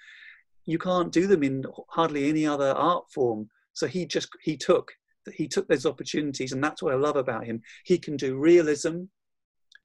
you 0.65 0.77
can't 0.77 1.11
do 1.11 1.27
them 1.27 1.43
in 1.43 1.63
hardly 1.89 2.29
any 2.29 2.45
other 2.45 2.71
art 2.71 3.05
form. 3.13 3.49
So 3.73 3.87
he 3.87 4.05
just 4.05 4.29
he 4.41 4.57
took 4.57 4.91
that 5.25 5.35
he 5.35 5.47
took 5.47 5.67
those 5.67 5.85
opportunities, 5.85 6.51
and 6.51 6.63
that's 6.63 6.81
what 6.81 6.93
I 6.93 6.97
love 6.97 7.15
about 7.15 7.45
him. 7.45 7.61
He 7.85 7.97
can 7.97 8.17
do 8.17 8.37
realism, 8.37 9.03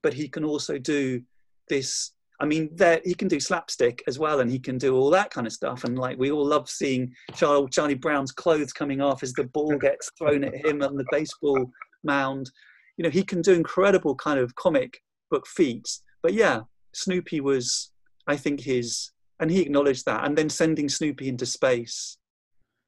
but 0.07 0.15
he 0.15 0.29
can 0.29 0.45
also 0.45 0.79
do 0.79 1.21
this. 1.69 2.13
I 2.39 2.47
mean, 2.47 2.71
there 2.73 3.01
he 3.05 3.13
can 3.13 3.27
do 3.27 3.41
slapstick 3.41 4.05
as 4.07 4.21
well, 4.21 4.39
and 4.39 4.49
he 4.49 4.61
can 4.61 4.79
do 4.79 4.95
all 4.95 5.11
that 5.11 5.33
kind 5.33 5.49
of 5.49 5.53
stuff. 5.53 5.83
And 5.83 5.99
like 5.99 6.17
we 6.17 6.31
all 6.31 6.47
love 6.47 6.69
seeing 6.71 7.13
Charlie, 7.35 7.69
Charlie 7.73 7.95
Brown's 7.95 8.31
clothes 8.31 8.73
coming 8.73 9.01
off 9.01 9.25
as 9.25 9.33
the 9.33 9.49
ball 9.49 9.77
gets 9.81 10.13
thrown 10.17 10.45
at 10.45 10.65
him 10.65 10.81
on 10.81 10.95
the 10.95 11.05
baseball 11.11 11.73
mound. 12.05 12.49
You 12.97 13.03
know, 13.03 13.11
he 13.11 13.25
can 13.25 13.43
do 13.43 13.55
incredible 13.55 14.15
kind 14.15 14.39
of 14.39 14.55
comic 14.55 15.01
book 15.29 15.45
feats. 15.49 16.05
But 16.23 16.35
yeah, 16.35 16.61
Snoopy 16.95 17.41
was, 17.41 17.91
I 18.29 18.37
think, 18.37 18.61
his 18.61 19.11
and 19.41 19.51
he 19.51 19.61
acknowledged 19.61 20.07
that. 20.07 20.25
And 20.25 20.39
then 20.39 20.49
sending 20.49 20.89
Snoopy 20.89 21.27
into 21.27 21.47
space 21.47 22.17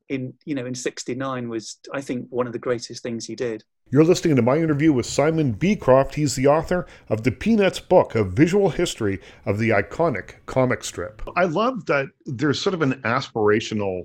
in 0.09 0.35
you 0.45 0.55
know 0.55 0.67
in 0.67 0.77
'69 0.77 1.49
was, 1.49 1.81
I 1.93 2.01
think, 2.01 2.29
one 2.31 2.47
of 2.47 2.53
the 2.53 2.61
greatest 2.61 3.03
things 3.03 3.27
he 3.27 3.35
did. 3.35 3.65
You're 3.91 4.05
listening 4.05 4.37
to 4.37 4.43
my 4.43 4.59
interview 4.59 4.93
with 4.93 5.07
Simon 5.07 5.53
Beecroft. 5.53 6.15
He's 6.15 6.37
the 6.37 6.47
author 6.47 6.87
of 7.09 7.23
the 7.23 7.33
Peanuts 7.33 7.81
book, 7.81 8.15
a 8.15 8.23
visual 8.23 8.69
history 8.69 9.19
of 9.47 9.59
the 9.59 9.71
iconic 9.71 10.35
comic 10.45 10.85
strip. 10.85 11.23
I 11.37 11.45
love 11.45 11.87
that 11.87 12.09
there's 12.27 12.61
sort 12.61 12.75
of 12.75 12.83
an 12.83 13.01
aspirational 13.05 14.03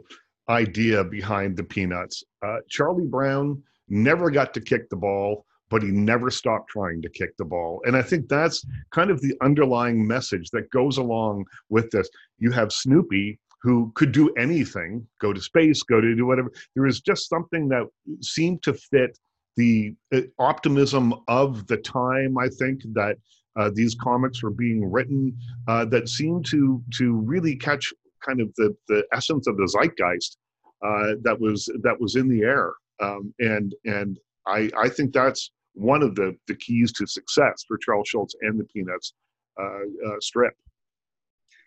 idea 0.47 1.03
behind 1.03 1.57
the 1.57 1.65
Peanuts. 1.65 2.23
Uh, 2.41 2.59
Charlie 2.69 3.07
Brown 3.07 3.61
never 3.89 4.31
got 4.31 4.53
to 4.53 4.61
kick 4.61 4.89
the 4.89 4.95
ball 4.95 5.45
but 5.69 5.81
he 5.81 5.89
never 5.89 6.29
stopped 6.29 6.69
trying 6.69 7.01
to 7.01 7.09
kick 7.09 7.35
the 7.37 7.45
ball. 7.45 7.81
And 7.85 7.97
I 7.97 8.03
think 8.03 8.29
that's 8.29 8.63
kind 8.91 9.09
of 9.09 9.19
the 9.21 9.33
underlying 9.41 10.05
message 10.05 10.51
that 10.51 10.69
goes 10.69 10.99
along 10.99 11.45
with 11.69 11.89
this. 11.89 12.07
You 12.37 12.51
have 12.51 12.71
Snoopy, 12.71 13.39
who 13.63 13.91
could 13.95 14.11
do 14.11 14.31
anything, 14.35 15.07
go 15.19 15.33
to 15.33 15.41
space, 15.41 15.81
go 15.81 15.99
to 15.99 16.15
do 16.15 16.27
whatever. 16.27 16.51
There 16.75 16.85
is 16.85 17.01
just 17.01 17.27
something 17.27 17.69
that 17.69 17.87
seemed 18.21 18.61
to 18.63 18.73
fit 18.73 19.17
the 19.55 19.95
uh, 20.13 20.21
optimism 20.39 21.13
of 21.27 21.67
the 21.67 21.77
time, 21.77 22.37
I 22.37 22.49
think, 22.49 22.81
that 22.93 23.17
uh, 23.55 23.69
these 23.73 23.95
comics 23.95 24.41
were 24.41 24.49
being 24.51 24.91
written 24.91 25.37
uh, 25.67 25.85
that 25.85 26.09
seemed 26.09 26.45
to 26.47 26.83
to 26.97 27.13
really 27.13 27.55
catch 27.55 27.93
kind 28.25 28.41
of 28.41 28.53
the, 28.55 28.75
the 28.87 29.05
essence 29.13 29.47
of 29.47 29.57
the 29.57 29.67
zeitgeist 29.67 30.37
uh, 30.83 31.15
that 31.21 31.37
was 31.39 31.69
that 31.83 31.99
was 31.99 32.15
in 32.15 32.27
the 32.27 32.41
air. 32.41 32.73
Um, 33.01 33.33
and 33.39 33.75
and 33.85 34.19
I, 34.47 34.69
I 34.77 34.89
think 34.89 35.13
that's 35.13 35.51
one 35.73 36.03
of 36.03 36.15
the, 36.15 36.35
the 36.47 36.55
keys 36.55 36.91
to 36.93 37.07
success 37.07 37.63
for 37.67 37.77
Charles 37.77 38.07
Schulz 38.07 38.35
and 38.41 38.59
the 38.59 38.65
Peanuts 38.65 39.13
uh, 39.59 39.63
uh, 39.63 40.19
strip. 40.19 40.53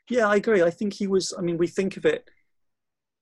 Yeah, 0.09 0.29
I 0.29 0.37
agree. 0.37 0.63
I 0.63 0.71
think 0.71 0.93
he 0.95 1.07
was, 1.07 1.35
I 1.37 1.43
mean, 1.43 1.59
we 1.59 1.67
think 1.67 1.97
of 1.97 2.05
it 2.05 2.29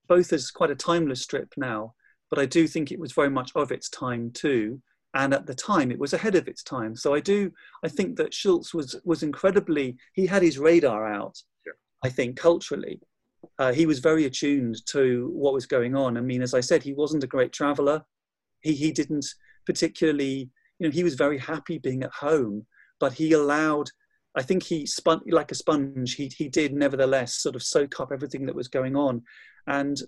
both 0.06 0.32
as 0.32 0.50
quite 0.50 0.70
a 0.70 0.74
timeless 0.74 1.22
strip 1.22 1.54
now, 1.56 1.94
but 2.30 2.38
I 2.38 2.46
do 2.46 2.66
think 2.66 2.90
it 2.90 2.98
was 2.98 3.12
very 3.12 3.30
much 3.30 3.52
of 3.54 3.72
its 3.72 3.88
time 3.88 4.30
too. 4.32 4.80
And 5.14 5.32
at 5.32 5.46
the 5.46 5.54
time, 5.54 5.92
it 5.92 5.98
was 5.98 6.12
ahead 6.12 6.34
of 6.34 6.48
its 6.48 6.64
time. 6.64 6.96
So 6.96 7.14
I 7.14 7.20
do, 7.20 7.52
I 7.84 7.88
think 7.88 8.16
that 8.16 8.34
Schulz 8.34 8.74
was 8.74 8.96
was 9.04 9.22
incredibly. 9.22 9.96
He 10.12 10.26
had 10.26 10.42
his 10.42 10.58
radar 10.58 11.06
out. 11.06 11.40
Yeah. 11.64 11.72
I 12.02 12.08
think 12.08 12.36
culturally, 12.36 13.00
uh, 13.60 13.72
he 13.72 13.86
was 13.86 14.00
very 14.00 14.24
attuned 14.24 14.84
to 14.86 15.30
what 15.32 15.54
was 15.54 15.66
going 15.66 15.94
on. 15.94 16.16
I 16.16 16.20
mean, 16.20 16.42
as 16.42 16.52
I 16.52 16.60
said, 16.60 16.82
he 16.82 16.94
wasn't 16.94 17.22
a 17.22 17.28
great 17.28 17.52
traveler. 17.52 18.02
He 18.60 18.74
he 18.74 18.90
didn't 18.90 19.26
particularly 19.66 20.50
you 20.78 20.88
know, 20.88 20.92
he 20.92 21.04
was 21.04 21.14
very 21.14 21.38
happy 21.38 21.78
being 21.78 22.02
at 22.02 22.12
home, 22.12 22.66
but 23.00 23.12
he 23.12 23.32
allowed, 23.32 23.90
I 24.36 24.42
think 24.42 24.62
he 24.62 24.86
spun 24.86 25.20
like 25.26 25.52
a 25.52 25.54
sponge. 25.54 26.14
He, 26.14 26.30
he 26.36 26.48
did 26.48 26.72
nevertheless 26.72 27.36
sort 27.36 27.54
of 27.54 27.62
soak 27.62 28.00
up 28.00 28.10
everything 28.12 28.46
that 28.46 28.54
was 28.54 28.68
going 28.68 28.96
on. 28.96 29.22
And, 29.66 29.98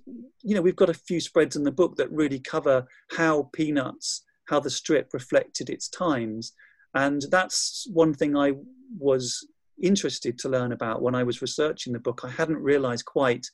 you 0.43 0.55
know, 0.55 0.63
we've 0.63 0.77
got 0.77 0.91
a 0.91 0.95
few 0.95 1.21
spreads 1.21 1.57
in 1.57 1.65
the 1.65 1.73
book 1.73 1.97
that 1.97 2.13
really 2.13 2.39
cover 2.39 2.87
how 3.13 3.51
Peanuts, 3.53 4.23
how 4.49 4.61
the 4.61 4.71
strip 4.71 5.13
reflected 5.13 5.71
its 5.71 5.89
times. 5.89 6.53
And 6.95 7.23
that's 7.31 7.87
one 7.93 8.15
thing 8.15 8.37
I 8.37 8.53
was 8.99 9.47
interested 9.83 10.39
to 10.39 10.49
learn 10.49 10.73
about 10.73 11.03
when 11.03 11.15
I 11.15 11.23
was 11.23 11.43
researching 11.43 11.93
the 11.93 11.99
book. 11.99 12.23
I 12.25 12.31
hadn't 12.31 12.59
realized 12.59 13.05
quite 13.05 13.47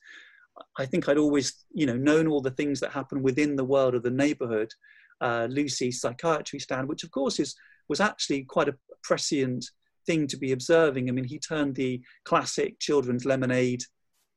I 0.77 0.85
think 0.85 1.07
I'd 1.07 1.17
always, 1.17 1.65
you 1.73 1.85
know, 1.85 1.95
known 1.95 2.27
all 2.27 2.41
the 2.41 2.51
things 2.51 2.79
that 2.79 2.91
happen 2.91 3.21
within 3.21 3.55
the 3.55 3.65
world 3.65 3.95
of 3.95 4.03
the 4.03 4.11
neighborhood, 4.11 4.71
uh, 5.21 5.47
Lucy's 5.49 6.01
psychiatry 6.01 6.59
stand, 6.59 6.87
which 6.87 7.03
of 7.03 7.11
course 7.11 7.39
is 7.39 7.55
was 7.89 7.99
actually 7.99 8.43
quite 8.43 8.69
a 8.69 8.77
prescient 9.03 9.65
thing 10.05 10.27
to 10.27 10.37
be 10.37 10.51
observing. 10.51 11.09
I 11.09 11.11
mean, 11.11 11.25
he 11.25 11.39
turned 11.39 11.75
the 11.75 12.01
classic 12.23 12.79
children's 12.79 13.25
lemonade 13.25 13.83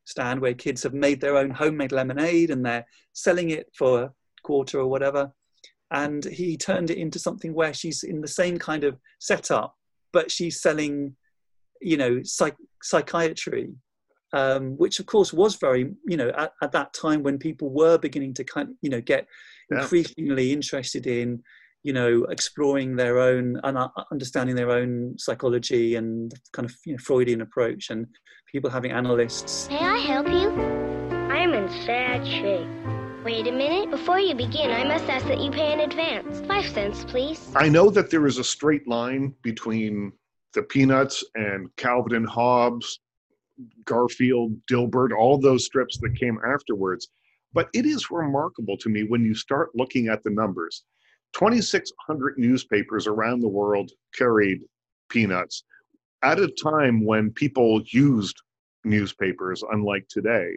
stand 0.06 0.40
where 0.40 0.54
kids 0.54 0.82
have 0.82 0.94
made 0.94 1.20
their 1.20 1.36
own 1.36 1.50
homemade 1.50 1.92
lemonade 1.92 2.50
and 2.50 2.64
they're 2.64 2.86
selling 3.12 3.50
it 3.50 3.68
for 3.76 4.02
a 4.02 4.12
quarter 4.42 4.80
or 4.80 4.86
whatever. 4.86 5.32
and 5.92 6.24
he 6.24 6.56
turned 6.56 6.90
it 6.90 6.98
into 6.98 7.18
something 7.18 7.54
where 7.54 7.72
she's 7.72 8.02
in 8.02 8.20
the 8.20 8.26
same 8.26 8.58
kind 8.58 8.82
of 8.82 8.98
setup, 9.20 9.76
but 10.12 10.32
she's 10.32 10.60
selling, 10.60 11.14
you 11.80 11.96
know, 11.96 12.20
psych- 12.24 12.56
psychiatry, 12.82 13.72
um, 14.32 14.76
which 14.78 14.98
of 14.98 15.06
course 15.06 15.32
was 15.32 15.54
very, 15.54 15.92
you 16.08 16.16
know, 16.16 16.30
at, 16.30 16.52
at, 16.60 16.72
that 16.72 16.92
time 16.92 17.22
when 17.22 17.38
people 17.38 17.70
were 17.70 17.98
beginning 17.98 18.34
to 18.34 18.42
kind, 18.42 18.70
of, 18.70 18.74
you 18.82 18.90
know, 18.90 19.00
get 19.00 19.28
yeah. 19.70 19.82
increasingly 19.82 20.52
interested 20.52 21.06
in, 21.06 21.40
you 21.86 21.92
know, 21.92 22.24
exploring 22.24 22.96
their 22.96 23.20
own 23.20 23.60
and 23.62 23.78
uh, 23.78 23.88
understanding 24.10 24.56
their 24.56 24.72
own 24.72 25.16
psychology 25.16 25.94
and 25.94 26.34
kind 26.52 26.68
of 26.68 26.74
you 26.84 26.94
know, 26.94 26.98
Freudian 26.98 27.42
approach, 27.42 27.90
and 27.90 28.08
people 28.50 28.68
having 28.68 28.90
analysts. 28.90 29.68
May 29.68 29.78
I 29.78 29.98
help 29.98 30.26
you? 30.26 30.50
I 31.30 31.38
am 31.38 31.54
in 31.54 31.68
sad 31.84 32.26
shape. 32.26 32.66
Wait 33.24 33.46
a 33.46 33.52
minute. 33.52 33.88
Before 33.92 34.18
you 34.18 34.34
begin, 34.34 34.72
I 34.72 34.82
must 34.82 35.08
ask 35.08 35.28
that 35.28 35.38
you 35.38 35.52
pay 35.52 35.72
in 35.74 35.78
advance. 35.78 36.40
Five 36.48 36.66
cents, 36.66 37.04
please. 37.04 37.52
I 37.54 37.68
know 37.68 37.88
that 37.90 38.10
there 38.10 38.26
is 38.26 38.38
a 38.38 38.44
straight 38.44 38.88
line 38.88 39.32
between 39.42 40.10
the 40.54 40.64
Peanuts 40.64 41.22
and 41.36 41.68
Calvin 41.76 42.16
and 42.16 42.28
Hobbes, 42.28 42.98
Garfield, 43.84 44.56
Dilbert, 44.68 45.16
all 45.16 45.38
those 45.38 45.64
strips 45.64 45.98
that 45.98 46.18
came 46.18 46.40
afterwards. 46.44 47.06
But 47.52 47.68
it 47.72 47.86
is 47.86 48.10
remarkable 48.10 48.76
to 48.78 48.88
me 48.88 49.04
when 49.04 49.24
you 49.24 49.36
start 49.36 49.70
looking 49.76 50.08
at 50.08 50.24
the 50.24 50.30
numbers. 50.30 50.82
2,600 51.36 52.38
newspapers 52.38 53.06
around 53.06 53.40
the 53.40 53.48
world 53.48 53.90
carried 54.16 54.60
Peanuts 55.10 55.64
at 56.22 56.40
a 56.40 56.48
time 56.48 57.04
when 57.04 57.30
people 57.30 57.82
used 57.88 58.40
newspapers, 58.84 59.62
unlike 59.70 60.06
today. 60.08 60.56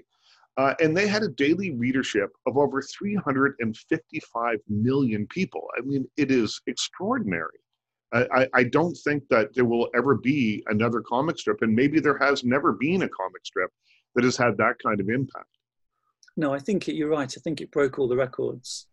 Uh, 0.57 0.73
and 0.81 0.95
they 0.95 1.07
had 1.07 1.23
a 1.23 1.29
daily 1.29 1.71
readership 1.71 2.29
of 2.45 2.57
over 2.57 2.81
355 2.81 4.57
million 4.67 5.27
people. 5.27 5.67
I 5.77 5.81
mean, 5.81 6.07
it 6.17 6.31
is 6.31 6.61
extraordinary. 6.67 7.59
I, 8.11 8.47
I, 8.55 8.63
don't 8.63 8.97
think 9.03 9.21
that 9.29 9.53
there 9.53 9.65
will 9.65 9.87
ever 9.95 10.15
be 10.15 10.63
another 10.67 10.99
comic 11.01 11.37
strip, 11.37 11.61
and 11.61 11.75
maybe 11.75 11.99
there 11.99 12.17
has 12.17 12.43
never 12.43 12.73
been 12.73 13.03
a 13.03 13.09
comic 13.09 13.45
strip 13.45 13.69
that 14.15 14.23
has 14.23 14.35
had 14.35 14.57
that 14.57 14.77
kind 14.83 14.99
of 14.99 15.09
impact. 15.09 15.45
No, 16.35 16.51
I 16.51 16.57
think 16.57 16.89
it, 16.89 16.95
you're 16.95 17.09
right. 17.09 17.31
I 17.37 17.39
think 17.41 17.61
it 17.61 17.69
broke 17.69 17.99
all 17.99 18.07
the 18.07 18.15
records. 18.15 18.87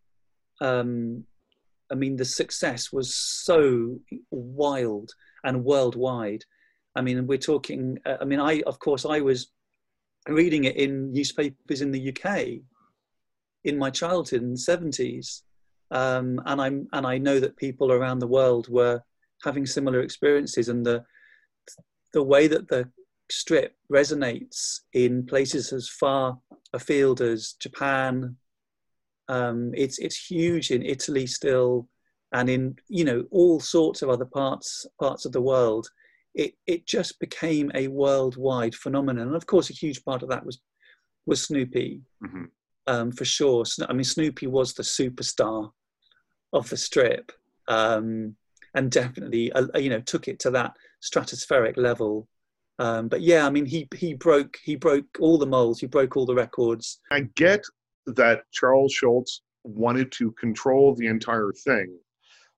Um, 0.61 1.25
I 1.91 1.95
mean, 1.95 2.17
the 2.17 2.25
success 2.25 2.93
was 2.93 3.15
so 3.15 3.99
wild 4.31 5.13
and 5.45 5.65
worldwide. 5.65 6.45
I 6.95 7.03
mean, 7.03 7.27
we're 7.27 7.39
talking. 7.39 7.99
Uh, 8.05 8.17
I 8.21 8.25
mean, 8.25 8.41
I 8.41 8.63
of 8.67 8.79
course 8.79 9.05
I 9.05 9.21
was 9.21 9.53
reading 10.29 10.65
it 10.65 10.77
in 10.77 11.13
newspapers 11.13 11.83
in 11.83 11.93
the 11.93 12.09
UK 12.11 12.63
in 13.65 13.79
my 13.79 13.91
childhood 13.91 14.43
in 14.43 14.53
the 14.53 14.59
70s. 14.59 15.43
Um, 15.91 16.41
and 16.47 16.61
I'm 16.61 16.89
and 16.93 17.07
I 17.07 17.19
know 17.19 17.39
that 17.39 17.57
people 17.57 17.93
around 17.93 18.19
the 18.19 18.27
world 18.27 18.69
were 18.69 19.03
having 19.45 19.67
similar 19.67 20.01
experiences, 20.01 20.69
and 20.69 20.85
the 20.85 21.05
the 22.13 22.23
way 22.23 22.49
that 22.49 22.69
the 22.69 22.91
strip 23.31 23.77
resonates 23.93 24.81
in 24.93 25.27
places 25.27 25.73
as 25.73 25.89
far 25.89 26.39
afield 26.73 27.21
as 27.21 27.55
Japan, 27.61 28.37
um, 29.29 29.73
it's 29.75 29.99
it's 29.99 30.31
huge 30.31 30.71
in 30.71 30.83
Italy 30.83 31.27
still, 31.27 31.89
and 32.33 32.49
in 32.49 32.77
you 32.89 33.05
know 33.05 33.25
all 33.31 33.61
sorts 33.61 34.03
of 34.03 34.09
other 34.09 34.27
parts 34.27 34.87
parts 34.99 35.25
of 35.25 35.33
the 35.33 35.41
world 35.41 35.89
it, 36.37 36.55
it 36.67 36.87
just 36.87 37.19
became 37.19 37.73
a 37.75 37.89
worldwide 37.89 38.75
phenomenon. 38.75 39.29
And 39.29 39.37
of 39.37 39.47
course, 39.47 39.71
a 39.71 39.75
huge 39.75 40.05
part 40.05 40.23
of 40.23 40.29
that 40.29 40.45
was 40.45 40.61
was 41.25 41.45
Snoopy, 41.45 42.03
mm-hmm. 42.25 42.45
um, 42.87 43.11
for 43.11 43.25
sure. 43.25 43.65
I 43.89 43.93
mean, 43.93 44.05
Snoopy 44.05 44.47
was 44.47 44.75
the 44.75 44.85
superstar 44.85 45.71
of 46.53 46.69
the 46.69 46.77
strip, 46.77 47.33
um, 47.67 48.37
and 48.75 48.91
definitely, 48.93 49.51
uh, 49.53 49.67
you 49.77 49.91
know, 49.91 50.01
took 50.01 50.29
it 50.29 50.39
to 50.41 50.51
that 50.53 50.77
stratospheric 51.03 51.77
level. 51.77 52.29
Um, 52.79 53.09
but 53.09 53.23
yeah, 53.23 53.47
I 53.47 53.51
mean, 53.51 53.65
he 53.65 53.89
he 53.97 54.13
broke 54.15 54.59
he 54.63 54.77
broke 54.77 55.07
all 55.19 55.39
the 55.39 55.47
molds. 55.47 55.81
He 55.81 55.87
broke 55.87 56.17
all 56.17 56.27
the 56.27 56.35
records. 56.35 57.01
I 57.11 57.21
get 57.35 57.65
that 58.07 58.43
Charles 58.53 58.93
Schulz 58.93 59.43
wanted 59.65 60.13
to 60.13 60.33
control 60.33 60.95
the 60.95 61.07
entire 61.07 61.53
thing, 61.53 61.99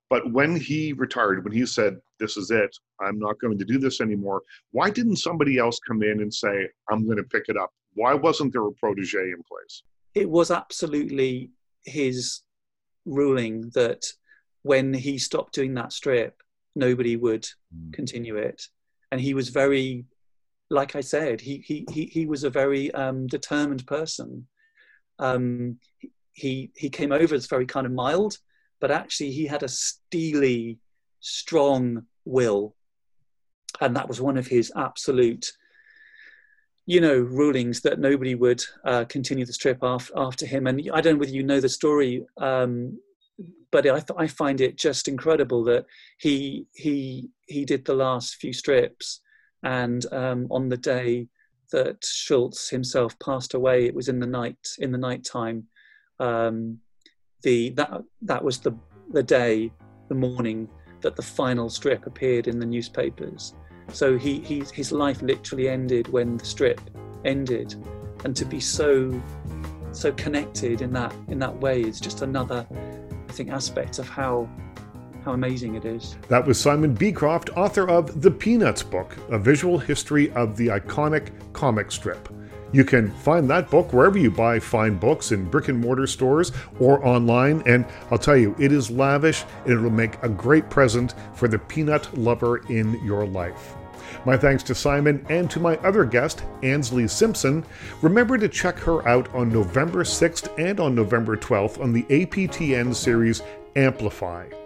but 0.09 0.31
when 0.31 0.55
he 0.55 0.93
retired, 0.93 1.43
when 1.43 1.53
he 1.53 1.65
said, 1.65 1.99
This 2.19 2.35
is 2.35 2.51
it, 2.51 2.75
I'm 2.99 3.19
not 3.19 3.39
going 3.39 3.57
to 3.57 3.65
do 3.65 3.77
this 3.77 4.01
anymore, 4.01 4.41
why 4.71 4.89
didn't 4.89 5.17
somebody 5.17 5.57
else 5.57 5.79
come 5.87 6.01
in 6.01 6.21
and 6.21 6.33
say, 6.33 6.67
I'm 6.89 7.05
going 7.05 7.17
to 7.17 7.23
pick 7.23 7.45
it 7.47 7.57
up? 7.57 7.71
Why 7.93 8.13
wasn't 8.13 8.53
there 8.53 8.65
a 8.65 8.71
protege 8.73 9.19
in 9.19 9.43
place? 9.47 9.83
It 10.15 10.29
was 10.29 10.51
absolutely 10.51 11.51
his 11.85 12.41
ruling 13.05 13.71
that 13.75 14.05
when 14.63 14.93
he 14.93 15.17
stopped 15.17 15.53
doing 15.53 15.75
that 15.75 15.93
strip, 15.93 16.41
nobody 16.75 17.15
would 17.15 17.47
mm. 17.75 17.93
continue 17.93 18.35
it. 18.35 18.63
And 19.11 19.21
he 19.21 19.33
was 19.33 19.49
very, 19.49 20.05
like 20.69 20.95
I 20.95 21.01
said, 21.01 21.41
he, 21.41 21.63
he, 21.65 21.85
he, 21.91 22.05
he 22.05 22.25
was 22.25 22.43
a 22.43 22.49
very 22.49 22.91
um, 22.93 23.27
determined 23.27 23.85
person. 23.87 24.47
Um, 25.19 25.77
he, 26.31 26.71
he 26.75 26.89
came 26.89 27.11
over 27.11 27.35
as 27.35 27.47
very 27.47 27.65
kind 27.65 27.85
of 27.85 27.91
mild 27.91 28.37
but 28.79 28.91
actually 28.91 29.31
he 29.31 29.45
had 29.45 29.63
a 29.63 29.67
steely, 29.67 30.79
strong 31.19 32.05
will. 32.25 32.75
And 33.81 33.95
that 33.95 34.07
was 34.07 34.21
one 34.21 34.37
of 34.37 34.47
his 34.47 34.71
absolute, 34.75 35.51
you 36.85 37.01
know, 37.01 37.17
rulings 37.17 37.81
that 37.81 37.99
nobody 37.99 38.35
would 38.35 38.63
uh, 38.85 39.05
continue 39.05 39.45
the 39.45 39.53
strip 39.53 39.79
after, 39.83 40.13
after 40.15 40.45
him. 40.45 40.67
And 40.67 40.81
I 40.93 41.01
don't 41.01 41.15
know 41.15 41.19
whether 41.19 41.31
you 41.31 41.43
know 41.43 41.59
the 41.59 41.69
story, 41.69 42.25
um, 42.37 42.99
but 43.71 43.85
I, 43.85 43.99
th- 43.99 44.17
I 44.17 44.27
find 44.27 44.59
it 44.59 44.77
just 44.77 45.07
incredible 45.07 45.63
that 45.65 45.85
he 46.17 46.65
he 46.73 47.29
he 47.45 47.65
did 47.65 47.85
the 47.85 47.93
last 47.93 48.35
few 48.35 48.51
strips, 48.51 49.21
and 49.61 50.03
um, 50.11 50.47
on 50.49 50.69
the 50.69 50.77
day 50.77 51.27
that 51.71 52.03
Schulz 52.03 52.69
himself 52.69 53.17
passed 53.19 53.53
away, 53.53 53.85
it 53.85 53.95
was 53.95 54.09
in 54.09 54.19
the 54.19 54.27
night 54.27 54.67
in 54.79 54.91
the 54.91 54.97
night 54.97 55.23
time. 55.23 55.67
Um, 56.19 56.79
the 57.43 57.69
that 57.71 58.01
that 58.23 58.43
was 58.43 58.59
the 58.59 58.75
the 59.11 59.23
day, 59.23 59.71
the 60.07 60.15
morning 60.15 60.69
that 61.01 61.15
the 61.15 61.21
final 61.21 61.69
strip 61.69 62.05
appeared 62.05 62.47
in 62.47 62.59
the 62.59 62.65
newspapers. 62.65 63.53
So 63.91 64.17
he, 64.17 64.39
he 64.39 64.63
his 64.73 64.91
life 64.91 65.21
literally 65.21 65.69
ended 65.69 66.07
when 66.09 66.37
the 66.37 66.45
strip 66.45 66.81
ended, 67.25 67.75
and 68.23 68.35
to 68.35 68.45
be 68.45 68.59
so 68.59 69.21
so 69.91 70.11
connected 70.13 70.81
in 70.81 70.93
that 70.93 71.13
in 71.29 71.39
that 71.39 71.55
way 71.59 71.81
is 71.81 71.99
just 71.99 72.21
another 72.21 72.67
I 73.27 73.31
think 73.31 73.49
aspect 73.49 73.99
of 73.99 74.07
how 74.07 74.47
how 75.23 75.33
amazing 75.33 75.75
it 75.75 75.85
is. 75.85 76.17
That 76.27 76.45
was 76.45 76.59
Simon 76.59 76.93
Beecroft, 76.93 77.49
author 77.55 77.87
of 77.89 78.21
The 78.21 78.31
Peanuts 78.31 78.83
Book, 78.83 79.15
a 79.29 79.37
visual 79.37 79.77
history 79.77 80.31
of 80.31 80.57
the 80.57 80.67
iconic 80.67 81.31
comic 81.53 81.91
strip. 81.91 82.29
You 82.71 82.83
can 82.83 83.11
find 83.11 83.49
that 83.49 83.69
book 83.71 83.93
wherever 83.93 84.17
you 84.17 84.29
buy 84.29 84.59
fine 84.59 84.97
books 84.97 85.31
in 85.31 85.49
brick 85.49 85.69
and 85.69 85.79
mortar 85.79 86.05
stores 86.05 86.51
or 86.79 87.03
online. 87.05 87.63
And 87.65 87.85
I'll 88.11 88.19
tell 88.19 88.37
you, 88.37 88.55
it 88.59 88.71
is 88.71 88.91
lavish 88.91 89.43
and 89.65 89.73
it'll 89.73 89.89
make 89.89 90.21
a 90.21 90.29
great 90.29 90.69
present 90.69 91.15
for 91.33 91.47
the 91.47 91.57
peanut 91.57 92.15
lover 92.15 92.57
in 92.69 93.03
your 93.03 93.25
life. 93.25 93.75
My 94.25 94.37
thanks 94.37 94.63
to 94.63 94.75
Simon 94.75 95.25
and 95.29 95.49
to 95.49 95.59
my 95.59 95.77
other 95.77 96.05
guest, 96.05 96.43
Ansley 96.61 97.07
Simpson. 97.07 97.65
Remember 98.01 98.37
to 98.37 98.49
check 98.49 98.77
her 98.79 99.07
out 99.07 99.33
on 99.33 99.49
November 99.49 100.03
6th 100.03 100.53
and 100.59 100.79
on 100.79 100.93
November 100.93 101.37
12th 101.37 101.81
on 101.81 101.93
the 101.93 102.03
APTN 102.03 102.93
series 102.93 103.41
Amplify. 103.75 104.58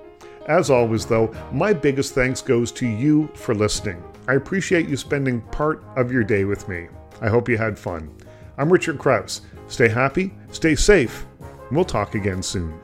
As 0.47 0.69
always, 0.69 1.05
though, 1.05 1.33
my 1.51 1.71
biggest 1.71 2.13
thanks 2.13 2.41
goes 2.41 2.71
to 2.73 2.87
you 2.87 3.29
for 3.33 3.55
listening. 3.55 4.03
I 4.27 4.33
appreciate 4.33 4.89
you 4.89 4.97
spending 4.97 5.41
part 5.41 5.83
of 5.95 6.11
your 6.11 6.23
day 6.23 6.43
with 6.43 6.67
me. 6.67 6.87
I 7.21 7.29
hope 7.29 7.47
you 7.47 7.57
had 7.57 7.79
fun. 7.79 8.13
I'm 8.57 8.71
Richard 8.71 8.99
Crouse. 8.99 9.41
Stay 9.67 9.87
happy, 9.87 10.33
stay 10.51 10.75
safe, 10.75 11.25
and 11.39 11.75
we'll 11.75 11.85
talk 11.85 12.15
again 12.15 12.43
soon. 12.43 12.82